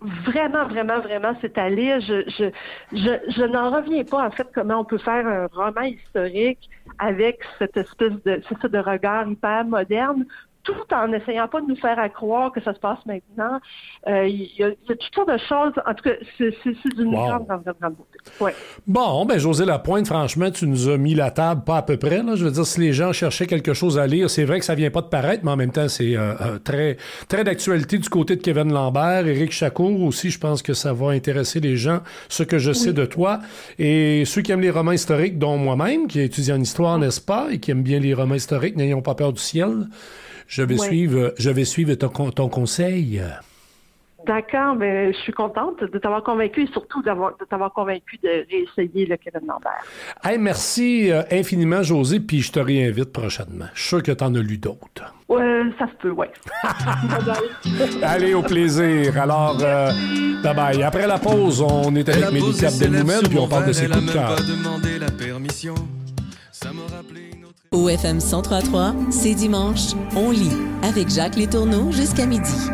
vraiment, 0.00 0.66
vraiment, 0.66 1.00
vraiment, 1.00 1.34
lire. 1.68 2.00
Je, 2.00 2.22
je, 2.28 2.50
je, 2.92 3.32
je 3.32 3.44
n'en 3.44 3.70
reviens 3.70 4.04
pas, 4.04 4.26
en 4.26 4.30
fait, 4.30 4.48
comment 4.54 4.80
on 4.80 4.84
peut 4.84 4.98
faire 4.98 5.26
un 5.26 5.46
roman 5.52 5.82
historique 5.82 6.70
avec 6.98 7.40
cette 7.58 7.76
espèce 7.76 8.12
de, 8.24 8.42
de 8.68 8.78
regard 8.78 9.28
hyper 9.28 9.64
moderne 9.64 10.24
tout 10.62 10.94
en 10.94 11.12
essayant 11.12 11.48
pas 11.48 11.60
de 11.60 11.66
nous 11.66 11.76
faire 11.76 11.96
croire 12.12 12.52
que 12.52 12.62
ça 12.62 12.74
se 12.74 12.78
passe 12.78 12.98
maintenant. 13.06 13.60
Euh, 14.06 14.26
il, 14.26 14.50
y 14.58 14.62
a, 14.62 14.70
toutes 14.86 15.14
sortes 15.14 15.30
de 15.30 15.38
choses. 15.38 15.72
En 15.86 15.94
tout 15.94 16.04
cas, 16.04 16.14
c'est 16.38 16.96
d'une 16.96 17.12
grande, 17.12 17.46
grande, 17.46 17.62
grande, 17.64 17.94
beauté. 17.94 18.18
Ouais. 18.40 18.54
Bon, 18.86 19.24
ben 19.24 19.38
José 19.38 19.64
Lapointe, 19.64 20.06
franchement, 20.06 20.50
tu 20.50 20.66
nous 20.66 20.88
as 20.88 20.98
mis 20.98 21.14
la 21.14 21.30
table 21.30 21.64
pas 21.64 21.78
à 21.78 21.82
peu 21.82 21.96
près. 21.96 22.22
Là. 22.22 22.34
Je 22.34 22.44
veux 22.44 22.50
dire, 22.50 22.66
si 22.66 22.80
les 22.80 22.92
gens 22.92 23.12
cherchaient 23.12 23.46
quelque 23.46 23.72
chose 23.72 23.98
à 23.98 24.06
lire, 24.06 24.28
c'est 24.28 24.44
vrai 24.44 24.58
que 24.58 24.64
ça 24.64 24.74
vient 24.74 24.90
pas 24.90 25.02
de 25.02 25.08
paraître, 25.08 25.44
mais 25.44 25.50
en 25.50 25.56
même 25.56 25.72
temps, 25.72 25.88
c'est 25.88 26.16
euh, 26.16 26.34
euh, 26.40 26.58
très, 26.58 26.96
très 27.28 27.44
d'actualité 27.44 27.98
du 27.98 28.08
côté 28.08 28.36
de 28.36 28.42
Kevin 28.42 28.72
Lambert. 28.72 29.26
Éric 29.26 29.52
Chacour 29.52 30.02
aussi, 30.02 30.30
je 30.30 30.38
pense 30.38 30.62
que 30.62 30.74
ça 30.74 30.92
va 30.92 31.10
intéresser 31.10 31.60
les 31.60 31.76
gens, 31.76 32.00
ce 32.28 32.42
que 32.42 32.58
je 32.58 32.72
sais 32.72 32.92
de 32.92 33.06
toi. 33.06 33.40
Et 33.78 34.24
ceux 34.26 34.42
qui 34.42 34.52
aiment 34.52 34.60
les 34.60 34.70
romans 34.70 34.92
historiques, 34.92 35.38
dont 35.38 35.56
moi-même, 35.56 36.06
qui 36.06 36.20
étudie 36.20 36.52
en 36.52 36.60
histoire, 36.60 36.98
n'est-ce 36.98 37.20
pas, 37.20 37.48
et 37.50 37.58
qui 37.58 37.70
aiment 37.70 37.82
bien 37.82 37.98
les 37.98 38.14
romans 38.14 38.34
historiques, 38.34 38.76
n'ayons 38.76 39.02
pas 39.02 39.14
peur 39.14 39.32
du 39.32 39.40
ciel. 39.40 39.86
Je 40.50 40.62
vais 40.62 40.76
suivre, 40.76 41.32
je 41.38 41.48
vais 41.48 41.64
suivre 41.64 41.94
ton, 41.94 42.08
ton 42.32 42.48
conseil. 42.48 43.22
D'accord, 44.26 44.74
mais 44.74 45.12
je 45.12 45.18
suis 45.18 45.32
contente 45.32 45.80
de 45.80 45.98
t'avoir 45.98 46.24
convaincu 46.24 46.64
et 46.64 46.66
surtout 46.72 47.02
d'avoir, 47.02 47.36
de 47.38 47.44
t'avoir 47.44 47.72
convaincu 47.72 48.18
de 48.22 48.44
réessayer 48.50 49.06
le 49.06 49.16
Kevin 49.16 49.46
Lambert. 49.46 49.82
Hey, 50.24 50.38
merci 50.38 51.10
euh, 51.10 51.22
infiniment, 51.30 51.82
José, 51.82 52.18
puis 52.18 52.40
je 52.40 52.50
te 52.52 52.58
réinvite 52.58 53.12
prochainement. 53.12 53.66
Je 53.74 53.80
suis 53.80 53.88
sûr 53.88 54.02
que 54.02 54.10
tu 54.10 54.24
en 54.24 54.34
as 54.34 54.40
lu 54.40 54.58
d'autres. 54.58 55.14
Ouais, 55.28 55.62
ça 55.78 55.86
se 55.86 55.94
peut, 56.02 56.10
ouais. 56.10 56.30
Allez, 58.02 58.34
au 58.34 58.42
plaisir. 58.42 59.16
Alors, 59.22 59.56
euh, 59.62 59.92
bye 60.42 60.54
bye. 60.54 60.82
Après 60.82 61.06
la 61.06 61.18
pause, 61.18 61.62
on 61.62 61.94
est 61.94 62.08
avec 62.08 62.32
Mélissa 62.32 62.66
Abdelmoumen, 62.66 63.22
puis 63.28 63.38
on 63.38 63.48
parle 63.48 63.68
de 63.68 63.72
ses 63.72 63.86
coups 63.88 64.06
de 64.06 64.12
cœur. 64.12 64.36
Au 67.72 67.88
FM 67.88 68.16
1033, 68.16 68.94
c'est 69.12 69.32
dimanche, 69.32 69.94
on 70.16 70.32
lit 70.32 70.50
avec 70.82 71.08
Jacques 71.08 71.36
Létourneau 71.36 71.92
jusqu'à 71.92 72.26
midi. 72.26 72.68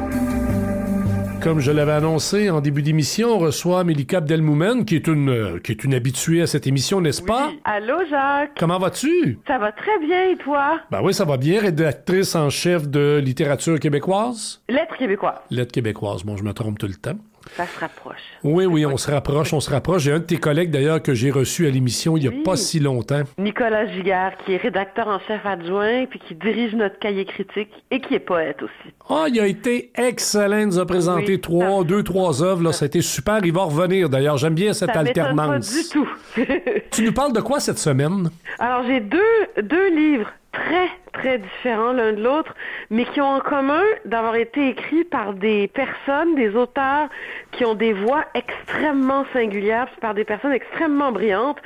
Comme 1.43 1.61
je 1.61 1.71
l'avais 1.71 1.93
annoncé 1.93 2.49
en 2.49 2.63
début 2.63 2.81
d'émission, 2.81 3.35
on 3.35 3.39
reçoit 3.39 3.85
Mélika 3.85 4.17
Abdelmoumen, 4.17 4.87
qui 4.87 4.95
est 4.95 5.07
une 5.07 5.29
euh, 5.29 5.59
qui 5.63 5.73
est 5.73 5.85
une 5.85 5.93
habituée 5.93 6.41
à 6.41 6.47
cette 6.47 6.67
émission, 6.67 7.03
n'est-ce 7.03 7.21
pas? 7.21 7.51
Allô, 7.65 8.07
Jacques? 8.09 8.53
Comment 8.59 8.79
vas-tu? 8.79 9.39
Ça 9.47 9.59
va 9.59 9.71
très 9.71 9.99
bien, 9.99 10.31
et 10.31 10.37
toi? 10.39 10.81
Ben 10.91 11.03
oui, 11.03 11.13
ça 11.13 11.27
va 11.27 11.37
bien. 11.37 11.61
Rédactrice 11.61 12.35
en 12.35 12.49
chef 12.49 12.89
de 12.89 13.21
littérature 13.23 13.79
québécoise? 13.79 14.63
Lettres 14.67 14.97
québécoises. 14.97 15.41
Lettres 15.51 15.73
québécoises. 15.73 16.25
Bon, 16.25 16.39
je 16.39 16.43
me 16.43 16.55
trompe 16.55 16.79
tout 16.79 16.87
le 16.89 16.95
temps. 16.95 17.19
Ça 17.55 17.67
se 17.67 17.79
rapproche. 17.79 18.21
Oui, 18.43 18.67
oui, 18.67 18.85
on 18.87 18.97
se 18.97 19.11
rapproche, 19.11 19.53
on 19.53 19.61
se 19.61 19.71
rapproche. 19.71 20.03
J'ai 20.03 20.13
un 20.13 20.19
de 20.19 20.25
tes 20.25 20.37
collègues 20.39 20.71
d'ailleurs 20.71 21.03
que 21.03 21.15
j'ai 21.15 21.31
reçu 21.31 21.67
à 21.67 21.71
l'émission 21.71 22.17
il 22.17 22.21
n'y 22.21 22.27
a 22.27 22.31
Oui. 22.31 22.43
pas 22.43 22.57
si 22.57 22.81
longtemps. 22.81 23.23
Nicolas 23.39 23.87
Giguère, 23.87 24.33
qui 24.45 24.53
est 24.55 24.57
rédacteur 24.57 25.09
en 25.09 25.19
chef 25.21 25.45
adjoint, 25.45 26.07
puis 26.07 26.19
qui 26.27 26.35
dirige 26.35 26.75
notre 26.75 26.99
cahier 26.99 27.25
critique 27.25 27.71
et 27.91 28.01
qui 28.01 28.15
est 28.15 28.19
poète 28.21 28.63
aussi. 28.63 28.95
Ah, 29.09 29.27
il 29.29 29.39
a 29.41 29.47
été 29.47 29.91
excellent. 29.97 30.59
Il 30.59 30.67
nous 30.67 30.79
a 30.79 30.87
présenté 30.87 31.33
Oui, 31.35 31.41
trois, 31.41 31.85
deux, 31.85 32.03
trois 32.03 32.43
œuvres. 32.43 32.63
Là, 32.63 32.73
ça 32.73 32.85
a 32.85 32.87
été 32.87 33.01
super. 33.01 33.39
Il 33.45 33.53
va 33.53 33.63
revenir 33.63 34.09
d'ailleurs. 34.09 34.37
J'aime 34.37 34.55
bien 34.55 34.73
cette 34.73 34.91
Ça 34.93 35.03
m'étonne 35.03 35.37
pas 35.37 35.43
alternance. 35.45 35.73
du 35.73 35.89
tout. 35.89 36.09
Tu 36.91 37.03
nous 37.05 37.13
parles 37.13 37.33
de 37.33 37.41
quoi 37.41 37.61
cette 37.61 37.79
semaine? 37.79 38.31
Alors, 38.59 38.83
j'ai 38.87 39.01
deux, 39.01 39.63
deux 39.63 39.91
livres 39.95 40.31
très, 40.57 40.89
très 41.13 41.39
différents 41.39 41.93
l'un 41.93 42.13
de 42.13 42.23
l'autre, 42.23 42.55
mais 42.91 43.05
qui 43.05 43.21
ont 43.21 43.35
en 43.37 43.41
commun 43.41 43.83
d'avoir 44.05 44.37
été 44.37 44.69
écrits 44.69 45.05
par 45.05 45.35
des 45.35 45.69
personnes, 45.69 46.35
des 46.35 46.55
auteurs 46.57 47.09
qui 47.53 47.65
ont 47.65 47.75
des 47.75 47.93
voix 47.93 48.25
extrêmement 48.35 49.25
singulières, 49.33 49.89
par 50.01 50.15
des 50.15 50.25
personnes 50.25 50.53
extrêmement 50.53 51.13
brillantes. 51.13 51.61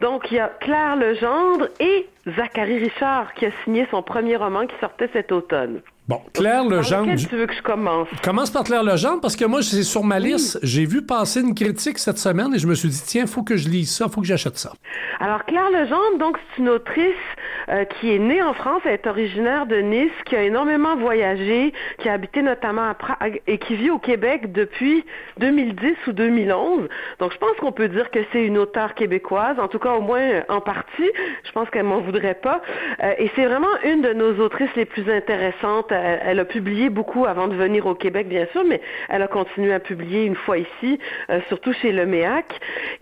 Donc, 0.00 0.30
il 0.30 0.36
y 0.36 0.40
a 0.40 0.48
Claire 0.60 0.96
Legendre 0.96 1.68
et 1.80 2.08
Zachary 2.36 2.78
Richard, 2.78 3.34
qui 3.34 3.46
a 3.46 3.50
signé 3.64 3.86
son 3.90 4.02
premier 4.02 4.36
roman 4.36 4.66
qui 4.66 4.76
sortait 4.80 5.10
cet 5.12 5.32
automne. 5.32 5.80
Bon, 6.08 6.20
Claire 6.34 6.64
Legendre. 6.64 7.14
tu 7.14 7.36
veux 7.36 7.46
que 7.46 7.54
je 7.54 7.62
commence? 7.62 8.08
Commence 8.24 8.50
par 8.50 8.64
Claire 8.64 8.82
Legendre 8.82 9.20
parce 9.20 9.36
que 9.36 9.44
moi, 9.44 9.62
c'est 9.62 9.84
sur 9.84 10.02
ma 10.02 10.18
liste. 10.18 10.58
J'ai 10.64 10.84
vu 10.84 11.02
passer 11.02 11.40
une 11.42 11.54
critique 11.54 11.98
cette 11.98 12.18
semaine 12.18 12.52
et 12.54 12.58
je 12.58 12.66
me 12.66 12.74
suis 12.74 12.88
dit, 12.88 13.02
tiens, 13.06 13.26
faut 13.26 13.44
que 13.44 13.56
je 13.56 13.68
lise 13.68 13.94
ça, 13.94 14.08
faut 14.08 14.20
que 14.20 14.26
j'achète 14.26 14.56
ça. 14.56 14.72
Alors 15.20 15.44
Claire 15.44 15.70
Legendre, 15.70 16.18
donc 16.18 16.36
c'est 16.50 16.62
une 16.62 16.70
autrice 16.70 17.14
euh, 17.68 17.84
qui 17.84 18.12
est 18.12 18.18
née 18.18 18.42
en 18.42 18.54
France, 18.54 18.82
elle 18.84 18.94
est 18.94 19.06
originaire 19.06 19.66
de 19.66 19.76
Nice, 19.76 20.10
qui 20.26 20.34
a 20.34 20.42
énormément 20.42 20.96
voyagé, 20.96 21.72
qui 21.98 22.08
a 22.08 22.14
habité 22.14 22.42
notamment 22.42 22.88
à 22.88 22.94
Prague 22.94 23.40
et 23.46 23.58
qui 23.58 23.76
vit 23.76 23.90
au 23.90 24.00
Québec 24.00 24.50
depuis 24.50 25.04
2010 25.38 25.94
ou 26.08 26.12
2011. 26.12 26.88
Donc 27.20 27.32
je 27.32 27.38
pense 27.38 27.56
qu'on 27.60 27.70
peut 27.70 27.88
dire 27.88 28.10
que 28.10 28.18
c'est 28.32 28.44
une 28.44 28.58
auteure 28.58 28.94
québécoise, 28.94 29.60
en 29.60 29.68
tout 29.68 29.78
cas 29.78 29.92
au 29.92 30.00
moins 30.00 30.20
euh, 30.20 30.42
en 30.48 30.60
partie. 30.60 31.10
Je 31.44 31.52
pense 31.52 31.70
qu'elle 31.70 31.84
m'en 31.84 32.00
voudrait 32.00 32.34
pas. 32.34 32.60
Euh, 33.02 33.14
et 33.18 33.30
c'est 33.36 33.46
vraiment 33.46 33.68
une 33.84 34.02
de 34.02 34.12
nos 34.14 34.44
autrices 34.44 34.74
les 34.74 34.86
plus 34.86 35.08
intéressantes. 35.08 35.91
Elle, 35.92 36.40
a 36.40 36.44
publié 36.44 36.90
beaucoup 36.90 37.26
avant 37.26 37.48
de 37.48 37.54
venir 37.54 37.86
au 37.86 37.94
Québec, 37.94 38.28
bien 38.28 38.46
sûr, 38.52 38.64
mais 38.64 38.80
elle 39.08 39.22
a 39.22 39.28
continué 39.28 39.72
à 39.72 39.80
publier 39.80 40.24
une 40.24 40.34
fois 40.34 40.58
ici, 40.58 40.98
euh, 41.30 41.40
surtout 41.48 41.72
chez 41.74 41.92
Le 41.92 42.06
Méac. 42.06 42.46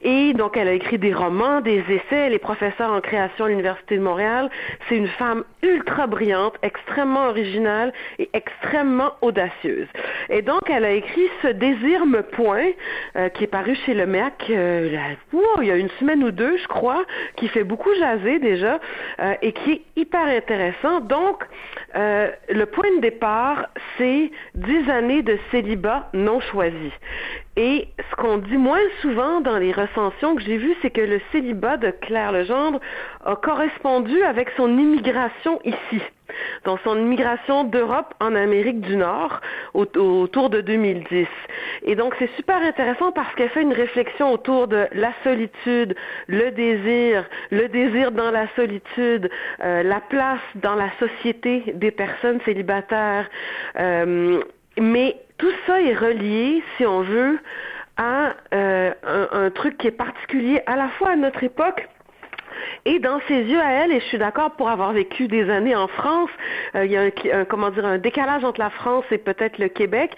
Et 0.03 0.33
donc, 0.35 0.57
elle 0.57 0.69
a 0.69 0.73
écrit 0.73 0.99
des 0.99 1.15
romans, 1.15 1.61
des 1.61 1.83
essais. 1.89 2.27
Elle 2.27 2.35
est 2.35 2.39
professeure 2.39 2.93
en 2.93 3.01
création 3.01 3.47
à 3.47 3.49
l'Université 3.49 3.97
de 3.97 4.03
Montréal. 4.03 4.51
C'est 4.89 4.97
une 4.97 5.09
femme 5.09 5.45
ultra 5.63 6.07
brillante, 6.07 6.55
extrêmement 6.63 7.29
originale 7.29 7.93
et 8.19 8.31
extrêmement 8.33 9.13
audacieuse. 9.21 9.89
Et 10.29 10.43
donc, 10.43 10.63
elle 10.69 10.85
a 10.85 10.93
écrit 10.93 11.29
Ce 11.43 11.49
désir 11.49 12.07
me 12.07 12.23
point, 12.23 12.69
euh, 13.17 13.29
qui 13.29 13.45
est 13.45 13.49
paru 13.49 13.75
chez 13.87 13.95
Le 13.95 14.07
Méac 14.07 14.51
euh, 14.51 15.15
wow, 15.33 15.63
il 15.63 15.69
y 15.69 15.71
a 15.71 15.77
une 15.77 15.91
semaine 15.99 16.23
ou 16.25 16.31
deux, 16.31 16.57
je 16.57 16.67
crois, 16.69 17.05
qui 17.37 17.49
fait 17.49 17.65
beaucoup 17.65 17.93
jaser 17.95 18.39
déjà 18.39 18.81
euh, 19.21 19.35
et 19.43 19.53
qui 19.53 19.73
est 19.73 19.83
hyper 19.97 20.27
intéressant. 20.27 21.01
Donc, 21.01 21.45
euh, 21.97 22.31
le 22.49 22.67
point 22.67 22.80
de 22.89 23.01
départ, 23.01 23.67
c'est 23.97 24.31
dix 24.55 24.91
années 24.91 25.23
de 25.23 25.39
célibat 25.51 26.09
non 26.15 26.41
choisi. 26.41 26.93
Et 27.63 27.89
ce 28.11 28.17
qu'on 28.17 28.39
dit 28.39 28.57
moins 28.57 28.81
souvent 29.03 29.43
dans 29.43 29.59
les 29.59 29.71
recensions 29.73 30.35
que 30.35 30.41
j'ai 30.41 30.57
vues, 30.57 30.75
c'est 30.81 30.89
que 30.89 31.03
le 31.03 31.21
célibat 31.31 31.77
de 31.77 31.91
Claire 31.91 32.33
Legendre 32.33 32.81
a 33.27 33.37
correspondu 33.37 34.23
avec 34.23 34.49
son 34.57 34.79
immigration 34.79 35.61
ici. 35.67 36.01
Donc 36.65 36.79
son 36.85 36.97
immigration 36.97 37.65
d'Europe 37.65 38.15
en 38.19 38.35
Amérique 38.35 38.81
du 38.81 38.97
Nord 38.97 39.43
au- 39.75 39.85
autour 39.99 40.49
de 40.49 40.63
2010. 40.63 41.27
Et 41.83 41.97
donc 41.97 42.15
c'est 42.19 42.31
super 42.37 42.63
intéressant 42.63 43.13
parce 43.13 43.35
qu'elle 43.35 43.51
fait 43.51 43.61
une 43.61 43.75
réflexion 43.75 44.33
autour 44.33 44.67
de 44.67 44.87
la 44.93 45.13
solitude, 45.23 45.95
le 46.29 46.51
désir, 46.53 47.29
le 47.51 47.69
désir 47.69 48.11
dans 48.11 48.31
la 48.31 48.47
solitude, 48.57 49.29
euh, 49.63 49.83
la 49.83 50.01
place 50.01 50.41
dans 50.55 50.77
la 50.77 50.89
société 50.99 51.65
des 51.75 51.91
personnes 51.91 52.41
célibataires. 52.47 53.29
Euh, 53.79 54.41
mais 54.79 55.17
tout 55.41 55.53
ça 55.67 55.81
est 55.81 55.95
relié, 55.95 56.63
si 56.77 56.85
on 56.85 57.01
veut, 57.01 57.39
à 57.97 58.35
euh, 58.55 58.93
un, 59.33 59.51
truc 59.51 59.79
qui 59.79 59.87
est 59.87 59.91
particulier 59.91 60.61
à 60.67 60.77
la 60.77 60.89
fois 60.91 61.11
à 61.11 61.17
notre 61.17 61.43
époque, 61.43 61.89
et 62.85 62.99
dans 62.99 63.21
ses 63.27 63.43
yeux 63.45 63.61
à 63.61 63.71
elle, 63.73 63.91
et 63.91 64.01
je 64.01 64.05
suis 64.05 64.19
d'accord 64.19 64.51
pour 64.53 64.69
avoir 64.69 64.93
vécu 64.93 65.29
des 65.29 65.49
années 65.49 65.75
en 65.75 65.89
France, 65.89 66.31
euh, 66.75 66.85
il 66.85 66.93
y 66.93 66.97
a 66.99 67.05
un, 67.33 67.45
comment 67.47 67.71
dire 67.71 67.87
un 67.87 67.97
décalage 67.97 68.45
entre 68.45 68.61
la 68.61 68.69
France 68.69 69.05
et 69.11 69.19
peut-être 69.19 69.59
le 69.59 69.69
Québec. 69.69 70.15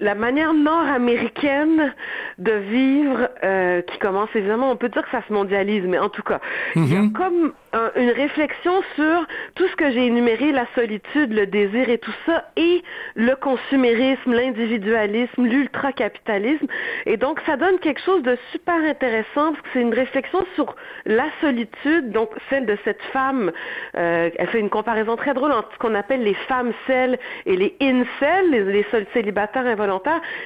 La 0.00 0.14
manière 0.14 0.54
nord-américaine 0.54 1.92
de 2.38 2.52
vivre 2.52 3.28
euh, 3.44 3.82
qui 3.82 3.98
commence 3.98 4.28
évidemment, 4.34 4.70
on 4.70 4.76
peut 4.76 4.88
dire 4.88 5.02
que 5.02 5.10
ça 5.10 5.22
se 5.26 5.32
mondialise, 5.32 5.84
mais 5.86 5.98
en 5.98 6.08
tout 6.08 6.22
cas, 6.22 6.40
il 6.76 6.92
y 6.92 6.96
a 6.96 7.00
comme 7.14 7.52
un- 7.72 7.90
une 7.96 8.10
réflexion 8.10 8.72
sur 8.96 9.26
tout 9.54 9.66
ce 9.68 9.76
que 9.76 9.90
j'ai 9.90 10.06
énuméré, 10.06 10.52
la 10.52 10.66
solitude, 10.74 11.32
le 11.32 11.46
désir 11.46 11.88
et 11.88 11.98
tout 11.98 12.12
ça, 12.26 12.44
et 12.56 12.82
le 13.14 13.34
consumérisme, 13.36 14.32
l'individualisme, 14.32 15.44
l'ultracapitalisme. 15.44 16.66
Et 17.06 17.16
donc, 17.16 17.40
ça 17.46 17.56
donne 17.56 17.78
quelque 17.78 18.00
chose 18.00 18.22
de 18.22 18.36
super 18.52 18.74
intéressant, 18.76 19.52
parce 19.52 19.60
que 19.62 19.68
c'est 19.72 19.80
une 19.80 19.94
réflexion 19.94 20.44
sur 20.54 20.74
la 21.06 21.24
solitude, 21.40 22.10
donc 22.12 22.30
celle 22.50 22.66
de 22.66 22.76
cette 22.84 23.02
femme. 23.12 23.52
Euh, 23.96 24.30
elle 24.36 24.48
fait 24.48 24.60
une 24.60 24.70
comparaison 24.70 25.16
très 25.16 25.34
drôle 25.34 25.52
entre 25.52 25.70
ce 25.72 25.78
qu'on 25.78 25.94
appelle 25.94 26.22
les 26.22 26.34
femmes 26.48 26.72
celles 26.86 27.18
et 27.46 27.56
les 27.56 27.74
incels, 27.80 28.50
les, 28.50 28.64
les 28.64 28.86
sol- 28.90 29.06
célibataires 29.12 29.66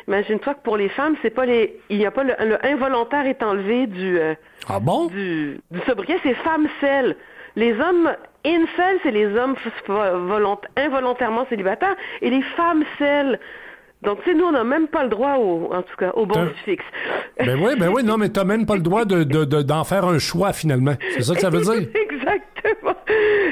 Imagine-toi 0.08 0.54
que 0.54 0.60
pour 0.62 0.76
les 0.76 0.88
femmes, 0.88 1.16
c'est 1.22 1.30
pas 1.30 1.46
les, 1.46 1.78
il 1.90 1.98
n'y 1.98 2.06
a 2.06 2.10
pas 2.10 2.24
le, 2.24 2.34
le 2.40 2.64
involontaire 2.66 3.26
est 3.26 3.42
enlevé 3.42 3.86
du, 3.86 4.18
euh, 4.18 4.34
Ah 4.68 4.80
bon? 4.80 5.06
du, 5.06 5.60
du 5.70 5.80
sobriquet, 5.86 6.18
c'est 6.22 6.34
femmes 6.34 6.68
celles. 6.80 7.16
Les 7.56 7.72
hommes 7.80 8.14
incels, 8.44 8.98
c'est 9.02 9.10
les 9.10 9.26
hommes 9.36 9.56
involontairement 10.76 11.46
célibataires, 11.48 11.96
et 12.20 12.30
les 12.30 12.42
femmes 12.42 12.84
celles. 12.98 13.38
Donc, 14.06 14.22
tu 14.22 14.30
sais, 14.30 14.36
nous, 14.36 14.44
on 14.46 14.52
n'a 14.52 14.64
même 14.64 14.86
pas 14.88 15.02
le 15.02 15.10
droit, 15.10 15.34
au, 15.36 15.70
en 15.74 15.82
tout 15.82 15.96
cas, 15.98 16.12
au 16.14 16.24
bon 16.24 16.34
T'as- 16.34 16.46
fixe. 16.64 16.84
Ben 17.38 17.58
oui, 17.60 17.72
ben 17.78 17.90
oui, 17.94 18.02
non, 18.02 18.16
mais 18.16 18.28
t'as 18.30 18.44
même 18.44 18.64
pas 18.64 18.76
le 18.76 18.80
droit 18.80 19.04
de, 19.04 19.24
de- 19.24 19.44
de- 19.44 19.60
d'en 19.62 19.84
faire 19.84 20.04
un 20.06 20.18
choix 20.18 20.52
finalement. 20.54 20.94
C'est 21.10 21.22
ça 21.22 21.34
que 21.34 21.40
ça 21.40 21.50
veut 21.50 21.60
dire? 21.60 21.72
Exactement. 21.94 22.94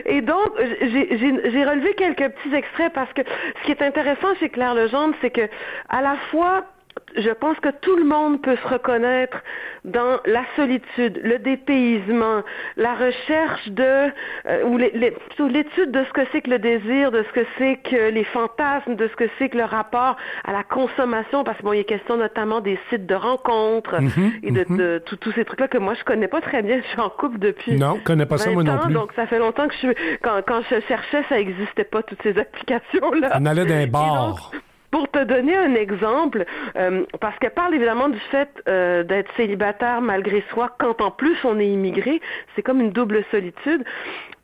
Et 0.07 0.21
donc, 0.21 0.49
j'ai 0.81 1.65
relevé 1.65 1.95
quelques 1.95 2.33
petits 2.35 2.55
extraits 2.55 2.93
parce 2.95 3.13
que 3.13 3.23
ce 3.23 3.67
qui 3.67 3.73
est 3.73 3.83
intéressant 3.83 4.35
chez 4.41 4.49
Claire 4.49 4.75
Legendre, 4.75 5.15
c'est 5.21 5.31
que 5.31 5.49
à 5.89 6.01
la 6.03 6.17
fois, 6.31 6.65
je 7.17 7.31
pense 7.31 7.59
que 7.61 7.69
tout 7.81 7.97
le 7.97 8.05
monde 8.05 8.43
peut 8.43 8.57
se 8.57 8.69
reconnaître 8.69 9.39
dans 9.85 10.19
la 10.27 10.43
solitude, 10.57 11.21
le 11.23 11.39
dépaysement, 11.39 12.43
la 12.77 12.95
recherche 12.95 13.69
de, 13.69 14.11
euh, 14.47 14.65
ou 14.65 14.79
l'étude 14.79 15.91
de 15.91 16.05
ce 16.05 16.13
que 16.13 16.23
c'est 16.33 16.41
que 16.41 16.51
le 16.51 16.59
désir, 16.59 17.13
de 17.13 17.23
ce 17.23 17.33
que 17.33 17.47
c'est 17.59 17.77
que 17.77 18.11
les 18.11 18.25
fantasmes, 18.25 18.97
de 18.97 19.09
ce 19.09 19.17
que 19.17 19.29
c'est 19.39 19.49
que 19.49 19.59
le 19.59 19.65
rapport 19.65 20.17
à 20.45 20.53
la 20.53 20.65
consommation, 20.65 21.45
parce 21.45 21.59
que 21.59 21.63
bon, 21.63 21.73
il 21.73 21.81
est 21.81 21.85
question 21.85 22.17
notamment 22.17 22.61
des 22.61 22.79
sites 22.91 23.07
de 23.07 23.15
rencontres 23.15 23.95
et 24.43 24.51
de, 24.51 24.65
de 24.77 25.03
tous 25.05 25.17
tous 25.17 25.33
ces 25.33 25.45
trucs-là 25.45 25.69
que 25.69 25.79
moi 25.79 25.95
je 25.95 26.05
connais 26.05 26.29
pas 26.29 26.41
très 26.41 26.63
bien. 26.63 26.81
Je 26.85 26.89
suis 26.89 27.01
en 27.01 27.11
couple 27.11 27.39
depuis 27.39 27.77
Non, 27.77 27.97
je 27.99 28.05
connais 28.05 28.27
pas 28.27 28.37
ça, 28.37 28.51
20 28.51 28.55
moi 28.55 28.63
non 28.63 28.79
plus. 28.79 28.93
donc 28.93 29.13
ça 29.15 29.27
fait 29.27 29.39
longtemps 29.39 29.67
que 29.69 29.75
je 29.75 29.79
suis. 29.79 29.95
Quand, 30.23 30.41
quand 30.47 30.61
je 30.71 30.81
cherchais, 30.87 31.23
ça 31.29 31.39
existait 31.39 31.85
pas 31.85 32.03
toutes 32.03 32.23
ces 32.23 32.39
applications-là. 32.39 33.31
On 33.41 33.47
allait 33.47 33.65
d'un 33.65 33.87
bar. 33.87 34.51
Pour 34.95 35.11
te 35.11 35.25
donner 35.25 35.57
un 35.57 35.75
exemple, 35.75 36.45
euh, 36.77 37.05
parce 37.21 37.37
qu'elle 37.41 37.51
parle 37.51 37.75
évidemment 37.75 38.09
du 38.09 38.21
fait 38.31 38.49
euh, 38.69 39.03
d'être 39.03 39.29
célibataire 39.37 40.01
malgré 40.01 40.45
soi 40.51 40.71
quand 40.79 41.01
en 41.01 41.11
plus 41.11 41.37
on 41.43 41.59
est 41.59 41.67
immigré, 41.67 42.21
c'est 42.55 42.63
comme 42.63 42.81
une 42.81 42.93
double 42.93 43.25
solitude. 43.33 43.83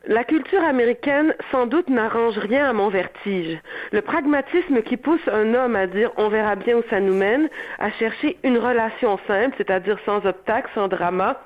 La 0.07 0.25
culture 0.25 0.61
américaine, 0.61 1.33
sans 1.51 1.67
doute, 1.67 1.89
n'arrange 1.89 2.37
rien 2.37 2.69
à 2.69 2.73
mon 2.73 2.89
vertige. 2.89 3.59
Le 3.93 4.01
pragmatisme 4.01 4.81
qui 4.81 4.97
pousse 4.97 5.25
un 5.31 5.53
homme 5.53 5.77
à 5.77 5.87
dire 5.87 6.11
on 6.17 6.27
verra 6.27 6.57
bien 6.57 6.75
où 6.75 6.83
ça 6.89 6.99
nous 6.99 7.13
mène, 7.13 7.47
à 7.79 7.89
chercher 7.91 8.35
une 8.43 8.57
relation 8.57 9.19
simple, 9.27 9.55
c'est-à-dire 9.57 9.99
sans 10.05 10.25
obstacle, 10.25 10.69
sans 10.75 10.89
drama, 10.89 11.39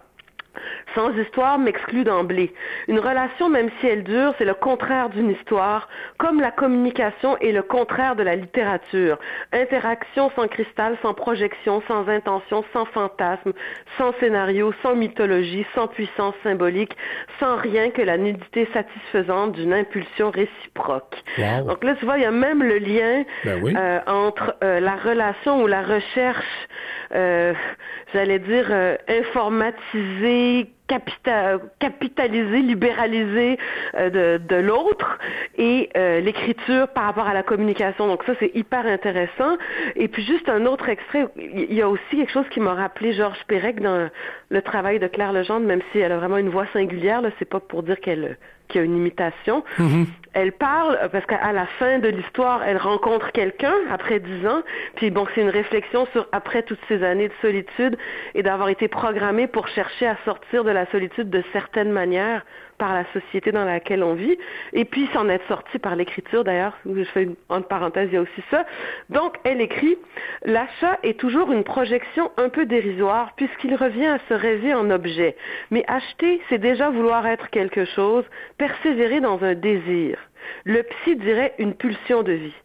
sans 0.93 1.11
histoire 1.17 1.57
m'exclut 1.57 2.03
d'emblée. 2.03 2.53
Une 2.87 2.99
relation, 2.99 3.49
même 3.49 3.69
si 3.79 3.87
elle 3.87 4.03
dure, 4.03 4.33
c'est 4.37 4.45
le 4.45 4.53
contraire 4.53 5.09
d'une 5.09 5.31
histoire, 5.31 5.89
comme 6.17 6.39
la 6.39 6.51
communication 6.51 7.37
est 7.39 7.51
le 7.51 7.63
contraire 7.63 8.15
de 8.15 8.23
la 8.23 8.35
littérature. 8.35 9.17
Interaction 9.51 10.31
sans 10.35 10.47
cristal, 10.47 10.97
sans 11.01 11.13
projection, 11.13 11.81
sans 11.87 12.07
intention, 12.07 12.63
sans 12.73 12.85
fantasme, 12.85 13.53
sans 13.97 14.13
scénario, 14.19 14.73
sans 14.81 14.95
mythologie, 14.95 15.65
sans 15.73 15.87
puissance 15.87 16.35
symbolique, 16.43 16.95
sans 17.39 17.55
rien 17.57 17.89
que 17.89 18.01
la 18.01 18.17
nudité 18.17 18.67
satisfaisante 18.73 19.53
d'une 19.53 19.73
impulsion 19.73 20.31
réciproque. 20.31 21.23
Donc 21.65 21.83
là, 21.83 21.95
tu 21.95 22.05
vois, 22.05 22.17
il 22.17 22.23
y 22.23 22.25
a 22.25 22.31
même 22.31 22.63
le 22.63 22.77
lien 22.77 23.23
ben 23.43 23.63
euh, 23.65 23.99
entre 24.07 24.55
euh, 24.63 24.79
la 24.79 24.95
relation 24.95 25.63
ou 25.63 25.67
la 25.67 25.81
recherche, 25.81 26.45
euh, 27.13 27.53
j'allais 28.13 28.39
dire, 28.39 28.71
informatisée 29.07 30.44
capitaliser, 30.87 32.61
libéraliser 32.61 33.57
euh, 33.95 34.37
de, 34.37 34.55
l'autre 34.55 35.17
et 35.57 35.89
euh, 35.97 36.19
l'écriture 36.19 36.87
par 36.89 37.05
rapport 37.05 37.27
à 37.27 37.33
la 37.33 37.43
communication. 37.43 38.07
Donc 38.07 38.23
ça, 38.25 38.33
c'est 38.39 38.51
hyper 38.55 38.85
intéressant. 38.85 39.57
Et 39.95 40.07
puis 40.07 40.23
juste 40.23 40.47
un 40.47 40.65
autre 40.65 40.89
extrait, 40.89 41.27
il 41.37 41.73
y 41.73 41.81
a 41.81 41.89
aussi 41.89 42.01
quelque 42.11 42.31
chose 42.31 42.47
qui 42.51 42.59
m'a 42.59 42.73
rappelé 42.73 43.13
Georges 43.13 43.43
Perec 43.47 43.81
dans 43.81 44.09
le 44.49 44.61
travail 44.61 44.99
de 44.99 45.07
Claire 45.07 45.33
Legendre, 45.33 45.65
même 45.65 45.81
si 45.91 45.99
elle 45.99 46.11
a 46.11 46.17
vraiment 46.17 46.37
une 46.37 46.49
voix 46.49 46.67
singulière, 46.73 47.21
là, 47.21 47.29
c'est 47.39 47.49
pas 47.49 47.59
pour 47.59 47.83
dire 47.83 47.99
qu'elle 47.99 48.37
qu'il 48.67 48.81
y 48.81 48.83
a 48.83 48.85
une 48.85 48.97
imitation. 48.97 49.63
Mm-hmm. 49.77 50.05
Elle 50.33 50.51
parle 50.51 50.99
parce 51.13 51.25
qu'à 51.25 51.53
la 51.53 51.65
fin 51.79 51.99
de 51.99 52.09
l'histoire, 52.09 52.61
elle 52.63 52.77
rencontre 52.77 53.31
quelqu'un 53.31 53.73
après 53.89 54.19
dix 54.19 54.45
ans. 54.45 54.63
Puis 54.95 55.09
bon, 55.09 55.25
c'est 55.33 55.41
une 55.41 55.49
réflexion 55.49 56.05
sur 56.11 56.27
après 56.33 56.61
toutes 56.63 56.79
ces 56.89 57.03
années 57.03 57.29
de 57.29 57.33
solitude 57.41 57.97
et 58.33 58.43
d'avoir 58.43 58.67
été 58.67 58.89
programmée 58.89 59.47
pour 59.47 59.69
chercher 59.69 60.07
à 60.07 60.17
sortir 60.25 60.65
de 60.65 60.71
la 60.71 60.85
solitude 60.91 61.29
de 61.29 61.41
certaines 61.53 61.91
manières 61.91 62.45
par 62.77 62.93
la 62.93 63.05
société 63.13 63.51
dans 63.51 63.65
laquelle 63.65 64.03
on 64.03 64.13
vit, 64.13 64.37
et 64.73 64.85
puis 64.85 65.07
s'en 65.13 65.29
être 65.29 65.47
sorti 65.47 65.79
par 65.79 65.95
l'écriture 65.95 66.43
d'ailleurs, 66.43 66.77
je 66.85 67.03
fais 67.05 67.23
une 67.23 67.35
entre 67.49 67.67
parenthèse, 67.67 68.09
il 68.11 68.15
y 68.15 68.17
a 68.17 68.21
aussi 68.21 68.43
ça. 68.51 68.65
Donc, 69.09 69.37
elle 69.43 69.61
écrit, 69.61 69.97
l'achat 70.43 70.99
est 71.03 71.19
toujours 71.19 71.51
une 71.51 71.63
projection 71.63 72.31
un 72.37 72.49
peu 72.49 72.65
dérisoire 72.65 73.33
puisqu'il 73.35 73.75
revient 73.75 74.07
à 74.07 74.19
se 74.29 74.33
rêver 74.33 74.73
en 74.73 74.89
objet. 74.89 75.35
Mais 75.71 75.83
acheter, 75.87 76.41
c'est 76.49 76.57
déjà 76.57 76.89
vouloir 76.89 77.25
être 77.27 77.49
quelque 77.49 77.85
chose, 77.85 78.25
persévérer 78.57 79.19
dans 79.19 79.43
un 79.43 79.55
désir. 79.55 80.17
Le 80.63 80.83
psy 80.83 81.15
dirait 81.15 81.53
une 81.57 81.73
pulsion 81.73 82.23
de 82.23 82.33
vie. 82.33 82.55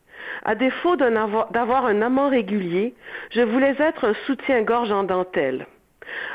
À 0.45 0.55
défaut 0.55 0.97
d'avoir 0.97 1.87
un 1.87 2.03
amant 2.03 2.29
régulier, 2.29 2.95
je 3.31 3.43
voulais 3.43 3.75
être 3.79 4.05
un 4.05 4.15
soutien-gorge 4.27 4.93
en 4.93 5.05
dentelle. 5.05 5.67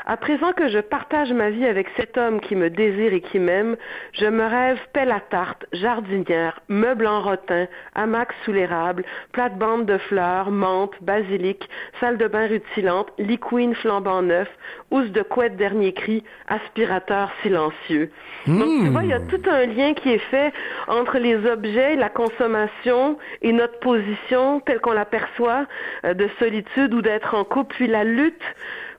À 0.06 0.16
présent 0.16 0.52
que 0.52 0.68
je 0.68 0.78
partage 0.78 1.32
ma 1.32 1.50
vie 1.50 1.66
avec 1.66 1.88
cet 1.96 2.16
homme 2.16 2.40
qui 2.40 2.54
me 2.54 2.70
désire 2.70 3.12
et 3.12 3.20
qui 3.20 3.38
m'aime, 3.38 3.76
je 4.12 4.26
me 4.26 4.44
rêve 4.44 4.78
pelle 4.92 5.10
à 5.10 5.20
tarte, 5.20 5.66
jardinière, 5.72 6.60
meuble 6.68 7.06
en 7.06 7.20
rotin, 7.20 7.66
hamac 7.94 8.28
sous 8.44 8.52
l'érable, 8.52 9.04
plate-bande 9.32 9.86
de 9.86 9.98
fleurs, 9.98 10.50
menthe, 10.50 10.94
basilic, 11.02 11.68
salle 12.00 12.18
de 12.18 12.26
bain 12.28 12.46
rutilante, 12.46 13.12
lit 13.18 13.40
flambant 13.74 14.22
neuf, 14.22 14.48
housse 14.90 15.10
de 15.10 15.22
couette 15.22 15.56
dernier 15.56 15.92
cri, 15.92 16.22
aspirateur 16.48 17.30
silencieux. 17.42 18.10
Donc 18.46 18.82
tu 18.82 18.88
vois, 18.88 19.02
il 19.02 19.10
y 19.10 19.12
a 19.12 19.20
tout 19.20 19.42
un 19.50 19.66
lien 19.66 19.94
qui 19.94 20.10
est 20.10 20.30
fait 20.30 20.52
entre 20.88 21.18
les 21.18 21.36
objets, 21.46 21.96
la 21.96 22.08
consommation 22.08 23.18
et 23.42 23.52
notre 23.52 23.78
position 23.80 24.60
telle 24.60 24.80
qu'on 24.80 24.92
l'aperçoit 24.92 25.66
euh, 26.04 26.14
de 26.14 26.28
solitude 26.38 26.94
ou 26.94 27.02
d'être 27.02 27.34
en 27.34 27.44
couple, 27.44 27.74
puis 27.74 27.86
la 27.86 28.04
lutte 28.04 28.42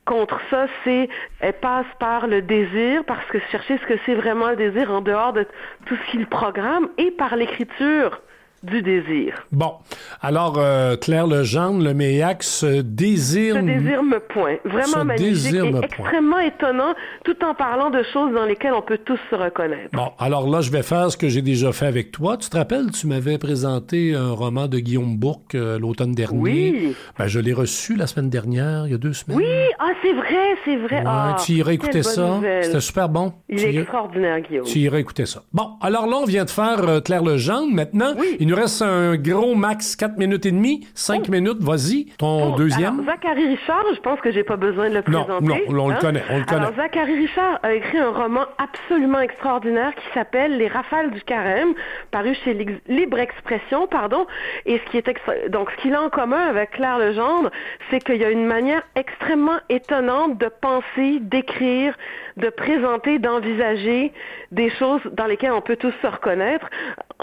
contre 0.08 0.40
ça, 0.50 0.66
c'est 0.84 1.10
elle 1.42 1.54
passe 1.54 1.86
par 2.00 2.26
le 2.26 2.42
désir, 2.42 3.04
parce 3.06 3.26
que 3.26 3.38
chercher 3.52 3.78
ce 3.78 3.86
que 3.86 4.00
c'est 4.06 4.16
vraiment 4.16 4.50
le 4.50 4.56
désir 4.56 4.92
en 4.92 5.02
dehors 5.02 5.34
de 5.34 5.46
tout 5.86 5.96
ce 5.96 6.12
qu'il 6.12 6.26
programme, 6.26 6.90
et 6.98 7.12
par 7.12 7.36
l'écriture 7.36 8.22
du 8.64 8.82
désir. 8.82 9.46
Bon. 9.52 9.74
Alors, 10.22 10.56
euh, 10.58 10.96
Claire 10.96 11.28
Legendre, 11.28 11.84
le 11.84 11.94
Meillac, 11.94 12.44
ce 12.44 12.82
désir... 12.82 13.56
Ce 13.56 13.60
désir 13.62 14.04
me 14.04 14.20
point. 14.20 14.56
Vraiment 14.66 15.06
magnifique 15.06 15.54
et 15.54 15.78
extrêmement 15.84 16.40
étonnant, 16.40 16.94
tout 17.24 17.38
en 17.44 17.54
parlant 17.54 17.90
de 17.90 18.02
choses 18.14 18.34
dans 18.34 18.46
lesquelles 18.46 18.74
on 18.74 18.82
peut 18.82 18.98
tous 18.98 19.20
se 19.30 19.36
reconnaître. 19.36 19.90
Bon, 19.94 20.12
alors 20.20 20.50
là, 20.50 20.62
je 20.62 20.72
vais 20.72 20.84
faire 20.84 21.12
ce 21.12 21.18
que 21.18 21.30
j'ai 21.30 21.42
déjà 21.42 21.72
fait 21.72 21.86
avec 21.86 22.12
toi. 22.12 22.38
Tu 22.38 22.50
te 22.50 22.58
rappelles, 22.58 22.92
tu 22.92 23.08
m'avais 23.08 23.38
présenté 23.38 24.16
un 24.16 24.32
roman 24.32 24.68
de 24.68 24.80
Guillaume 24.80 25.18
Bourque 25.18 25.56
euh, 25.56 25.78
l'automne 25.80 26.14
dernier. 26.14 26.40
Oui. 26.40 26.96
Ben, 27.18 27.28
je 27.28 27.40
l'ai 27.40 27.54
reçu 27.54 27.96
la 27.96 28.08
semaine 28.08 28.30
dernière, 28.30 28.88
il 28.88 28.92
y 28.92 28.96
a 28.96 28.98
deux 28.98 29.14
semaines. 29.14 29.38
Oui, 29.38 29.46
ah, 29.80 29.90
c'est 30.02 30.14
vrai, 30.14 30.56
c'est 30.66 30.78
vrai. 30.78 31.04
ah, 31.06 31.36
tu 31.46 31.54
irais 31.54 31.76
écouter 31.76 32.04
ça. 32.04 32.40
C'était 32.62 32.82
super 32.82 33.10
bon. 33.10 33.34
Il 33.50 33.64
est 33.64 33.76
extraordinaire, 33.76 34.42
Guillaume. 34.42 34.66
Tu 34.66 34.80
irais 34.80 35.02
écouter 35.02 35.26
ça. 35.26 35.44
Bon, 35.54 35.74
alors 35.82 36.08
là, 36.08 36.18
on 36.18 36.26
vient 36.26 36.46
de 36.46 36.50
faire 36.50 36.80
euh, 36.88 37.02
Claire 37.02 37.24
Legendre. 37.24 37.72
Maintenant, 37.72 38.14
oui. 38.18 38.38
Il 38.48 38.52
nous 38.52 38.62
reste 38.62 38.82
un 38.82 39.18
gros 39.18 39.56
max 39.56 39.98
4 39.98 40.18
minutes 40.18 40.46
et 40.46 40.52
demie, 40.52 40.88
5 40.96 41.24
oh. 41.28 41.32
minutes, 41.32 41.62
vas-y, 41.62 42.06
ton 42.18 42.54
oh, 42.54 42.56
deuxième. 42.56 43.04
Zachary 43.04 43.46
Richard, 43.46 43.84
je 43.94 44.00
pense 44.00 44.22
que 44.22 44.32
j'ai 44.32 44.46
pas 44.46 44.56
besoin 44.56 44.90
de 44.90 44.96
le 44.96 45.02
présenter. 45.02 45.46
Non, 45.46 45.56
non, 45.56 45.58
on 45.68 45.88
le 45.90 45.96
hein? 45.96 45.98
connaît, 46.00 46.24
on 46.30 46.38
le 46.38 46.46
connaît. 46.46 46.62
Alors, 46.62 46.76
Zachary 46.78 47.16
Richard 47.16 47.60
a 47.62 47.74
écrit 47.74 47.98
un 47.98 48.12
roman 48.12 48.46
absolument 48.58 49.20
extraordinaire 49.20 49.94
qui 49.96 50.06
s'appelle 50.14 50.58
Les 50.58 50.70
Rafales 50.70 51.12
du 51.12 51.22
Carême, 51.24 51.74
paru 52.10 52.38
chez 52.46 52.54
Libre 52.88 53.20
Expression, 53.20 53.86
pardon. 53.86 54.26
Et 54.66 54.80
ce 54.80 54.92
qui 54.92 54.98
est 54.98 55.50
donc 55.50 55.70
ce 55.72 55.82
qu'il 55.82 55.94
a 55.94 56.02
en 56.02 56.10
commun 56.10 56.48
avec 56.48 56.72
Claire 56.72 57.00
Legendre, 57.00 57.52
c'est 57.92 58.02
qu'il 58.02 58.16
y 58.16 58.24
a 58.24 58.30
une 58.30 58.46
manière 58.46 58.82
extrêmement 58.96 59.60
étonnante 59.68 60.38
de 60.38 60.50
penser, 60.62 61.20
d'écrire, 61.20 61.98
de 62.38 62.48
présenter, 62.48 63.20
d'envisager 63.20 64.14
des 64.52 64.70
choses 64.70 65.02
dans 65.12 65.26
lesquelles 65.26 65.52
on 65.52 65.60
peut 65.60 65.76
tous 65.76 65.94
se 66.02 66.08
reconnaître. 66.08 66.70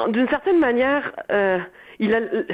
D'une 0.08 0.28
certaine 0.28 0.58
manière, 0.58 1.13
euh, 1.30 1.58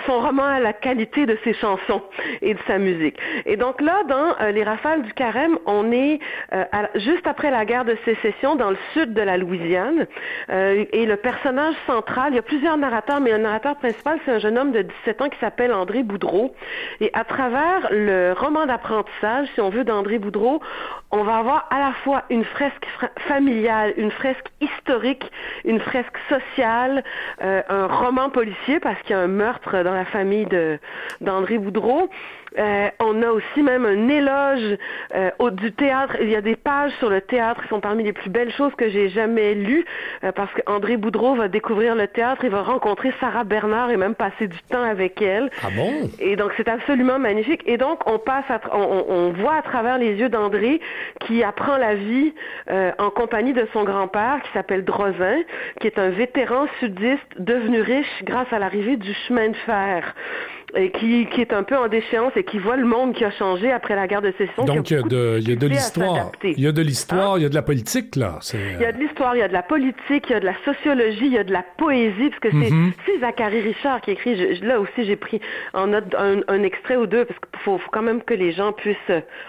son 0.06 0.20
roman 0.20 0.44
a 0.44 0.60
la 0.60 0.72
qualité 0.72 1.24
de 1.24 1.36
ses 1.44 1.54
chansons 1.54 2.02
et 2.42 2.54
de 2.54 2.58
sa 2.66 2.78
musique. 2.78 3.16
Et 3.46 3.56
donc 3.56 3.80
là, 3.80 4.02
dans 4.08 4.36
euh, 4.40 4.52
Les 4.52 4.62
Rafales 4.62 5.02
du 5.02 5.12
Carême, 5.14 5.58
on 5.66 5.90
est 5.92 6.20
euh, 6.52 6.64
juste 6.96 7.26
après 7.26 7.50
la 7.50 7.64
guerre 7.64 7.84
de 7.84 7.96
sécession 8.04 8.54
dans 8.54 8.70
le 8.70 8.76
sud 8.92 9.14
de 9.14 9.22
la 9.22 9.36
Louisiane. 9.36 10.06
Et 10.48 11.06
le 11.06 11.16
personnage 11.16 11.74
central, 11.86 12.32
il 12.32 12.36
y 12.36 12.38
a 12.38 12.42
plusieurs 12.42 12.76
narrateurs, 12.76 13.20
mais 13.20 13.32
un 13.32 13.38
narrateur 13.38 13.76
principal, 13.76 14.18
c'est 14.24 14.32
un 14.32 14.38
jeune 14.38 14.58
homme 14.58 14.72
de 14.72 14.82
17 14.82 15.22
ans 15.22 15.28
qui 15.28 15.38
s'appelle 15.38 15.72
André 15.72 16.02
Boudreau. 16.02 16.54
Et 17.00 17.10
à 17.12 17.24
travers 17.24 17.88
le 17.90 18.32
roman 18.32 18.66
d'apprentissage, 18.66 19.48
si 19.54 19.60
on 19.60 19.70
veut, 19.70 19.84
d'André 19.84 20.18
Boudreau, 20.18 20.60
on 21.12 21.22
va 21.24 21.38
avoir 21.38 21.66
à 21.70 21.78
la 21.78 21.92
fois 22.04 22.24
une 22.30 22.44
fresque 22.44 22.86
familiale, 23.28 23.94
une 23.96 24.10
fresque 24.10 24.46
historique, 24.60 25.30
une 25.64 25.80
fresque 25.80 26.16
sociale, 26.28 27.02
un 27.40 27.86
roman 27.86 28.30
policier 28.30 28.80
parce 28.80 29.00
qu'il 29.02 29.10
y 29.10 29.18
a 29.18 29.20
un 29.20 29.26
meurtre 29.26 29.82
dans 29.82 29.94
la 29.94 30.04
famille 30.04 30.46
d'André 31.20 31.58
Boudreau. 31.58 32.10
Euh, 32.58 32.88
on 32.98 33.22
a 33.22 33.30
aussi 33.30 33.62
même 33.62 33.86
un 33.86 34.08
éloge 34.08 34.78
euh, 35.14 35.30
au, 35.38 35.50
du 35.50 35.72
théâtre. 35.72 36.16
Il 36.20 36.30
y 36.30 36.36
a 36.36 36.40
des 36.40 36.56
pages 36.56 36.92
sur 36.98 37.08
le 37.08 37.20
théâtre 37.20 37.62
qui 37.62 37.68
sont 37.68 37.80
parmi 37.80 38.04
les 38.04 38.12
plus 38.12 38.30
belles 38.30 38.52
choses 38.52 38.74
que 38.76 38.88
j'ai 38.88 39.08
jamais 39.08 39.54
lues 39.54 39.84
euh, 40.24 40.32
parce 40.32 40.50
qu'André 40.54 40.96
Boudreau 40.96 41.34
va 41.34 41.48
découvrir 41.48 41.94
le 41.94 42.08
théâtre, 42.08 42.44
il 42.44 42.50
va 42.50 42.62
rencontrer 42.62 43.12
Sarah 43.20 43.44
Bernard 43.44 43.90
et 43.90 43.96
même 43.96 44.14
passer 44.14 44.48
du 44.48 44.58
temps 44.70 44.82
avec 44.82 45.22
elle. 45.22 45.50
Ah 45.62 45.68
bon? 45.74 46.10
Et 46.18 46.36
donc 46.36 46.52
c'est 46.56 46.68
absolument 46.68 47.18
magnifique. 47.18 47.62
Et 47.66 47.76
donc 47.76 48.00
on 48.06 48.18
passe, 48.18 48.44
on, 48.72 49.04
on, 49.08 49.30
voit 49.32 49.54
à 49.54 49.62
travers 49.62 49.98
les 49.98 50.14
yeux 50.14 50.28
d'André 50.28 50.80
qui 51.20 51.44
apprend 51.44 51.76
la 51.76 51.94
vie 51.94 52.32
en 52.98 53.10
compagnie 53.10 53.52
de 53.52 53.66
son 53.72 53.84
grand-père 53.84 54.40
qui 54.42 54.50
s'appelle 54.52 54.84
Drozin, 54.84 55.38
qui 55.80 55.86
est 55.86 55.98
un 55.98 56.10
vétéran 56.10 56.66
sudiste 56.80 57.20
devenu 57.38 57.80
riche 57.80 58.24
grâce 58.24 58.52
à 58.52 58.58
l'arrivée 58.58 58.96
du 58.96 59.12
chemin 59.26 59.48
de 59.48 59.56
fer 59.56 60.14
et 60.74 60.90
qui, 60.92 61.26
qui 61.26 61.40
est 61.40 61.52
un 61.52 61.62
peu 61.62 61.76
en 61.76 61.88
déchéance 61.88 62.32
et 62.36 62.44
qui 62.44 62.58
voit 62.58 62.76
le 62.76 62.86
monde 62.86 63.14
qui 63.14 63.24
a 63.24 63.30
changé 63.30 63.72
après 63.72 63.96
la 63.96 64.06
guerre 64.06 64.22
de 64.22 64.32
sécession. 64.38 64.64
Donc 64.64 64.90
il 64.90 64.96
y, 64.96 65.00
a 65.00 65.02
de, 65.02 65.38
il 65.40 65.48
y 65.48 65.52
a 65.52 65.56
de 65.56 65.66
l'histoire. 65.66 66.32
Il 66.42 66.60
y 66.60 66.66
a 66.66 66.72
de 66.72 66.82
l'histoire, 66.82 67.38
il 67.38 67.42
y 67.42 67.44
a 67.46 67.48
de 67.48 67.54
la 67.54 67.62
politique, 67.62 68.16
là. 68.16 68.38
Il 68.52 68.80
y 68.80 68.84
a 68.84 68.92
de 68.92 68.98
l'histoire, 68.98 69.34
il 69.36 69.40
y 69.40 69.42
a 69.42 69.48
de 69.48 69.52
la 69.52 69.62
politique, 69.62 70.24
il 70.28 70.32
y 70.32 70.34
a 70.34 70.40
de 70.40 70.46
la 70.46 70.56
sociologie, 70.64 71.26
il 71.26 71.32
y 71.32 71.38
a 71.38 71.44
de 71.44 71.52
la 71.52 71.64
poésie, 71.76 72.30
parce 72.30 72.40
que 72.40 72.50
c'est 72.50 72.70
mm-hmm. 72.70 73.20
Zachary 73.20 73.60
Richard 73.60 74.00
qui 74.00 74.12
écrit. 74.12 74.60
là 74.60 74.80
aussi, 74.80 75.04
j'ai 75.04 75.16
pris 75.16 75.40
en 75.74 75.88
note 75.88 76.14
un, 76.16 76.62
extrait 76.62 76.96
ou 76.96 77.06
deux, 77.06 77.24
parce 77.24 77.38
qu'il 77.40 77.60
faut, 77.60 77.78
faut, 77.78 77.90
quand 77.90 78.02
même 78.02 78.22
que 78.22 78.34
les 78.34 78.52
gens 78.52 78.72
puissent 78.72 78.96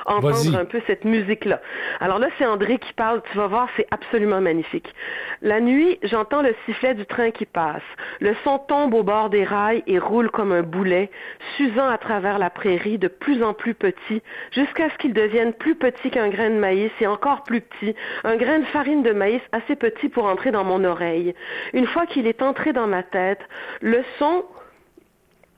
entendre 0.06 0.58
un 0.58 0.66
peu 0.66 0.82
cette 0.88 1.06
musique-là. 1.06 1.62
Alors 2.00 2.20
là, 2.20 2.28
c'est 2.38 2.46
André 2.46 2.78
qui 2.78 2.94
parle, 2.94 3.22
tu 3.32 3.38
vas 3.38 3.48
voir, 3.48 3.68
c'est 3.76 3.88
absolument 3.92 4.42
magnifique. 4.42 4.94
La 5.42 5.60
nuit, 5.60 6.00
j'entends 6.04 6.42
le 6.42 6.56
sifflet 6.66 6.94
du 6.94 7.06
train 7.06 7.32
qui 7.32 7.46
passe. 7.46 7.82
Le 8.20 8.36
son 8.44 8.60
tombe 8.60 8.94
au 8.94 9.04
bord 9.04 9.30
des 9.30 9.44
rails 9.44 9.84
et 9.88 10.00
roule 10.00 10.30
comme 10.32 10.52
un 10.52 10.64
boulet, 10.64 11.11
s'usant 11.56 11.88
à 11.88 11.98
travers 11.98 12.40
la 12.40 12.50
prairie 12.50 12.98
de 12.98 13.08
plus 13.08 13.44
en 13.44 13.54
plus 13.54 13.74
petit, 13.74 14.22
jusqu'à 14.52 14.90
ce 14.90 14.98
qu'il 14.98 15.14
devienne 15.14 15.54
plus 15.54 15.76
petit 15.76 16.10
qu'un 16.10 16.30
grain 16.30 16.50
de 16.50 16.56
maïs 16.56 16.92
et 17.00 17.08
encore 17.08 17.44
plus 17.44 17.62
petit, 17.62 17.96
un 18.24 18.36
grain 18.36 18.60
de 18.60 18.66
farine 18.66 19.04
de 19.04 19.12
maïs 19.12 19.42
assez 19.52 19.76
petit 19.76 20.10
pour 20.10 20.26
entrer 20.26 20.52
dans 20.52 20.64
mon 20.64 20.84
oreille. 20.84 21.34
Une 21.74 21.88
fois 21.88 22.06
qu'il 22.06 22.28
est 22.28 22.42
entré 22.42 22.74
dans 22.74 22.88
ma 22.88 23.04
tête, 23.04 23.42
le 23.82 24.04
son 24.20 24.44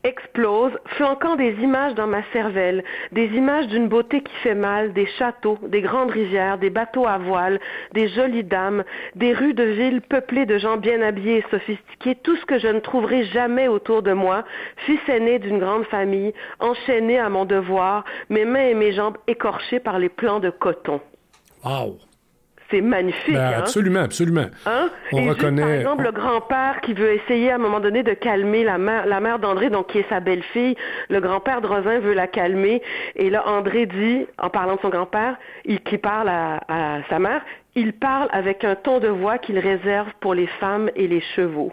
explose, 0.03 0.71
flanquant 0.97 1.35
des 1.35 1.53
images 1.61 1.95
dans 1.95 2.07
ma 2.07 2.23
cervelle, 2.31 2.83
des 3.11 3.27
images 3.27 3.67
d'une 3.67 3.87
beauté 3.87 4.21
qui 4.21 4.33
fait 4.43 4.55
mal, 4.55 4.93
des 4.93 5.05
châteaux, 5.17 5.57
des 5.61 5.81
grandes 5.81 6.11
rivières, 6.11 6.57
des 6.57 6.69
bateaux 6.69 7.07
à 7.07 7.17
voile, 7.17 7.59
des 7.93 8.09
jolies 8.09 8.43
dames, 8.43 8.83
des 9.15 9.33
rues 9.33 9.53
de 9.53 9.63
villes 9.63 10.01
peuplées 10.01 10.45
de 10.45 10.57
gens 10.57 10.77
bien 10.77 11.01
habillés 11.01 11.37
et 11.37 11.45
sophistiqués, 11.51 12.15
tout 12.15 12.35
ce 12.35 12.45
que 12.45 12.59
je 12.59 12.67
ne 12.67 12.79
trouverai 12.79 13.25
jamais 13.25 13.67
autour 13.67 14.01
de 14.01 14.13
moi, 14.13 14.43
fils 14.85 14.99
aîné 15.07 15.39
d'une 15.39 15.59
grande 15.59 15.85
famille, 15.85 16.33
enchaîné 16.59 17.19
à 17.19 17.29
mon 17.29 17.45
devoir, 17.45 18.03
mes 18.29 18.45
mains 18.45 18.67
et 18.67 18.73
mes 18.73 18.91
jambes 18.91 19.17
écorchées 19.27 19.79
par 19.79 19.99
les 19.99 20.09
plans 20.09 20.39
de 20.39 20.49
coton. 20.49 20.99
Wow 21.63 21.97
c'est 22.73 22.81
magnifique. 22.81 23.35
Ben, 23.35 23.53
hein? 23.53 23.59
Absolument, 23.59 23.99
absolument. 23.99 24.45
Hein? 24.65 24.89
On 25.11 25.25
reconnaît. 25.29 25.61
par 25.61 25.71
exemple, 25.71 26.03
le 26.03 26.11
grand-père 26.11 26.81
qui 26.81 26.93
veut 26.93 27.13
essayer 27.13 27.51
à 27.51 27.55
un 27.55 27.59
moment 27.59 27.79
donné 27.79 28.01
de 28.03 28.13
calmer 28.13 28.63
la 28.63 28.77
mère, 28.77 29.05
la 29.05 29.19
mère 29.19 29.39
d'André, 29.39 29.69
donc 29.69 29.87
qui 29.87 29.99
est 29.99 30.09
sa 30.09 30.19
belle-fille. 30.19 30.75
Le 31.09 31.19
grand-père 31.19 31.61
de 31.61 31.67
Rosin 31.67 31.99
veut 31.99 32.13
la 32.13 32.27
calmer. 32.27 32.81
Et 33.15 33.29
là, 33.29 33.47
André 33.47 33.85
dit, 33.85 34.25
en 34.39 34.49
parlant 34.49 34.75
de 34.75 34.81
son 34.81 34.89
grand-père, 34.89 35.35
il, 35.65 35.79
qui 35.81 35.97
parle 35.97 36.29
à, 36.29 36.61
à 36.67 37.03
sa 37.09 37.19
mère, 37.19 37.41
il 37.75 37.93
parle 37.93 38.29
avec 38.31 38.63
un 38.63 38.75
ton 38.75 38.99
de 38.99 39.07
voix 39.07 39.37
qu'il 39.37 39.59
réserve 39.59 40.09
pour 40.19 40.33
les 40.33 40.47
femmes 40.59 40.89
et 40.95 41.07
les 41.07 41.21
chevaux. 41.35 41.71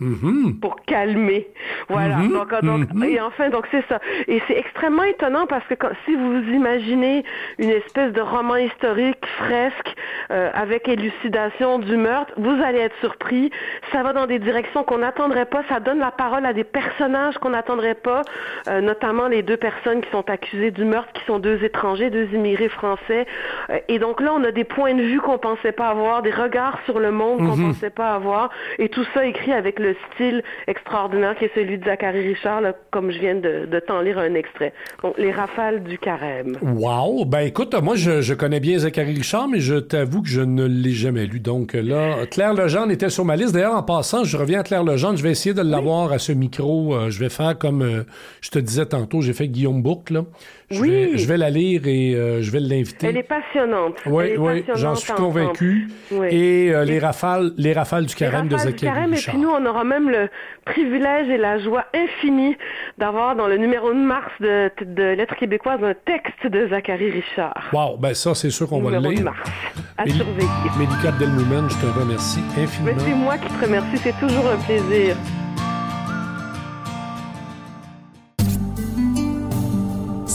Mm-hmm. 0.00 0.60
pour 0.60 0.76
calmer. 0.86 1.48
Voilà. 1.88 2.16
Mm-hmm. 2.16 2.32
Donc, 2.32 2.64
donc 2.64 2.80
Mm-hmm. 2.90 3.04
et 3.04 3.20
enfin, 3.20 3.50
donc 3.50 3.66
c'est 3.70 3.84
ça. 3.88 4.00
Et 4.28 4.40
c'est 4.48 4.56
extrêmement 4.56 5.04
étonnant 5.04 5.46
parce 5.46 5.66
que 5.66 5.74
quand, 5.74 5.90
si 6.04 6.14
vous 6.14 6.40
imaginez 6.52 7.24
une 7.58 7.70
espèce 7.70 8.12
de 8.12 8.20
roman 8.20 8.56
historique 8.56 9.24
fresque 9.38 9.94
euh, 10.30 10.50
avec 10.54 10.88
élucidation 10.88 11.78
du 11.78 11.96
meurtre, 11.96 12.32
vous 12.36 12.62
allez 12.62 12.78
être 12.78 12.96
surpris. 13.00 13.50
Ça 13.92 14.02
va 14.02 14.12
dans 14.12 14.26
des 14.26 14.38
directions 14.38 14.84
qu'on 14.84 14.98
n'attendrait 14.98 15.46
pas. 15.46 15.62
Ça 15.68 15.80
donne 15.80 15.98
la 15.98 16.10
parole 16.10 16.46
à 16.46 16.52
des 16.52 16.64
personnages 16.64 17.38
qu'on 17.38 17.50
n'attendrait 17.50 17.94
pas, 17.94 18.22
euh, 18.68 18.80
notamment 18.80 19.28
les 19.28 19.42
deux 19.42 19.56
personnes 19.56 20.00
qui 20.00 20.10
sont 20.10 20.28
accusées 20.30 20.70
du 20.70 20.84
meurtre, 20.84 21.12
qui 21.12 21.24
sont 21.24 21.38
deux 21.38 21.62
étrangers, 21.64 22.10
deux 22.10 22.28
immigrés 22.32 22.68
français. 22.68 23.26
Euh, 23.70 23.78
et 23.88 23.98
donc 23.98 24.20
là, 24.20 24.32
on 24.34 24.44
a 24.44 24.50
des 24.52 24.64
points 24.64 24.94
de 24.94 25.02
vue 25.02 25.20
qu'on 25.20 25.38
pensait 25.38 25.72
pas 25.72 25.88
avoir, 25.88 26.22
des 26.22 26.30
regards 26.30 26.78
sur 26.84 26.98
le 26.98 27.10
monde 27.10 27.38
qu'on 27.38 27.56
pensait 27.56 27.90
pas 27.90 28.14
avoir, 28.14 28.50
et 28.78 28.88
tout 28.88 29.04
ça 29.14 29.24
écrit 29.26 29.52
avec 29.52 29.78
le 29.78 29.89
style 30.12 30.42
extraordinaire 30.66 31.36
qui 31.36 31.44
est 31.46 31.54
celui 31.54 31.78
de 31.78 31.84
Zachary 31.84 32.28
Richard, 32.28 32.60
là, 32.60 32.74
comme 32.90 33.10
je 33.10 33.18
viens 33.18 33.34
de, 33.34 33.66
de 33.66 33.80
t'en 33.80 34.00
lire 34.00 34.18
un 34.18 34.34
extrait. 34.34 34.72
Donc, 35.02 35.14
les 35.18 35.32
rafales 35.32 35.82
du 35.82 35.98
carême. 35.98 36.56
Wow! 36.62 37.24
Ben 37.24 37.40
écoute, 37.40 37.74
moi 37.82 37.94
je, 37.96 38.20
je 38.20 38.34
connais 38.34 38.60
bien 38.60 38.78
Zachary 38.78 39.14
Richard, 39.14 39.48
mais 39.48 39.60
je 39.60 39.76
t'avoue 39.76 40.22
que 40.22 40.28
je 40.28 40.40
ne 40.40 40.64
l'ai 40.64 40.92
jamais 40.92 41.26
lu. 41.26 41.40
Donc 41.40 41.74
là, 41.74 42.26
Claire 42.30 42.54
Legendre 42.54 42.92
était 42.92 43.10
sur 43.10 43.24
ma 43.24 43.36
liste. 43.36 43.54
D'ailleurs, 43.54 43.76
en 43.76 43.82
passant, 43.82 44.24
je 44.24 44.36
reviens 44.36 44.60
à 44.60 44.62
Claire 44.62 44.84
Legendre. 44.84 45.16
Je 45.16 45.22
vais 45.22 45.30
essayer 45.30 45.54
de 45.54 45.62
l'avoir 45.62 46.12
à 46.12 46.18
ce 46.18 46.32
micro. 46.32 46.94
Euh, 46.94 47.10
je 47.10 47.18
vais 47.20 47.28
faire 47.28 47.58
comme 47.58 47.82
euh, 47.82 48.02
je 48.40 48.50
te 48.50 48.58
disais 48.58 48.86
tantôt, 48.86 49.20
j'ai 49.20 49.32
fait 49.32 49.48
Guillaume 49.48 49.82
Bourque, 49.82 50.10
là. 50.10 50.24
Je, 50.72 50.80
Oui. 50.80 50.88
vais, 50.90 51.18
je 51.18 51.26
vais 51.26 51.36
la 51.36 51.50
lire 51.50 51.82
et 51.86 52.14
euh, 52.14 52.42
je 52.42 52.50
vais 52.52 52.60
l'inviter. 52.60 53.08
Elle 53.08 53.16
est 53.16 53.22
passionnante. 53.24 53.96
Oui, 54.06 54.36
oui, 54.38 54.64
j'en 54.76 54.94
suis 54.94 55.12
convaincu. 55.12 55.88
Oui. 56.12 56.28
Et 56.30 56.72
euh, 56.72 56.84
les 56.84 57.00
rafales, 57.00 57.50
les 57.56 57.72
rafales 57.72 58.06
du 58.06 58.14
Les 58.14 58.18
carême 58.18 58.46
de 58.46 58.54
rafales 58.54 58.72
du 58.72 58.78
Zachary 58.78 58.94
carême, 58.96 59.14
et 59.14 59.16
puis 59.16 59.36
nous, 59.38 59.48
on 59.50 59.66
aura 59.66 59.82
même 59.82 60.08
le 60.10 60.28
privilège 60.64 61.28
et 61.28 61.38
la 61.38 61.58
joie 61.58 61.86
infinie 61.92 62.56
d'avoir 62.98 63.34
dans 63.34 63.48
le 63.48 63.56
numéro 63.56 63.88
de 63.92 63.98
mars 63.98 64.30
de, 64.38 64.70
de 64.84 65.02
Lettres 65.14 65.34
québécoises 65.36 65.82
un 65.82 65.94
texte 66.04 66.46
de 66.46 66.68
Zachary 66.68 67.10
Richard. 67.10 67.68
Wow, 67.72 67.96
ben 67.96 68.14
ça, 68.14 68.34
c'est 68.36 68.50
sûr 68.50 68.68
qu'on 68.68 68.80
va 68.80 68.90
le 68.90 68.96
numéro 68.98 69.12
de 69.12 69.16
lire. 69.18 69.24
mars. 69.24 69.50
À 69.98 70.06
surveiller. 70.06 70.48
Mélika 70.78 71.08
Abdelmoumen, 71.08 71.68
je 71.68 71.74
te 71.84 71.98
remercie 71.98 72.40
infiniment. 72.56 72.96
c'est 72.98 73.14
moi 73.14 73.38
qui 73.38 73.48
te 73.52 73.64
remercie, 73.64 73.96
c'est 73.98 74.18
toujours 74.20 74.46
un 74.48 74.56
plaisir. 74.64 75.16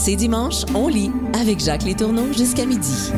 C'est 0.06 0.14
dimanche, 0.14 0.64
on 0.72 0.86
lit 0.86 1.10
avec 1.32 1.58
Jacques 1.58 1.82
Létourneau 1.82 2.32
jusqu'à 2.32 2.64
midi. 2.64 3.10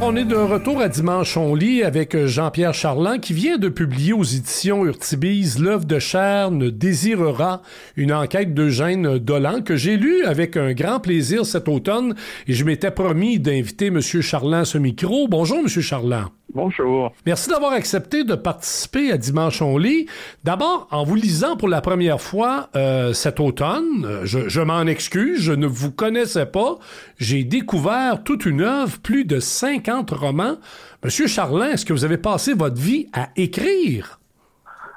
On 0.00 0.16
est 0.16 0.24
de 0.24 0.36
retour 0.36 0.80
à 0.80 0.88
Dimanche 0.88 1.36
on 1.36 1.54
lit 1.54 1.82
avec 1.82 2.26
Jean-Pierre 2.26 2.74
Charland 2.74 3.20
qui 3.20 3.32
vient 3.32 3.58
de 3.58 3.68
publier 3.68 4.12
aux 4.12 4.22
éditions 4.22 4.84
Urtibise 4.84 5.58
L'œuvre 5.58 5.84
de 5.84 5.98
chair 5.98 6.50
ne 6.50 6.68
désirera, 6.68 7.62
une 7.96 8.12
enquête 8.12 8.54
d'Eugène 8.54 9.18
Dolan 9.18 9.62
que 9.62 9.76
j'ai 9.76 9.96
lu 9.96 10.24
avec 10.24 10.56
un 10.56 10.72
grand 10.72 11.00
plaisir 11.00 11.46
cet 11.46 11.68
automne 11.68 12.14
et 12.46 12.52
je 12.52 12.64
m'étais 12.64 12.90
promis 12.90 13.38
d'inviter 13.38 13.86
M. 13.86 14.00
Charland 14.00 14.62
à 14.62 14.64
ce 14.64 14.78
micro. 14.78 15.28
Bonjour 15.28 15.58
M. 15.58 15.68
Charland. 15.68 16.28
Bonjour. 16.54 17.12
Merci 17.26 17.50
d'avoir 17.50 17.72
accepté 17.72 18.22
de 18.22 18.36
participer 18.36 19.10
à 19.10 19.18
Dimanche 19.18 19.60
on 19.60 19.76
lit. 19.76 20.06
D'abord, 20.44 20.86
en 20.92 21.02
vous 21.02 21.16
lisant 21.16 21.56
pour 21.56 21.68
la 21.68 21.80
première 21.80 22.20
fois 22.20 22.68
euh, 22.76 23.12
cet 23.12 23.40
automne, 23.40 24.04
euh, 24.04 24.20
je, 24.24 24.48
je 24.48 24.60
m'en 24.60 24.82
excuse, 24.82 25.40
je 25.40 25.52
ne 25.52 25.66
vous 25.66 25.90
connaissais 25.90 26.46
pas. 26.46 26.78
J'ai 27.18 27.44
découvert 27.44 28.24
toute 28.24 28.44
une 28.44 28.60
œuvre, 28.60 29.00
plus 29.00 29.24
de 29.24 29.38
50 29.38 30.10
romans. 30.10 30.56
Monsieur 31.04 31.26
Charlin, 31.26 31.70
est-ce 31.70 31.84
que 31.84 31.92
vous 31.92 32.04
avez 32.04 32.18
passé 32.18 32.54
votre 32.54 32.80
vie 32.80 33.08
à 33.12 33.28
écrire? 33.36 34.18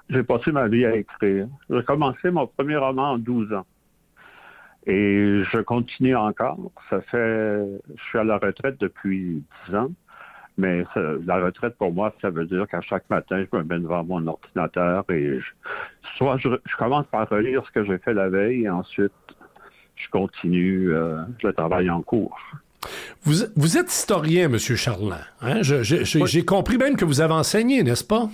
J'ai 0.10 0.24
passé 0.24 0.52
ma 0.52 0.68
vie 0.68 0.86
à 0.86 0.96
écrire. 0.96 1.48
J'ai 1.70 1.84
commencé 1.84 2.32
mon 2.32 2.48
premier 2.48 2.78
roman 2.78 3.12
en 3.12 3.18
12 3.18 3.54
ans. 3.54 3.66
Et 4.88 5.44
je 5.52 5.60
continue 5.60 6.16
encore. 6.16 6.58
Ça 6.90 7.02
fait, 7.02 7.66
je 7.96 8.04
suis 8.10 8.18
à 8.18 8.24
la 8.24 8.38
retraite 8.38 8.80
depuis 8.80 9.44
10 9.68 9.76
ans. 9.76 9.92
Mais 10.58 10.86
la 11.26 11.38
retraite, 11.38 11.78
pour 11.78 11.94
moi, 11.94 12.16
ça 12.20 12.32
veut 12.32 12.46
dire 12.46 12.68
qu'à 12.68 12.82
chaque 12.82 13.08
matin, 13.12 13.44
je 13.52 13.58
me 13.58 13.64
mets 13.64 13.78
devant 13.78 14.04
mon 14.04 14.26
ordinateur 14.26 15.06
et 15.12 15.40
soit 16.18 16.38
je, 16.38 16.50
je 16.66 16.76
commence 16.78 17.06
par 17.08 17.30
relire 17.30 17.64
ce 17.68 17.72
que 17.72 17.86
j'ai 17.86 18.00
fait 18.00 18.14
la 18.14 18.30
veille 18.30 18.64
et 18.64 18.70
ensuite, 18.70 19.12
je 19.98 20.10
continue 20.10 20.94
euh, 20.94 21.18
le 21.44 21.54
travail 21.54 21.90
en 21.90 22.02
cours. 22.02 22.38
Vous, 23.24 23.34
vous 23.56 23.78
êtes 23.78 23.92
historien, 23.92 24.48
Monsieur 24.48 24.76
Charlin. 24.76 25.20
Hein? 25.42 25.62
J'ai 25.62 26.22
Oui. 26.22 26.46
compris 26.46 26.78
même 26.78 26.96
que 26.96 27.06
vous 27.06 27.20
avez 27.22 27.34
enseigné, 27.34 27.84
n'est-ce 27.84 28.04
pas? 28.04 28.30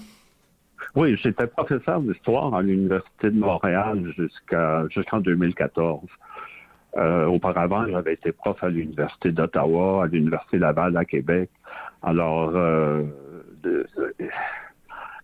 Oui, 0.96 1.18
j'étais 1.24 1.48
professeur 1.48 2.02
d'histoire 2.02 2.54
à 2.54 2.62
l'Université 2.62 3.32
de 3.32 3.40
Montréal 3.40 4.04
jusqu'en 4.92 5.20
2014. 5.20 6.02
Euh, 6.98 7.26
auparavant, 7.26 7.88
j'avais 7.90 8.14
été 8.14 8.32
prof 8.32 8.64
à 8.64 8.70
l'Université 8.70 9.32
d'Ottawa, 9.32 10.04
à 10.04 10.08
l'Université 10.08 10.60
Laval 10.60 10.96
à 10.96 11.06
Québec. 11.06 11.50
Alors, 12.04 12.52
euh, 12.54 13.02
de- 13.64 13.88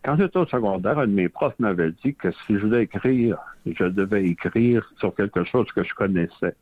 quand 0.04 0.18
j'étais 0.18 0.38
au 0.38 0.46
secondaire, 0.46 0.98
un 1.00 1.08
de 1.08 1.14
mes 1.14 1.30
profs 1.30 1.58
m'avait 1.60 1.92
dit 2.04 2.16
que 2.16 2.32
si 2.32 2.56
je 2.56 2.60
voulais 2.60 2.84
écrire, 2.84 3.38
je 3.66 3.86
devais 3.86 4.26
écrire 4.26 4.90
sur 4.98 5.14
quelque 5.14 5.44
chose 5.44 5.68
que 5.74 5.84
je 5.84 5.94
connaissais. 5.94 6.56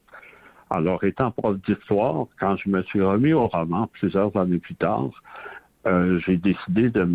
Alors, 0.69 1.03
étant 1.03 1.31
prof 1.31 1.57
d'histoire, 1.61 2.25
quand 2.39 2.57
je 2.57 2.69
me 2.69 2.81
suis 2.83 3.01
remis 3.01 3.33
au 3.33 3.47
roman 3.47 3.87
plusieurs 3.87 4.35
années 4.35 4.59
plus 4.59 4.75
tard, 4.75 5.09
euh, 5.85 6.19
j'ai 6.19 6.37
décidé 6.37 6.89
de 6.89 7.07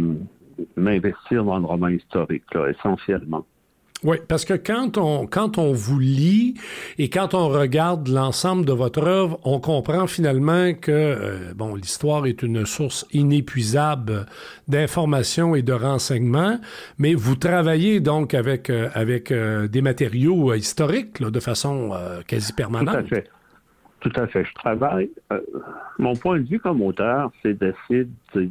m'investir 0.77 1.45
dans 1.45 1.59
le 1.59 1.67
roman 1.67 1.89
historique, 1.89 2.45
là, 2.55 2.69
essentiellement. 2.69 3.45
Oui, 4.05 4.17
parce 4.29 4.45
que 4.45 4.55
quand 4.55 4.99
on, 4.99 5.29
quand 5.29 5.59
on 5.59 5.73
vous 5.73 6.01
lit 6.01 6.55
et 6.99 7.09
quand 7.09 7.35
on 7.35 7.49
regarde 7.49 8.09
l'ensemble 8.09 8.65
de 8.65 8.73
votre 8.73 9.01
œuvre, 9.07 9.39
on 9.45 9.61
comprend 9.61 10.09
finalement 10.09 10.73
que 10.75 10.91
euh, 10.91 11.55
bon, 11.55 11.77
l'histoire 11.77 12.27
est 12.27 12.43
une 12.43 12.67
source 12.67 13.07
inépuisable 13.13 14.27
d'informations 14.67 15.55
et 15.55 15.63
de 15.63 15.73
renseignements, 15.73 16.59
mais 16.99 17.15
vous 17.15 17.37
travaillez 17.37 18.01
donc 18.01 18.35
avec, 18.35 18.71
euh, 18.71 18.89
avec 18.95 19.31
euh, 19.31 19.69
des 19.69 19.83
matériaux 19.83 20.53
historiques 20.53 21.21
là, 21.21 21.31
de 21.31 21.39
façon 21.41 21.93
quasi 22.27 22.51
Tout 22.51 22.57
permanente. 22.57 22.97
à 22.97 23.03
fait. 23.05 23.29
Tout 24.01 24.13
à 24.17 24.27
fait. 24.27 24.45
Je 24.45 24.55
travaille. 24.55 25.11
mon 26.01 26.17
point 26.17 26.41
de 26.41 26.49
vue 26.49 26.59
comme 26.59 26.83
auteur, 26.83 27.31
c'est 27.41 27.55
d'essayer 27.57 28.09
de- 28.35 28.51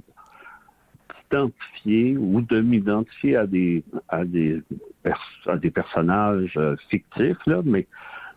d'identifier 1.30 2.16
ou 2.18 2.40
de 2.42 2.62
m'identifier 2.62 3.36
à 3.36 3.46
des 3.48 3.84
à 4.08 4.24
des 4.24 4.62
pers- 5.04 5.58
des 5.60 5.72
personnages 5.72 6.54
euh, 6.58 6.76
fictifs 6.90 7.38
là, 7.46 7.62
mais 7.64 7.88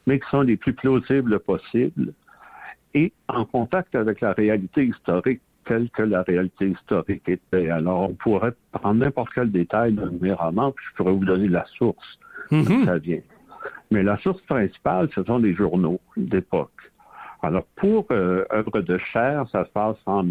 mais 0.07 0.18
qui 0.20 0.29
sont 0.31 0.42
les 0.42 0.57
plus 0.57 0.74
plausibles 0.74 1.38
possibles 1.40 2.12
et 2.94 3.12
en 3.29 3.44
contact 3.46 3.94
avec 3.94 4.20
la 4.20 4.33
réalité 4.33 4.85
historique 4.87 5.40
telle 5.64 5.88
que 5.90 6.03
la 6.03 6.22
réalité 6.22 6.68
historique 6.68 7.22
était. 7.27 7.70
Alors, 7.70 8.11
on 8.11 8.14
pourrait 8.14 8.53
prendre 8.72 9.00
n'importe 9.00 9.31
quel 9.35 9.50
détail 9.50 9.94
de 9.94 10.12
mes 10.20 10.33
romans, 10.35 10.72
puis 10.72 10.85
je 10.90 10.96
pourrais 10.96 11.12
vous 11.12 11.24
donner 11.24 11.48
la 11.48 11.64
source 11.79 12.18
Mhm. 12.50 12.85
ça 12.85 12.98
vient. 12.98 13.20
Mais 13.90 14.03
la 14.03 14.18
source 14.18 14.42
principale, 14.42 15.09
ce 15.14 15.24
sont 15.24 15.38
les 15.38 15.55
journaux 15.55 16.00
d'époque. 16.18 16.70
Alors, 17.42 17.64
pour 17.77 18.07
euh, 18.11 18.44
œuvre 18.53 18.81
de 18.83 18.98
chair, 18.98 19.46
ça 19.50 19.64
se 19.64 19.70
passe 19.70 19.96
en 20.07 20.22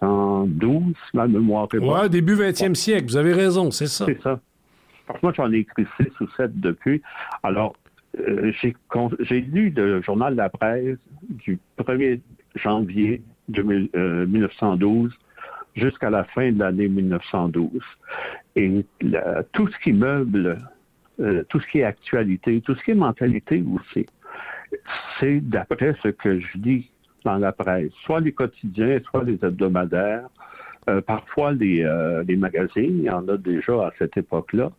1912, 0.00 0.82
si 1.10 1.16
ma 1.16 1.26
mémoire 1.26 1.68
est 1.74 1.78
bonne. 1.78 1.88
Ouais, 1.88 2.08
début 2.08 2.34
20e 2.34 2.74
siècle, 2.74 3.06
vous 3.06 3.16
avez 3.16 3.32
raison, 3.32 3.70
c'est 3.70 3.86
ça. 3.86 4.04
C'est 4.06 4.20
ça. 4.22 4.38
Moi, 5.22 5.32
j'en 5.36 5.52
ai 5.52 5.58
écrit 5.58 5.86
six 5.96 6.20
ou 6.20 6.28
sept 6.36 6.58
depuis. 6.60 7.02
Alors, 7.42 7.74
euh, 8.18 8.52
j'ai 9.20 9.40
lu 9.40 9.70
le 9.70 10.02
journal 10.02 10.32
de 10.32 10.38
la 10.38 10.48
presse 10.48 10.98
du 11.28 11.58
1er 11.78 12.20
janvier 12.54 13.22
1912 13.48 15.12
jusqu'à 15.74 16.10
la 16.10 16.24
fin 16.24 16.50
de 16.52 16.58
l'année 16.58 16.88
1912. 16.88 17.70
Et 18.56 18.84
tout 19.52 19.68
ce 19.68 19.78
qui 19.82 19.92
meuble, 19.92 20.58
euh, 21.20 21.44
tout 21.48 21.60
ce 21.60 21.66
qui 21.68 21.80
est 21.80 21.84
actualité, 21.84 22.60
tout 22.62 22.74
ce 22.74 22.82
qui 22.82 22.92
est 22.92 22.94
mentalité 22.94 23.62
aussi, 23.74 24.06
c'est 25.20 25.40
d'après 25.40 25.94
ce 26.02 26.08
que 26.08 26.40
je 26.40 26.58
lis 26.58 26.90
dans 27.24 27.36
la 27.36 27.52
presse, 27.52 27.92
soit 28.04 28.20
les 28.20 28.32
quotidiens, 28.32 29.00
soit 29.10 29.24
les 29.24 29.38
hebdomadaires, 29.42 30.28
euh, 30.88 31.00
parfois 31.00 31.52
les, 31.52 31.82
euh, 31.82 32.22
les, 32.26 32.36
magazines, 32.36 32.98
il 32.98 33.04
y 33.04 33.10
en 33.10 33.26
a 33.28 33.36
déjà 33.36 33.86
à 33.86 33.92
cette 33.98 34.16
époque-là, 34.16 34.70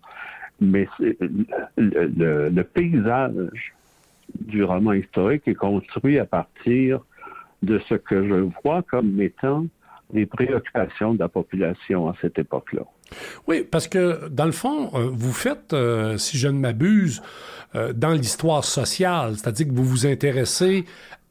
mais 0.60 0.88
le, 1.00 2.50
le, 2.50 2.64
paysage 2.64 3.74
du 4.40 4.64
roman 4.64 4.94
historique 4.94 5.44
est 5.48 5.56
construit 5.56 6.20
à 6.20 6.26
partir 6.26 7.02
de 7.62 7.80
ce 7.90 7.96
que 7.96 8.28
je 8.28 8.50
vois 8.64 8.82
comme 8.84 9.22
étant 9.22 9.66
les 10.14 10.26
préoccupations 10.26 11.14
de 11.14 11.20
la 11.20 11.28
population 11.28 12.08
à 12.10 12.16
cette 12.22 12.40
époque-là. 12.40 12.84
Oui, 13.48 13.64
parce 13.70 13.88
que 13.88 14.28
dans 14.30 14.46
le 14.46 14.52
fond, 14.52 14.92
euh, 14.94 15.10
vous 15.12 15.34
faites, 15.34 15.74
euh, 15.74 16.18
si 16.18 16.38
je 16.38 16.48
ne 16.48 16.60
m'abuse, 16.60 17.22
euh, 17.76 17.94
dans 17.94 18.12
l'histoire 18.12 18.64
sociale, 18.64 19.36
c'est-à-dire 19.36 19.68
que 19.68 19.74
vous 19.74 19.84
vous 19.84 20.06
intéressez 20.06 20.86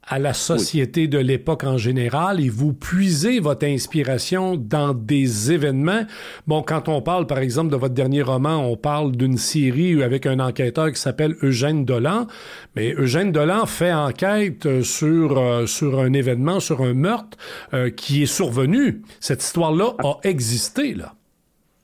à 0.07 0.19
la 0.19 0.33
société 0.33 1.07
de 1.07 1.17
l'époque 1.17 1.63
en 1.63 1.77
général 1.77 2.39
et 2.39 2.49
vous 2.49 2.73
puisez 2.73 3.39
votre 3.39 3.65
inspiration 3.65 4.55
dans 4.55 4.93
des 4.93 5.51
événements. 5.51 6.03
Bon, 6.47 6.61
quand 6.61 6.87
on 6.87 7.01
parle, 7.01 7.27
par 7.27 7.39
exemple, 7.39 7.71
de 7.71 7.75
votre 7.75 7.93
dernier 7.93 8.21
roman, 8.21 8.57
on 8.65 8.77
parle 8.77 9.11
d'une 9.11 9.37
série 9.37 10.01
avec 10.01 10.25
un 10.25 10.39
enquêteur 10.39 10.91
qui 10.91 10.99
s'appelle 10.99 11.35
Eugène 11.43 11.83
Dolan, 11.83 12.27
mais 12.75 12.93
Eugène 12.93 13.31
Dolan 13.31 13.65
fait 13.65 13.93
enquête 13.93 14.65
euh, 14.65 14.81
sur, 14.81 15.37
euh, 15.37 15.65
sur 15.65 15.99
un 15.99 16.13
événement, 16.13 16.59
sur 16.59 16.81
un 16.81 16.93
meurtre 16.93 17.37
euh, 17.73 17.89
qui 17.89 18.23
est 18.23 18.27
survenu. 18.27 19.01
Cette 19.19 19.43
histoire-là 19.43 19.93
a 20.03 20.15
existé, 20.23 20.93
là. 20.93 21.13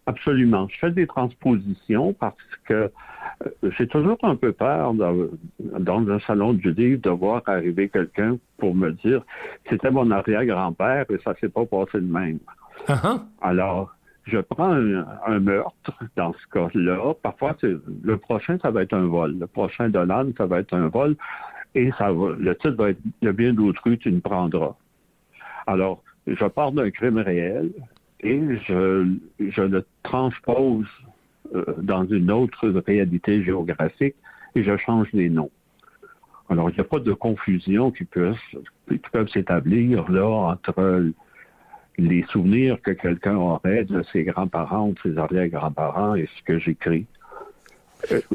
Absolument. 0.05 0.67
Je 0.69 0.79
fais 0.79 0.91
des 0.91 1.07
transpositions 1.07 2.13
parce 2.13 2.35
que 2.67 2.91
j'ai 3.77 3.87
toujours 3.87 4.17
un 4.23 4.35
peu 4.35 4.51
peur 4.51 4.93
dans, 4.93 6.09
un 6.09 6.19
salon 6.21 6.53
du 6.53 6.71
livre 6.73 7.01
de 7.01 7.09
voir 7.09 7.41
arriver 7.45 7.89
quelqu'un 7.89 8.37
pour 8.57 8.75
me 8.75 8.91
dire 8.91 9.23
c'était 9.69 9.91
mon 9.91 10.09
arrière-grand-père 10.11 11.05
et 11.09 11.17
ça 11.23 11.33
s'est 11.39 11.49
pas 11.49 11.65
passé 11.65 11.99
de 11.99 12.11
même. 12.11 12.39
Uh-huh. 12.87 13.21
Alors, 13.41 13.95
je 14.25 14.39
prends 14.39 14.71
un, 14.71 15.39
meurtre 15.39 15.93
dans 16.15 16.33
ce 16.33 16.47
cas-là. 16.53 17.13
Parfois, 17.21 17.55
le 17.61 18.17
prochain, 18.17 18.57
ça 18.61 18.71
va 18.71 18.83
être 18.83 18.93
un 18.93 19.05
vol. 19.05 19.37
Le 19.39 19.47
prochain 19.47 19.89
de 19.89 19.99
l'âne, 19.99 20.33
ça 20.37 20.45
va 20.45 20.59
être 20.59 20.73
un 20.73 20.87
vol. 20.87 21.15
Et 21.75 21.91
ça 21.97 22.11
le 22.11 22.55
titre 22.55 22.75
va 22.75 22.89
être 22.91 23.01
a 23.25 23.31
bien 23.31 23.53
d'autres 23.53 23.81
rues, 23.83 23.97
tu 23.97 24.11
ne 24.11 24.19
prendras. 24.19 24.75
Alors, 25.67 26.03
je 26.27 26.45
pars 26.45 26.71
d'un 26.71 26.89
crime 26.91 27.17
réel 27.17 27.71
et 28.21 28.39
je, 28.67 29.07
je 29.39 29.61
le 29.61 29.85
transpose 30.03 30.87
euh, 31.53 31.63
dans 31.77 32.05
une 32.05 32.31
autre 32.31 32.69
réalité 32.85 33.43
géographique 33.43 34.15
et 34.55 34.63
je 34.63 34.77
change 34.77 35.07
les 35.13 35.29
noms. 35.29 35.51
Alors, 36.49 36.69
il 36.69 36.73
n'y 36.73 36.81
a 36.81 36.85
pas 36.85 36.99
de 36.99 37.13
confusion 37.13 37.91
qui 37.91 38.03
peut, 38.05 38.33
qui 38.89 38.99
peuvent 39.11 39.29
s'établir 39.29 40.09
là 40.11 40.27
entre 40.27 41.11
les 41.97 42.23
souvenirs 42.29 42.81
que 42.81 42.91
quelqu'un 42.91 43.35
aurait 43.35 43.85
de 43.85 44.03
ses 44.11 44.23
grands-parents 44.23 44.89
ou 44.89 44.93
de 44.93 44.99
ses 45.03 45.17
arrière-grands-parents 45.17 46.15
et 46.15 46.27
ce 46.37 46.43
que 46.43 46.59
j'écris. 46.59 47.05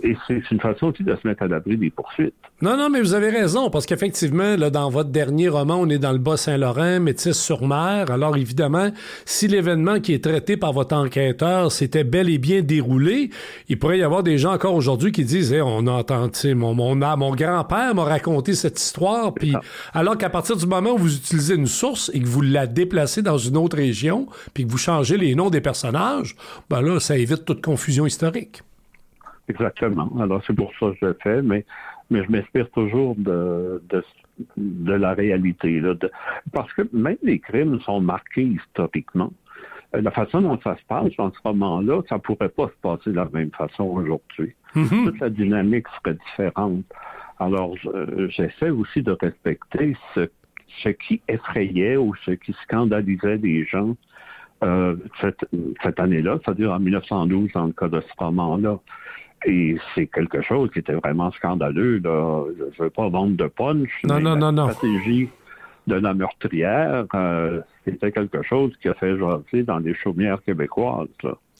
Et 0.03 0.17
c'est 0.27 0.51
une 0.51 0.61
façon 0.61 0.87
aussi 0.87 1.03
de 1.03 1.15
se 1.15 1.27
mettre 1.27 1.43
à 1.43 1.49
l'abri 1.49 1.77
des 1.77 1.91
poursuites. 1.91 2.35
Non, 2.61 2.77
non, 2.77 2.89
mais 2.91 3.01
vous 3.01 3.15
avez 3.15 3.31
raison, 3.31 3.71
parce 3.71 3.87
qu'effectivement, 3.87 4.57
là, 4.57 4.71
dans 4.71 4.91
votre 4.91 5.11
dernier 5.11 5.49
roman, 5.49 5.77
on 5.77 5.89
est 5.89 5.99
dans 5.99 6.13
le 6.13 6.19
Bas-Saint-Laurent, 6.19 7.01
Métis-sur-Mer. 7.01 8.11
Alors, 8.11 8.37
évidemment, 8.37 8.91
si 9.25 9.47
l'événement 9.47 10.01
qui 10.01 10.15
est 10.15 10.25
traité 10.25 10.57
par 10.57 10.73
votre 10.73 10.97
enquêteur 10.97 11.71
s'était 11.71 12.05
bel 12.05 12.29
et 12.29 12.39
bien 12.39 12.63
déroulé, 12.63 13.31
il 13.69 13.79
pourrait 13.79 13.99
y 13.99 14.03
avoir 14.03 14.23
des 14.23 14.39
gens 14.39 14.53
encore 14.55 14.75
aujourd'hui 14.75 15.13
qui 15.13 15.25
disent 15.25 15.55
on 15.63 15.87
a 15.87 15.93
entendu, 15.93 16.55
mon, 16.55 16.75
mon, 16.75 16.97
mon 16.97 17.35
grand-père 17.35 17.95
m'a 17.95 18.05
raconté 18.05 18.55
cette 18.55 18.81
histoire, 18.81 19.35
puis 19.35 19.55
alors 19.93 20.19
qu'à 20.19 20.31
partir 20.31 20.57
du 20.57 20.67
moment 20.67 20.93
où 20.93 20.99
vous 20.99 21.17
utilisez 21.17 21.55
une 21.55 21.67
source 21.67 22.11
et 22.15 22.21
que 22.21 22.27
vous 22.27 22.43
la 22.43 22.67
déplacez 22.67 23.23
dans 23.23 23.39
une 23.39 23.57
autre 23.57 23.77
région, 23.77 24.27
puis 24.55 24.67
que 24.67 24.71
vous 24.71 24.79
changez 24.79 25.17
les 25.17 25.35
noms 25.35 25.51
des 25.51 25.61
personnages, 25.61 26.37
ben 26.71 26.81
là, 26.81 27.01
ça 27.01 27.17
évite 27.17 27.45
toute 27.45 27.65
confusion 27.65 28.07
historique. 28.07 28.63
Exactement. 29.49 30.13
Alors, 30.21 30.43
c'est 30.47 30.55
pour 30.55 30.73
ça 30.79 30.91
que 30.91 30.97
je 31.01 31.07
le 31.07 31.19
fais, 31.23 31.43
mais, 31.43 31.65
mais 32.11 32.23
je 32.25 32.31
m'inspire 32.31 32.71
toujours 32.71 33.15
de, 33.17 33.83
de, 33.89 34.05
de, 34.57 34.93
la 34.93 35.15
réalité. 35.15 35.81
Là, 35.81 35.95
parce 36.53 36.73
que 36.75 36.83
même 36.93 37.17
les 37.23 37.39
crimes 37.39 37.81
sont 37.81 38.01
marqués 38.01 38.45
historiquement. 38.45 39.33
Euh, 39.95 40.03
la 40.03 40.11
façon 40.11 40.43
dont 40.43 40.61
ça 40.61 40.77
se 40.77 40.85
passe 40.87 41.11
dans 41.17 41.33
ce 41.33 41.39
moment-là, 41.47 42.03
ça 42.09 42.19
pourrait 42.19 42.51
pas 42.51 42.69
se 42.69 42.81
passer 42.83 43.11
de 43.11 43.17
la 43.17 43.29
même 43.33 43.51
façon 43.53 43.85
aujourd'hui. 43.85 44.55
Mm-hmm. 44.75 45.05
Toute 45.05 45.21
la 45.21 45.31
dynamique 45.31 45.87
serait 46.03 46.19
différente. 46.27 46.85
Alors, 47.41 47.75
j'essaie 48.29 48.71
aussi 48.71 49.03
de 49.03 49.13
respecter 49.13 49.97
ce, 50.15 50.29
ce 50.83 50.89
qui 50.91 51.23
effrayait 51.29 51.97
ou 51.97 52.15
ce 52.27 52.33
qui 52.33 52.53
scandalisait 52.65 53.37
les 53.37 53.65
gens 53.65 53.97
euh, 54.65 54.97
cette, 55.21 55.45
cette 55.83 56.01
année-là, 56.01 56.39
c'est-à-dire 56.45 56.73
en 56.73 56.81
1912 56.81 57.53
dans 57.53 57.67
le 57.67 57.73
cas 57.73 57.89
de 57.89 58.01
ce 58.01 58.13
roman-là. 58.19 58.81
Et 59.47 59.77
c'est 59.95 60.07
quelque 60.07 60.43
chose 60.43 60.71
qui 60.73 60.81
était 60.81 60.95
vraiment 60.95 61.31
scandaleux. 61.33 61.99
Là. 61.99 62.45
Je 62.59 62.65
ne 62.65 62.85
veux 62.85 62.91
pas 62.91 63.09
vendre 63.09 63.37
de 63.37 63.47
punch. 63.47 63.91
Non, 64.05 64.21
non, 64.21 64.37
non, 64.37 64.53
non. 64.53 64.71
stratégie 64.71 65.29
de 65.87 65.95
la 65.95 66.13
meurtrière, 66.13 67.07
euh, 67.15 67.63
c'était 67.85 68.13
quelque 68.13 68.43
chose 68.43 68.73
qui 68.83 68.89
a 68.89 68.95
fait 68.95 69.19
jaser 69.19 69.63
dans 69.63 69.79
les 69.79 69.95
chaumières 69.95 70.43
québécoises. 70.45 71.09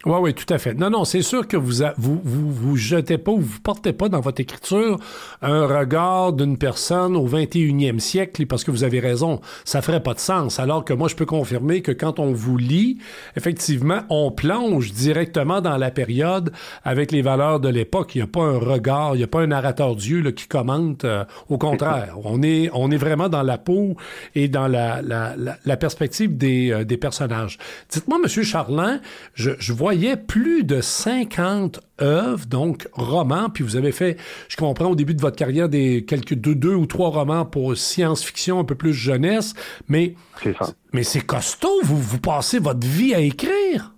Oui, 0.07 0.15
oui, 0.21 0.33
tout 0.33 0.47
à 0.55 0.59
fait. 0.59 0.75
Non, 0.75 0.91
non, 0.91 1.05
c'est 1.05 1.23
sûr 1.23 1.49
que 1.49 1.57
vous, 1.57 1.83
vous, 1.97 2.21
vous, 2.23 2.53
vous 2.53 2.77
jetez 2.77 3.19
pas 3.19 3.33
ou 3.33 3.41
vous 3.41 3.59
portez 3.59 3.93
pas 3.93 4.09
dans 4.09 4.21
votre 4.21 4.41
écriture 4.41 4.97
un 5.43 5.67
regard 5.67 6.33
d'une 6.33 6.57
personne 6.57 7.17
au 7.17 7.27
21e 7.27 7.99
siècle, 7.99 8.47
parce 8.47 8.63
que 8.63 8.71
vous 8.71 8.85
avez 8.85 9.01
raison, 9.01 9.41
ça 9.65 9.83
ferait 9.83 10.03
pas 10.03 10.15
de 10.15 10.21
sens. 10.21 10.61
Alors 10.61 10.85
que 10.85 10.93
moi, 10.93 11.09
je 11.09 11.17
peux 11.17 11.27
confirmer 11.27 11.83
que 11.83 11.91
quand 11.91 12.21
on 12.21 12.33
vous 12.33 12.57
lit, 12.57 12.99
effectivement, 13.37 14.03
on 14.09 14.31
plonge 14.31 14.93
directement 14.93 15.61
dans 15.61 15.77
la 15.77 15.91
période 15.91 16.53
avec 16.85 17.11
les 17.11 17.21
valeurs 17.21 17.59
de 17.59 17.69
l'époque. 17.69 18.15
Il 18.15 18.19
n'y 18.19 18.23
a 18.25 18.29
pas 18.29 18.45
un 18.45 18.59
regard, 18.59 19.17
il 19.17 19.19
n'y 19.19 19.25
a 19.25 19.29
pas 19.29 19.41
un 19.41 19.49
narrateur 19.49 19.97
Dieu 19.97 20.21
là, 20.21 20.31
qui 20.31 20.47
commente. 20.47 21.05
Euh, 21.05 21.25
au 21.49 21.59
contraire, 21.59 22.15
on 22.25 22.41
est, 22.45 22.71
on 22.73 22.93
est 22.93 22.97
vraiment 22.97 23.29
dans 23.29 23.43
la 23.43 23.59
peau 23.59 23.97
et 24.37 24.47
dans 24.47 24.69
la, 24.69 25.03
la, 25.03 25.35
la, 25.37 25.77
perspective 25.77 26.37
des, 26.37 26.71
euh, 26.71 26.85
des 26.85 26.97
personnages. 26.97 27.59
Dites-moi, 27.91 28.19
Monsieur 28.23 28.45
Charlin, 28.45 29.01
je, 29.35 29.51
je 29.59 29.73
vois 29.73 29.88
voyais 29.89 30.19
plus 30.19 30.65
de 30.65 30.83
50 30.83 31.81
œuvres, 32.03 32.45
donc 32.45 32.87
romans, 32.93 33.49
puis 33.49 33.65
vous 33.65 33.75
avez 33.75 33.91
fait, 33.91 34.19
je 34.51 34.57
comprends 34.59 34.91
au 34.91 34.95
début 34.95 35.15
de 35.15 35.21
votre 35.23 35.37
carrière, 35.37 35.71
des 35.71 36.05
quelques 36.05 36.35
deux, 36.35 36.55
deux 36.55 36.75
ou 36.75 36.85
trois 36.85 37.09
romans 37.09 37.47
pour 37.47 37.75
science-fiction, 37.75 38.59
un 38.59 38.65
peu 38.65 38.75
plus 38.75 38.93
jeunesse, 38.93 39.55
mais 39.89 40.13
c'est 40.43 40.55
Mais 40.93 41.05
c'est 41.05 41.25
costaud, 41.25 41.81
vous, 41.85 41.97
vous 41.97 42.21
passez 42.21 42.59
votre 42.59 42.87
vie 42.87 43.15
à 43.15 43.21
écrire. 43.21 43.95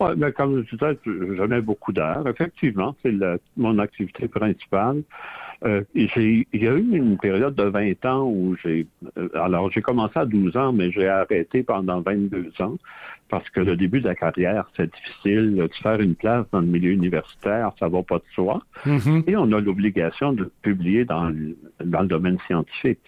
Oui, 0.00 0.08
mais 0.16 0.32
comme 0.32 0.64
je 0.64 0.74
disais, 0.74 0.98
j'en 1.36 1.50
ai 1.50 1.60
beaucoup 1.60 1.92
d'heures. 1.92 2.26
Effectivement, 2.26 2.96
c'est 3.02 3.12
mon 3.58 3.78
activité 3.80 4.26
principale. 4.26 5.02
Euh, 5.66 5.82
il 5.94 6.46
y 6.54 6.66
a 6.66 6.72
eu 6.72 6.96
une 6.96 7.18
période 7.18 7.54
de 7.54 7.64
20 7.64 8.04
ans 8.06 8.24
où 8.24 8.56
j'ai... 8.62 8.86
Euh, 9.18 9.28
alors, 9.34 9.70
j'ai 9.70 9.82
commencé 9.82 10.18
à 10.18 10.24
12 10.24 10.56
ans, 10.56 10.72
mais 10.72 10.90
j'ai 10.90 11.08
arrêté 11.08 11.62
pendant 11.62 12.00
22 12.00 12.52
ans 12.60 12.76
parce 13.28 13.48
que 13.50 13.60
le 13.60 13.76
début 13.76 14.00
de 14.00 14.08
la 14.08 14.14
carrière, 14.14 14.66
c'est 14.76 14.92
difficile. 14.92 15.56
De 15.56 15.68
faire 15.82 16.00
une 16.00 16.14
place 16.14 16.46
dans 16.52 16.60
le 16.60 16.66
milieu 16.66 16.92
universitaire, 16.92 17.72
ça 17.78 17.88
va 17.88 18.02
pas 18.02 18.18
de 18.18 18.24
soi. 18.34 18.62
Mm-hmm. 18.86 19.24
Et 19.28 19.36
on 19.36 19.50
a 19.52 19.60
l'obligation 19.60 20.32
de 20.32 20.50
publier 20.62 21.04
dans 21.04 21.30
le, 21.30 21.56
dans 21.84 22.02
le 22.02 22.08
domaine 22.08 22.38
scientifique. 22.46 23.00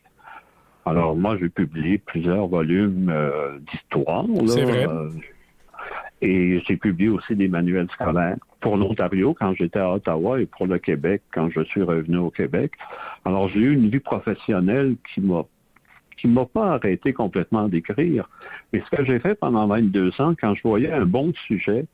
Alors, 0.84 1.16
moi, 1.16 1.36
j'ai 1.38 1.48
publié 1.48 1.98
plusieurs 1.98 2.46
volumes 2.46 3.10
euh, 3.10 3.58
d'histoire. 3.70 4.24
C'est 4.46 4.64
vrai. 4.64 4.86
et 6.22 6.60
j'ai 6.66 6.76
publié 6.76 7.10
aussi 7.10 7.34
des 7.34 7.48
manuels 7.48 7.88
scolaires 7.92 8.36
pour 8.60 8.76
l'Ontario 8.76 9.34
quand 9.34 9.52
j'étais 9.54 9.80
à 9.80 9.92
Ottawa 9.92 10.40
et 10.40 10.46
pour 10.46 10.66
le 10.66 10.78
Québec 10.78 11.22
quand 11.32 11.50
je 11.50 11.62
suis 11.64 11.82
revenu 11.82 12.18
au 12.18 12.30
Québec. 12.30 12.72
Alors 13.24 13.48
j'ai 13.48 13.60
eu 13.60 13.74
une 13.74 13.90
vie 13.90 14.00
professionnelle 14.00 14.96
qui 15.12 15.20
m'a 15.20 15.44
qui 16.16 16.28
m'a 16.28 16.46
pas 16.46 16.74
arrêté 16.74 17.12
complètement 17.12 17.68
d'écrire. 17.68 18.28
Mais 18.72 18.80
ce 18.80 18.96
que 18.96 19.04
j'ai 19.04 19.18
fait 19.18 19.34
pendant 19.34 19.66
22 19.66 20.20
ans, 20.20 20.34
quand 20.38 20.54
je 20.54 20.62
voyais 20.62 20.90
un 20.90 21.04
bon 21.04 21.32
sujet, 21.46 21.86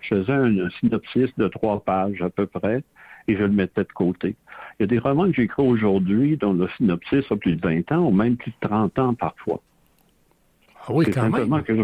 je 0.00 0.14
faisais 0.14 0.32
un, 0.32 0.70
synopsis 0.80 1.30
de 1.36 1.48
trois 1.48 1.80
pages 1.80 2.22
à 2.22 2.30
peu 2.30 2.46
près 2.46 2.82
et 3.28 3.36
je 3.36 3.42
le 3.42 3.50
mettais 3.50 3.82
de 3.82 3.92
côté. 3.92 4.36
Il 4.78 4.82
y 4.82 4.84
a 4.84 4.86
des 4.86 4.98
romans 4.98 5.26
que 5.26 5.32
j'écris 5.32 5.66
aujourd'hui 5.66 6.36
dont 6.36 6.52
le 6.52 6.68
synopsis 6.76 7.24
a 7.30 7.36
plus 7.36 7.56
de 7.56 7.60
20 7.60 7.92
ans 7.92 8.06
ou 8.06 8.10
même 8.10 8.36
plus 8.36 8.52
de 8.52 8.68
30 8.68 8.98
ans 8.98 9.14
parfois. 9.14 9.60
Ah 10.82 10.92
oui, 10.92 11.06
quand 11.12 11.28
même. 11.30 11.62
Que 11.62 11.74
je 11.74 11.82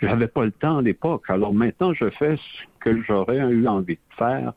J'avais 0.00 0.28
pas 0.28 0.44
le 0.44 0.52
temps 0.52 0.78
à 0.78 0.82
l'époque. 0.82 1.24
Alors 1.28 1.52
maintenant, 1.52 1.92
je 1.92 2.08
fais 2.10 2.36
ce 2.36 2.64
que 2.80 3.02
j'aurais 3.02 3.38
eu 3.38 3.66
envie 3.66 3.96
de 3.96 4.14
faire 4.16 4.52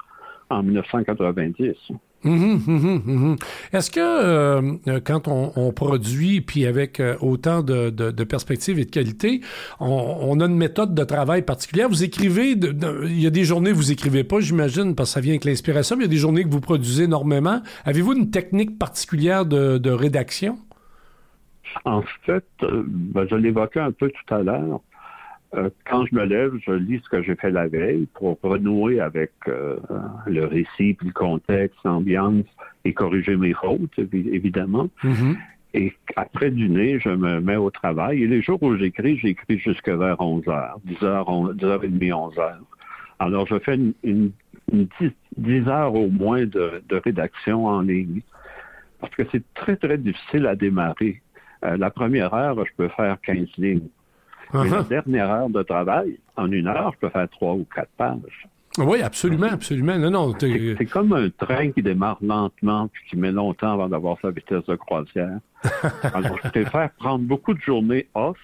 en 0.49 0.62
1990. 0.62 1.91
Mhm, 2.23 2.62
mhm, 2.67 3.01
mhm. 3.05 3.36
Est-ce 3.73 3.89
que 3.89 3.99
euh, 3.99 4.99
quand 5.03 5.27
on, 5.27 5.71
produit, 5.71 6.41
puis 6.41 6.67
avec 6.67 6.99
euh, 6.99 7.15
autant 7.19 7.63
de, 7.63 8.24
perspectives 8.24 8.78
et 8.80 8.86
de 8.86 8.91
qualité, 8.91 9.41
on, 9.80 10.39
a 10.39 10.45
une 10.45 10.55
méthode 10.55 10.93
de 10.93 11.03
travail 11.03 11.41
particulière? 11.41 11.89
Vous 11.89 12.03
écrivez, 12.03 12.51
il 12.51 13.22
y 13.22 13.26
a 13.26 13.32
des 13.32 13.43
journées 13.43 13.72
où 13.72 13.76
vous 13.76 13.91
écrivez 13.91 14.24
pas, 14.24 14.39
j'imagine, 14.39 14.95
parce 14.95 15.09
que 15.09 15.13
ça 15.15 15.22
vient 15.22 15.32
avec 15.32 15.45
l'inspiration, 15.45 15.95
mais 15.95 16.03
il 16.03 16.07
y 16.07 16.09
a 16.09 16.11
des 16.11 16.17
journées 16.17 16.43
que 16.43 16.49
vous 16.49 16.61
produisez 16.61 17.05
énormément. 17.05 17.61
Avez-vous 17.86 18.13
une 18.13 18.30
technique 18.30 18.78
particulière 18.78 19.45
de, 19.45 19.89
rédaction? 19.89 20.59
En 21.86 22.03
fait, 22.26 22.45
euh, 22.63 22.84
ben, 22.86 23.26
je 23.30 23.36
l'évoquais 23.36 23.80
un 23.80 23.91
peu 23.91 24.09
tout 24.09 24.34
à 24.34 24.43
l'heure. 24.43 24.82
Euh, 25.54 25.70
quand 25.86 26.06
je 26.06 26.16
me 26.16 26.24
lève, 26.24 26.54
je 26.66 26.72
lis 26.72 27.02
ce 27.04 27.10
que 27.10 27.22
j'ai 27.24 27.36
fait 27.36 27.52
la 27.52 27.68
veille 27.68 28.08
pour 28.14 28.38
renouer 28.41 29.02
avec 29.02 29.32
euh, 29.47 29.78
le 30.26 30.45
récit, 30.45 30.93
puis 30.93 31.08
le 31.08 31.14
contexte, 31.14 31.78
l'ambiance 31.84 32.45
et 32.86 32.93
corriger 32.93 33.36
mes 33.36 33.54
fautes, 33.54 33.97
évidemment. 33.97 34.89
Mm-hmm. 35.04 35.36
Et 35.74 35.93
après 36.16 36.52
dîner, 36.52 36.99
je 36.99 37.10
me 37.10 37.39
mets 37.39 37.56
au 37.56 37.70
travail. 37.70 38.24
Et 38.24 38.28
les 38.28 38.41
jours 38.41 38.62
où 38.62 38.76
j'écris, 38.78 39.18
j'écris 39.18 39.58
jusqu'à 39.60 39.95
vers 39.95 40.20
11 40.20 40.43
h 40.45 40.74
10 40.86 40.93
h 40.95 41.56
10 41.56 41.66
h 41.66 41.80
30 41.80 42.14
11 42.14 42.36
h 42.36 42.52
Alors, 43.20 43.47
je 43.47 43.60
fais 43.60 43.78
une, 44.04 44.32
10, 45.38 45.68
heures 45.68 45.95
au 45.95 46.10
moins 46.10 46.45
de, 46.45 46.82
rédaction 47.04 47.68
en 47.68 47.82
ligne. 47.82 48.22
Parce 48.99 49.16
que 49.16 49.24
c'est 49.32 49.43
très, 49.54 49.76
très 49.76 49.97
difficile 49.97 50.45
à 50.45 50.56
démarrer. 50.56 51.22
Euh, 51.64 51.78
la 51.78 51.89
première 51.89 52.34
heure, 52.34 52.64
je 52.66 52.72
peux 52.76 52.89
faire 52.89 53.20
15 53.22 53.47
lignes. 53.58 53.88
Mais 54.54 54.70
la 54.70 54.82
uh-huh. 54.82 54.88
dernière 54.88 55.30
heure 55.30 55.49
de 55.49 55.64
travail, 55.64 56.20
en 56.36 56.52
une 56.52 56.68
heure, 56.68 56.91
je 56.93 56.99
peux 56.99 57.10
faire 57.10 57.30
trois 57.30 57.54
ou 57.54 57.66
quatre 57.74 57.91
pages. 57.97 58.47
Oui, 58.78 59.02
absolument, 59.02 59.49
absolument. 59.52 59.97
Non, 59.97 60.12
non. 60.12 60.34
C'est 60.39 60.86
comme 60.86 61.12
un 61.14 61.30
train 61.30 61.72
qui 61.72 61.82
démarre 61.82 62.18
lentement 62.22 62.88
puis 62.88 63.04
qui 63.10 63.18
met 63.18 63.32
longtemps 63.32 63.74
avant 63.74 63.89
d'avoir 63.89 64.18
sa 64.22 64.32
vitesse 64.32 64.66
de 64.66 64.76
croisière. 64.76 65.39
Alors, 66.14 66.38
je 66.43 66.49
préfère 66.49 66.89
prendre 66.91 67.26
beaucoup 67.26 67.54
de 67.54 67.60
journées 67.60 68.08
off, 68.14 68.38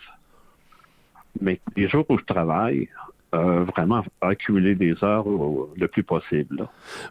mais 1.39 1.59
les 1.75 1.87
jours 1.87 2.05
où 2.09 2.17
je 2.17 2.25
travaille, 2.25 2.89
euh, 3.35 3.65
vraiment 3.65 4.05
accumuler 4.21 4.73
des 4.73 4.95
heures 5.03 5.25
le 5.75 5.87
plus 5.89 6.03
possible. 6.03 6.65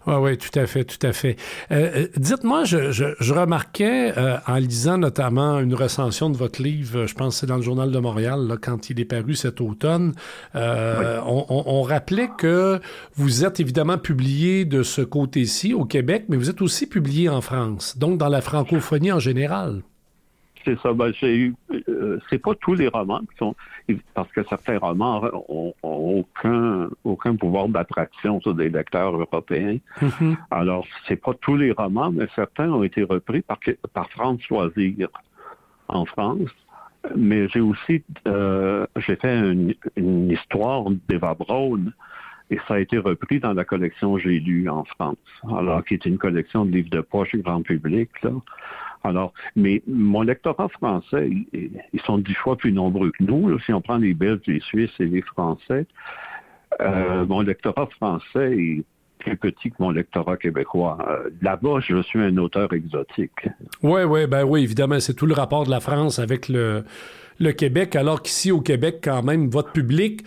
Oui, 0.06 0.14
oui, 0.14 0.38
tout 0.38 0.58
à 0.58 0.66
fait, 0.66 0.84
tout 0.84 1.06
à 1.06 1.12
fait. 1.12 1.36
Euh, 1.70 1.90
euh, 1.94 2.06
dites-moi, 2.16 2.64
je, 2.64 3.32
remarquais 3.32 4.14
en 4.46 4.56
lisant 4.56 4.96
notamment 4.96 5.60
une 5.60 5.74
recension 5.74 6.30
de 6.30 6.36
votre 6.38 6.62
livre, 6.62 7.04
je 7.04 7.14
pense 7.14 7.34
que 7.34 7.40
c'est 7.40 7.46
dans 7.46 7.56
le 7.56 7.62
Journal 7.62 7.90
de 7.90 7.98
Montréal, 7.98 8.56
quand 8.62 8.88
il 8.88 8.98
est 8.98 9.04
paru 9.04 9.34
cet 9.34 9.60
automne, 9.60 10.14
on, 10.54 11.82
rappelait 11.82 12.30
que 12.38 12.80
vous 13.14 13.44
êtes 13.44 13.60
évidemment 13.60 13.98
publié 13.98 14.64
de 14.64 14.82
ce 14.82 15.02
côté-ci 15.02 15.74
au 15.74 15.84
Québec, 15.84 16.24
mais 16.28 16.38
vous 16.38 16.48
êtes 16.48 16.62
aussi 16.62 16.86
publié 16.86 17.28
en 17.28 17.42
France, 17.42 17.98
donc 17.98 18.16
dans 18.16 18.28
la 18.28 18.40
francophonie 18.40 19.12
en 19.12 19.18
général. 19.18 19.82
C'est 20.66 20.76
ça. 20.80 20.92
Ben, 20.92 21.12
c'est 22.28 22.38
pas 22.38 22.54
tous 22.56 22.74
les 22.74 22.88
romans 22.88 23.20
qui 23.20 23.36
sont 23.38 23.54
parce 24.14 24.30
que 24.32 24.42
certains 24.48 24.78
romans 24.78 25.22
ont, 25.48 25.72
aucun, 25.84 26.88
aucun 27.04 27.36
pouvoir 27.36 27.68
d'attraction 27.68 28.40
sur 28.40 28.52
des 28.52 28.68
lecteurs 28.68 29.14
européens. 29.14 29.78
Mm-hmm. 30.02 30.36
Alors, 30.50 30.84
c'est 31.06 31.22
pas 31.22 31.34
tous 31.34 31.56
les 31.56 31.70
romans, 31.70 32.10
mais 32.10 32.26
certains 32.34 32.68
ont 32.68 32.82
été 32.82 33.04
repris 33.04 33.42
par, 33.42 33.60
par 33.92 34.10
France 34.10 34.40
Loisir 34.50 35.08
en 35.86 36.04
France. 36.04 36.50
Mais 37.14 37.48
j'ai 37.48 37.60
aussi 37.60 38.02
euh, 38.26 38.84
j'ai 38.96 39.14
fait 39.14 39.38
une, 39.38 40.30
histoire 40.32 40.86
d'Eva 41.08 41.34
Braun 41.34 41.92
et 42.50 42.58
ça 42.66 42.74
a 42.74 42.78
été 42.80 42.98
repris 42.98 43.38
dans 43.38 43.52
la 43.52 43.64
collection 43.64 44.18
J'ai 44.18 44.40
lu 44.40 44.68
en 44.68 44.82
France, 44.82 45.16
alors 45.56 45.84
qui 45.84 45.94
est 45.94 46.06
une 46.06 46.18
collection 46.18 46.64
de 46.64 46.72
livres 46.72 46.90
de 46.90 47.00
poche 47.02 47.36
grand 47.36 47.62
public. 47.62 48.10
Là. 48.24 48.32
Alors, 49.06 49.32
mais 49.54 49.82
mon 49.86 50.22
lectorat 50.22 50.68
français, 50.68 51.30
ils, 51.52 52.00
sont 52.04 52.18
dix 52.18 52.34
fois 52.34 52.56
plus 52.56 52.72
nombreux 52.72 53.12
que 53.12 53.22
nous. 53.22 53.58
si 53.60 53.72
on 53.72 53.80
prend 53.80 53.98
les 53.98 54.14
Belges, 54.14 54.40
les 54.46 54.60
Suisses 54.60 54.90
et 55.00 55.06
les 55.06 55.22
Français, 55.22 55.86
euh, 56.80 57.24
mon 57.26 57.40
lectorat 57.40 57.86
français 57.96 58.56
est 58.56 58.84
plus 59.18 59.36
petit 59.36 59.70
que 59.70 59.76
mon 59.78 59.90
lectorat 59.90 60.36
québécois. 60.36 60.98
Euh, 61.08 61.30
là-bas, 61.40 61.80
je 61.80 62.02
suis 62.02 62.20
un 62.20 62.36
auteur 62.36 62.72
exotique. 62.72 63.48
Oui, 63.82 64.02
oui, 64.02 64.26
ben 64.26 64.44
oui, 64.44 64.62
évidemment, 64.62 65.00
c'est 65.00 65.14
tout 65.14 65.26
le 65.26 65.34
rapport 65.34 65.64
de 65.64 65.70
la 65.70 65.80
France 65.80 66.18
avec 66.18 66.48
le, 66.48 66.84
le 67.38 67.52
Québec, 67.52 67.96
alors 67.96 68.22
qu'ici 68.22 68.52
au 68.52 68.60
Québec, 68.60 69.00
quand 69.02 69.22
même, 69.22 69.48
votre 69.48 69.72
public, 69.72 70.22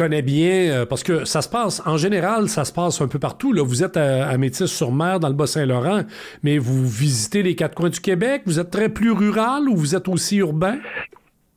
connaît 0.00 0.22
bien, 0.22 0.70
euh, 0.70 0.86
parce 0.86 1.02
que 1.02 1.26
ça 1.26 1.42
se 1.42 1.48
passe, 1.50 1.82
en 1.86 1.98
général, 1.98 2.48
ça 2.48 2.64
se 2.64 2.72
passe 2.72 3.02
un 3.02 3.08
peu 3.08 3.18
partout. 3.18 3.52
Là. 3.52 3.62
Vous 3.62 3.84
êtes 3.84 3.98
à, 3.98 4.38
Métis-sur-Mer, 4.38 5.20
dans 5.20 5.28
le 5.28 5.34
Bas-Saint-Laurent, 5.34 6.04
mais 6.42 6.56
vous 6.56 6.88
visitez 6.88 7.42
les 7.42 7.54
quatre 7.54 7.74
coins 7.74 7.90
du 7.90 8.00
Québec. 8.00 8.42
Vous 8.46 8.58
êtes 8.58 8.70
très 8.70 8.88
plus 8.88 9.12
rural 9.12 9.68
ou 9.68 9.76
vous 9.76 9.94
êtes 9.94 10.08
aussi 10.08 10.38
urbain? 10.38 10.78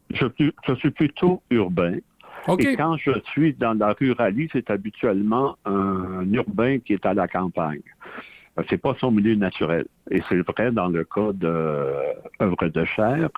Je, 0.09 0.25
suis 0.75 0.91
plutôt 0.91 1.41
urbain. 1.51 1.95
Et 2.59 2.75
quand 2.75 2.97
je 2.97 3.11
suis 3.31 3.53
dans 3.53 3.75
la 3.75 3.93
ruralité, 3.93 4.49
c'est 4.53 4.69
habituellement 4.69 5.55
un 5.63 6.29
urbain 6.33 6.79
qui 6.79 6.93
est 6.93 7.05
à 7.05 7.13
la 7.13 7.29
campagne. 7.29 7.81
C'est 8.69 8.77
pas 8.77 8.93
son 8.99 9.11
milieu 9.11 9.35
naturel. 9.35 9.85
Et 10.11 10.21
c'est 10.27 10.41
vrai 10.41 10.69
dans 10.73 10.89
le 10.89 11.05
cas 11.05 11.31
d'œuvre 11.31 12.67
de 12.67 12.83
chair. 12.83 13.29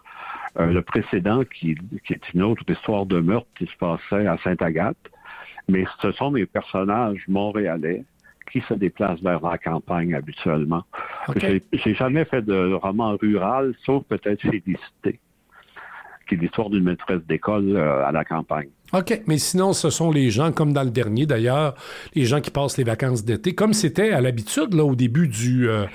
Euh, 0.58 0.68
le 0.68 0.82
précédent, 0.82 1.44
qui, 1.44 1.76
est 2.10 2.34
une 2.34 2.44
autre 2.44 2.64
histoire 2.68 3.06
de 3.06 3.20
meurtre 3.20 3.48
qui 3.58 3.66
se 3.66 3.76
passait 3.78 4.26
à 4.26 4.38
Sainte-Agathe. 4.38 4.98
Mais 5.68 5.86
ce 6.02 6.12
sont 6.14 6.32
des 6.32 6.46
personnages 6.46 7.24
montréalais 7.28 8.06
qui 8.52 8.62
se 8.62 8.74
déplacent 8.74 9.22
vers 9.22 9.42
la 9.42 9.58
campagne 9.58 10.14
habituellement. 10.14 10.84
J'ai 11.36 11.96
jamais 11.96 12.24
fait 12.26 12.44
de 12.44 12.74
roman 12.74 13.18
rural, 13.18 13.74
sauf 13.84 14.06
peut-être 14.06 14.42
Félicité, 14.42 15.20
qui 16.28 16.36
est 16.36 16.38
l'histoire 16.38 16.70
d'une 16.70 16.84
maîtresse 16.84 17.26
d'école 17.26 17.76
euh, 17.76 18.06
à 18.06 18.12
la 18.12 18.24
campagne. 18.24 18.70
OK, 18.98 19.24
mais 19.28 19.38
sinon, 19.38 19.74
ce 19.74 19.90
sont 19.90 20.10
les 20.10 20.30
gens, 20.30 20.54
comme 20.54 20.72
dans 20.72 20.84
le 20.84 20.90
dernier 20.90 21.26
d'ailleurs, 21.26 21.76
les 22.14 22.26
gens 22.26 22.40
qui 22.40 22.50
passent 22.50 22.78
les 22.78 22.86
vacances 22.86 23.26
d'été, 23.26 23.54
comme 23.54 23.74
c'était 23.74 24.12
à 24.12 24.22
l'habitude 24.22 24.74
là 24.74 24.86
au 24.86 24.96
début 24.96 25.28
du, 25.28 25.70
euh, 25.70 25.86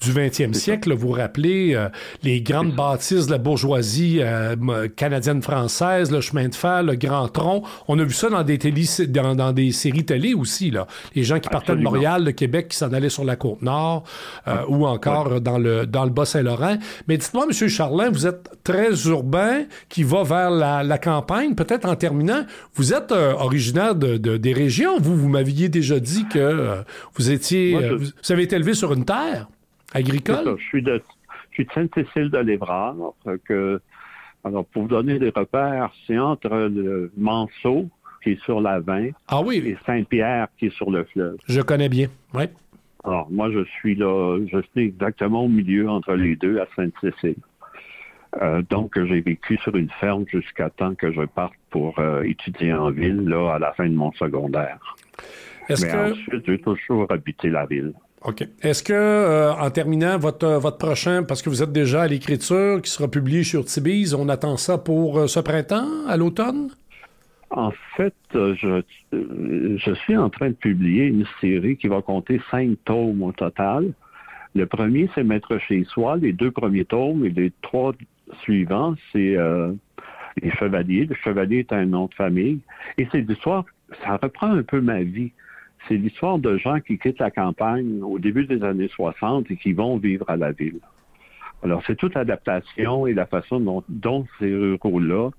du 0.00 0.10
20e 0.10 0.54
siècle. 0.54 0.92
vous 0.92 1.08
vous 1.08 1.12
rappelez 1.12 1.74
euh, 1.74 1.88
les 2.24 2.40
grandes 2.40 2.74
bâtisses 2.74 3.26
de 3.26 3.32
la 3.32 3.38
bourgeoisie 3.38 4.18
euh, 4.20 4.88
canadienne-française, 4.96 6.10
le 6.10 6.20
chemin 6.20 6.48
de 6.48 6.54
fer, 6.54 6.82
le 6.82 6.96
Grand 6.96 7.28
Tronc. 7.28 7.62
On 7.86 7.96
a 8.00 8.02
vu 8.02 8.12
ça 8.12 8.28
dans 8.28 8.42
des, 8.42 8.58
télé, 8.58 8.84
dans, 9.08 9.36
dans, 9.36 9.52
des 9.52 9.70
séries 9.70 10.04
télé 10.04 10.34
aussi. 10.34 10.72
Là. 10.72 10.88
Les 11.14 11.22
gens 11.22 11.38
qui 11.38 11.48
partaient 11.48 11.76
de 11.76 11.82
Montréal, 11.82 12.24
de 12.24 12.32
Québec, 12.32 12.68
qui 12.68 12.76
s'en 12.76 12.92
allaient 12.92 13.08
sur 13.08 13.24
la 13.24 13.36
Côte-Nord 13.36 14.04
ou 14.68 14.86
encore 14.86 15.40
dans 15.40 15.58
le, 15.58 15.86
dans 15.86 16.04
le 16.04 16.10
Bas-Saint-Laurent. 16.10 16.76
Mais 17.06 17.18
dites-moi, 17.18 17.46
M. 17.48 17.68
Charlin, 17.68 18.10
vous 18.10 18.26
êtes 18.26 18.50
très 18.64 19.06
urbain, 19.06 19.64
qui 19.88 20.02
va 20.02 20.22
vers 20.24 20.50
la, 20.50 20.82
la 20.82 20.98
campagne, 20.98 21.54
peut-être 21.54 21.86
en 21.88 21.94
terminant 21.94 22.44
vous 22.74 22.92
êtes 22.94 23.12
euh, 23.12 23.32
originaire 23.32 23.94
de, 23.94 24.16
des 24.16 24.52
régions. 24.52 24.98
Vous, 24.98 25.16
vous 25.16 25.28
m'aviez 25.28 25.68
déjà 25.68 26.00
dit 26.00 26.26
que 26.28 26.38
euh, 26.38 26.82
vous 27.14 27.30
étiez, 27.30 27.76
euh, 27.76 27.96
vous 27.96 28.32
avez 28.32 28.42
été 28.42 28.56
élevé 28.56 28.74
sur 28.74 28.92
une 28.92 29.04
terre 29.04 29.48
agricole? 29.92 30.56
je 30.58 30.64
suis 30.64 30.82
de, 30.82 31.00
je 31.50 31.54
suis 31.54 31.64
de 31.64 31.72
Sainte-Cécile 31.72 32.30
de 32.30 32.38
l'Évrard. 32.38 32.96
Que, 33.44 33.80
alors, 34.44 34.64
pour 34.66 34.82
vous 34.82 34.88
donner 34.88 35.18
des 35.18 35.30
repères, 35.30 35.90
c'est 36.06 36.18
entre 36.18 36.48
le 36.48 37.10
Manceau, 37.16 37.88
qui 38.22 38.30
est 38.30 38.42
sur 38.44 38.60
la 38.60 38.80
Vin, 38.80 39.10
ah 39.28 39.40
oui. 39.42 39.58
et 39.58 39.76
Saint-Pierre, 39.86 40.48
qui 40.58 40.66
est 40.66 40.76
sur 40.76 40.90
le 40.90 41.04
fleuve. 41.04 41.36
Je 41.46 41.60
connais 41.60 41.88
bien, 41.88 42.08
oui. 42.34 42.44
Alors, 43.04 43.28
moi, 43.30 43.50
je 43.50 43.64
suis 43.78 43.94
là, 43.94 44.38
je 44.50 44.58
suis 44.72 44.86
exactement 44.86 45.44
au 45.44 45.48
milieu 45.48 45.88
entre 45.88 46.14
les 46.14 46.36
deux, 46.36 46.60
à 46.60 46.66
Sainte-Cécile. 46.76 47.36
Euh, 48.42 48.62
donc, 48.68 48.92
j'ai 49.02 49.20
vécu 49.20 49.56
sur 49.58 49.74
une 49.74 49.90
ferme 50.00 50.24
jusqu'à 50.28 50.70
temps 50.70 50.94
que 50.94 51.10
je 51.12 51.22
parte 51.22 51.54
pour 51.70 51.98
euh, 51.98 52.22
étudier 52.22 52.72
en 52.72 52.90
ville, 52.90 53.24
là, 53.26 53.54
à 53.54 53.58
la 53.58 53.72
fin 53.72 53.88
de 53.88 53.94
mon 53.94 54.12
secondaire. 54.12 54.96
Est-ce 55.68 55.86
Mais 55.86 55.92
que... 55.92 56.12
ensuite, 56.12 56.46
j'ai 56.46 56.58
toujours 56.58 57.06
habité 57.10 57.48
la 57.48 57.66
ville. 57.66 57.92
OK. 58.22 58.46
Est-ce 58.62 58.82
que, 58.82 58.92
euh, 58.92 59.52
en 59.52 59.70
terminant, 59.70 60.18
votre, 60.18 60.46
votre 60.58 60.78
prochain, 60.78 61.22
parce 61.22 61.40
que 61.40 61.48
vous 61.48 61.62
êtes 61.62 61.72
déjà 61.72 62.02
à 62.02 62.06
l'écriture, 62.06 62.82
qui 62.82 62.90
sera 62.90 63.08
publié 63.08 63.44
sur 63.44 63.64
Tibise, 63.64 64.14
on 64.14 64.28
attend 64.28 64.56
ça 64.56 64.76
pour 64.76 65.28
ce 65.28 65.40
printemps, 65.40 66.06
à 66.06 66.16
l'automne? 66.16 66.68
En 67.50 67.72
fait, 67.96 68.14
je, 68.32 68.82
je 69.12 69.94
suis 70.04 70.16
en 70.16 70.28
train 70.28 70.48
de 70.48 70.54
publier 70.54 71.06
une 71.06 71.24
série 71.40 71.76
qui 71.78 71.88
va 71.88 72.02
compter 72.02 72.42
cinq 72.50 72.76
tomes 72.84 73.22
au 73.22 73.32
total. 73.32 73.92
Le 74.54 74.66
premier, 74.66 75.08
c'est 75.14 75.24
Mettre 75.24 75.58
chez 75.58 75.84
soi, 75.84 76.16
les 76.16 76.32
deux 76.32 76.50
premiers 76.50 76.84
tomes, 76.84 77.24
et 77.24 77.30
les 77.30 77.52
trois 77.62 77.92
suivant, 78.42 78.94
c'est 79.12 79.36
euh, 79.36 79.72
les 80.42 80.50
Chevaliers. 80.52 81.06
Le 81.06 81.14
Chevalier 81.14 81.58
est 81.58 81.72
un 81.72 81.86
nom 81.86 82.06
de 82.06 82.14
famille. 82.14 82.60
Et 82.96 83.08
c'est 83.10 83.20
l'histoire, 83.20 83.64
ça 84.02 84.16
reprend 84.16 84.52
un 84.52 84.62
peu 84.62 84.80
ma 84.80 85.02
vie. 85.02 85.32
C'est 85.86 85.94
l'histoire 85.94 86.38
de 86.38 86.56
gens 86.58 86.80
qui 86.80 86.98
quittent 86.98 87.20
la 87.20 87.30
campagne 87.30 88.02
au 88.02 88.18
début 88.18 88.46
des 88.46 88.62
années 88.62 88.88
60 88.88 89.50
et 89.50 89.56
qui 89.56 89.72
vont 89.72 89.96
vivre 89.96 90.28
à 90.28 90.36
la 90.36 90.52
ville. 90.52 90.80
Alors, 91.62 91.82
c'est 91.86 91.96
toute 91.96 92.14
l'adaptation 92.14 93.06
et 93.06 93.14
la 93.14 93.26
façon 93.26 93.82
dont, 93.88 94.26
ces 94.38 94.54
ruraux-là 94.54 95.30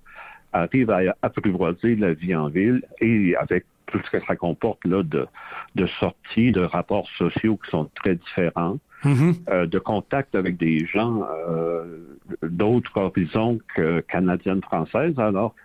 arrive 0.52 0.90
à 0.90 1.16
apprivoiser 1.22 1.96
la 1.96 2.14
vie 2.14 2.36
en 2.36 2.50
ville 2.50 2.82
et 3.00 3.36
avec 3.36 3.66
tout 3.92 4.00
ce 4.06 4.10
que 4.10 4.26
ça 4.26 4.36
comporte 4.36 4.84
là 4.86 5.04
de, 5.04 5.28
de 5.76 5.88
sorties, 6.00 6.52
de 6.52 6.62
rapports 6.62 7.08
sociaux 7.18 7.58
qui 7.64 7.70
sont 7.72 7.90
très 7.96 8.16
différents, 8.16 8.78
Mhm. 9.06 9.34
euh, 9.50 9.66
de 9.66 9.80
contact 9.80 10.36
avec 10.36 10.58
des 10.58 10.86
gens 10.86 11.24
euh, 11.50 12.18
d'autres 12.44 12.98
horizons 12.98 13.60
que 13.76 14.02
canadiennes 14.02 14.62
françaises. 14.62 15.18
Alors, 15.18 15.56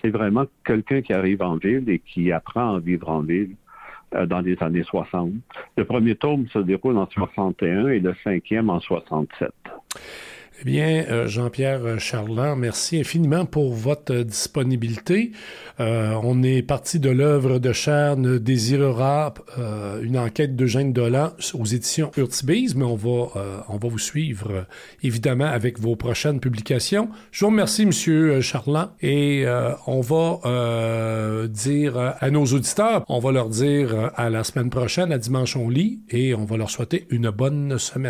c'est 0.00 0.08
vraiment 0.10 0.46
quelqu'un 0.64 1.02
qui 1.02 1.12
arrive 1.12 1.42
en 1.42 1.56
ville 1.56 1.88
et 1.90 1.98
qui 1.98 2.32
apprend 2.32 2.76
à 2.76 2.78
vivre 2.78 3.10
en 3.10 3.20
ville 3.20 3.56
euh, 4.14 4.24
dans 4.24 4.40
les 4.40 4.56
années 4.62 4.84
60. 4.84 5.32
Le 5.76 5.84
premier 5.84 6.14
tome 6.14 6.48
se 6.48 6.58
déroule 6.60 6.96
en 6.96 7.06
61 7.10 7.88
et 7.88 8.00
le 8.00 8.14
cinquième 8.24 8.70
en 8.70 8.80
67. 8.80 9.50
Eh 10.60 10.64
bien, 10.64 11.04
euh, 11.08 11.28
Jean-Pierre 11.28 12.00
Charland, 12.00 12.58
merci 12.58 12.98
infiniment 12.98 13.46
pour 13.46 13.74
votre 13.74 14.12
euh, 14.12 14.24
disponibilité. 14.24 15.30
Euh, 15.78 16.14
on 16.24 16.42
est 16.42 16.62
parti 16.62 16.98
de 16.98 17.10
l'œuvre 17.10 17.60
de 17.60 17.72
Cherne 17.72 18.40
désirera 18.40 19.34
euh, 19.56 20.02
une 20.02 20.18
enquête 20.18 20.56
d'Eugène 20.56 20.92
Dolan 20.92 21.30
aux 21.54 21.64
éditions 21.64 22.10
Urtibise, 22.16 22.74
mais 22.74 22.84
on 22.84 22.96
va, 22.96 23.28
euh, 23.36 23.60
on 23.68 23.76
va 23.76 23.88
vous 23.88 24.00
suivre 24.00 24.50
euh, 24.50 24.62
évidemment 25.04 25.46
avec 25.46 25.78
vos 25.78 25.94
prochaines 25.94 26.40
publications. 26.40 27.08
Je 27.30 27.44
vous 27.44 27.52
remercie, 27.52 27.86
Monsieur 27.86 28.40
Charland, 28.40 28.88
et 29.00 29.44
euh, 29.46 29.70
on 29.86 30.00
va 30.00 30.40
euh, 30.44 31.46
dire 31.46 32.16
à 32.18 32.30
nos 32.32 32.46
auditeurs, 32.46 33.04
on 33.08 33.20
va 33.20 33.30
leur 33.30 33.48
dire 33.48 34.10
à 34.16 34.28
la 34.28 34.42
semaine 34.42 34.70
prochaine, 34.70 35.12
à 35.12 35.18
dimanche 35.18 35.54
on 35.54 35.68
lit, 35.68 36.00
et 36.10 36.34
on 36.34 36.44
va 36.44 36.56
leur 36.56 36.70
souhaiter 36.70 37.06
une 37.10 37.30
bonne 37.30 37.78
semaine. 37.78 38.06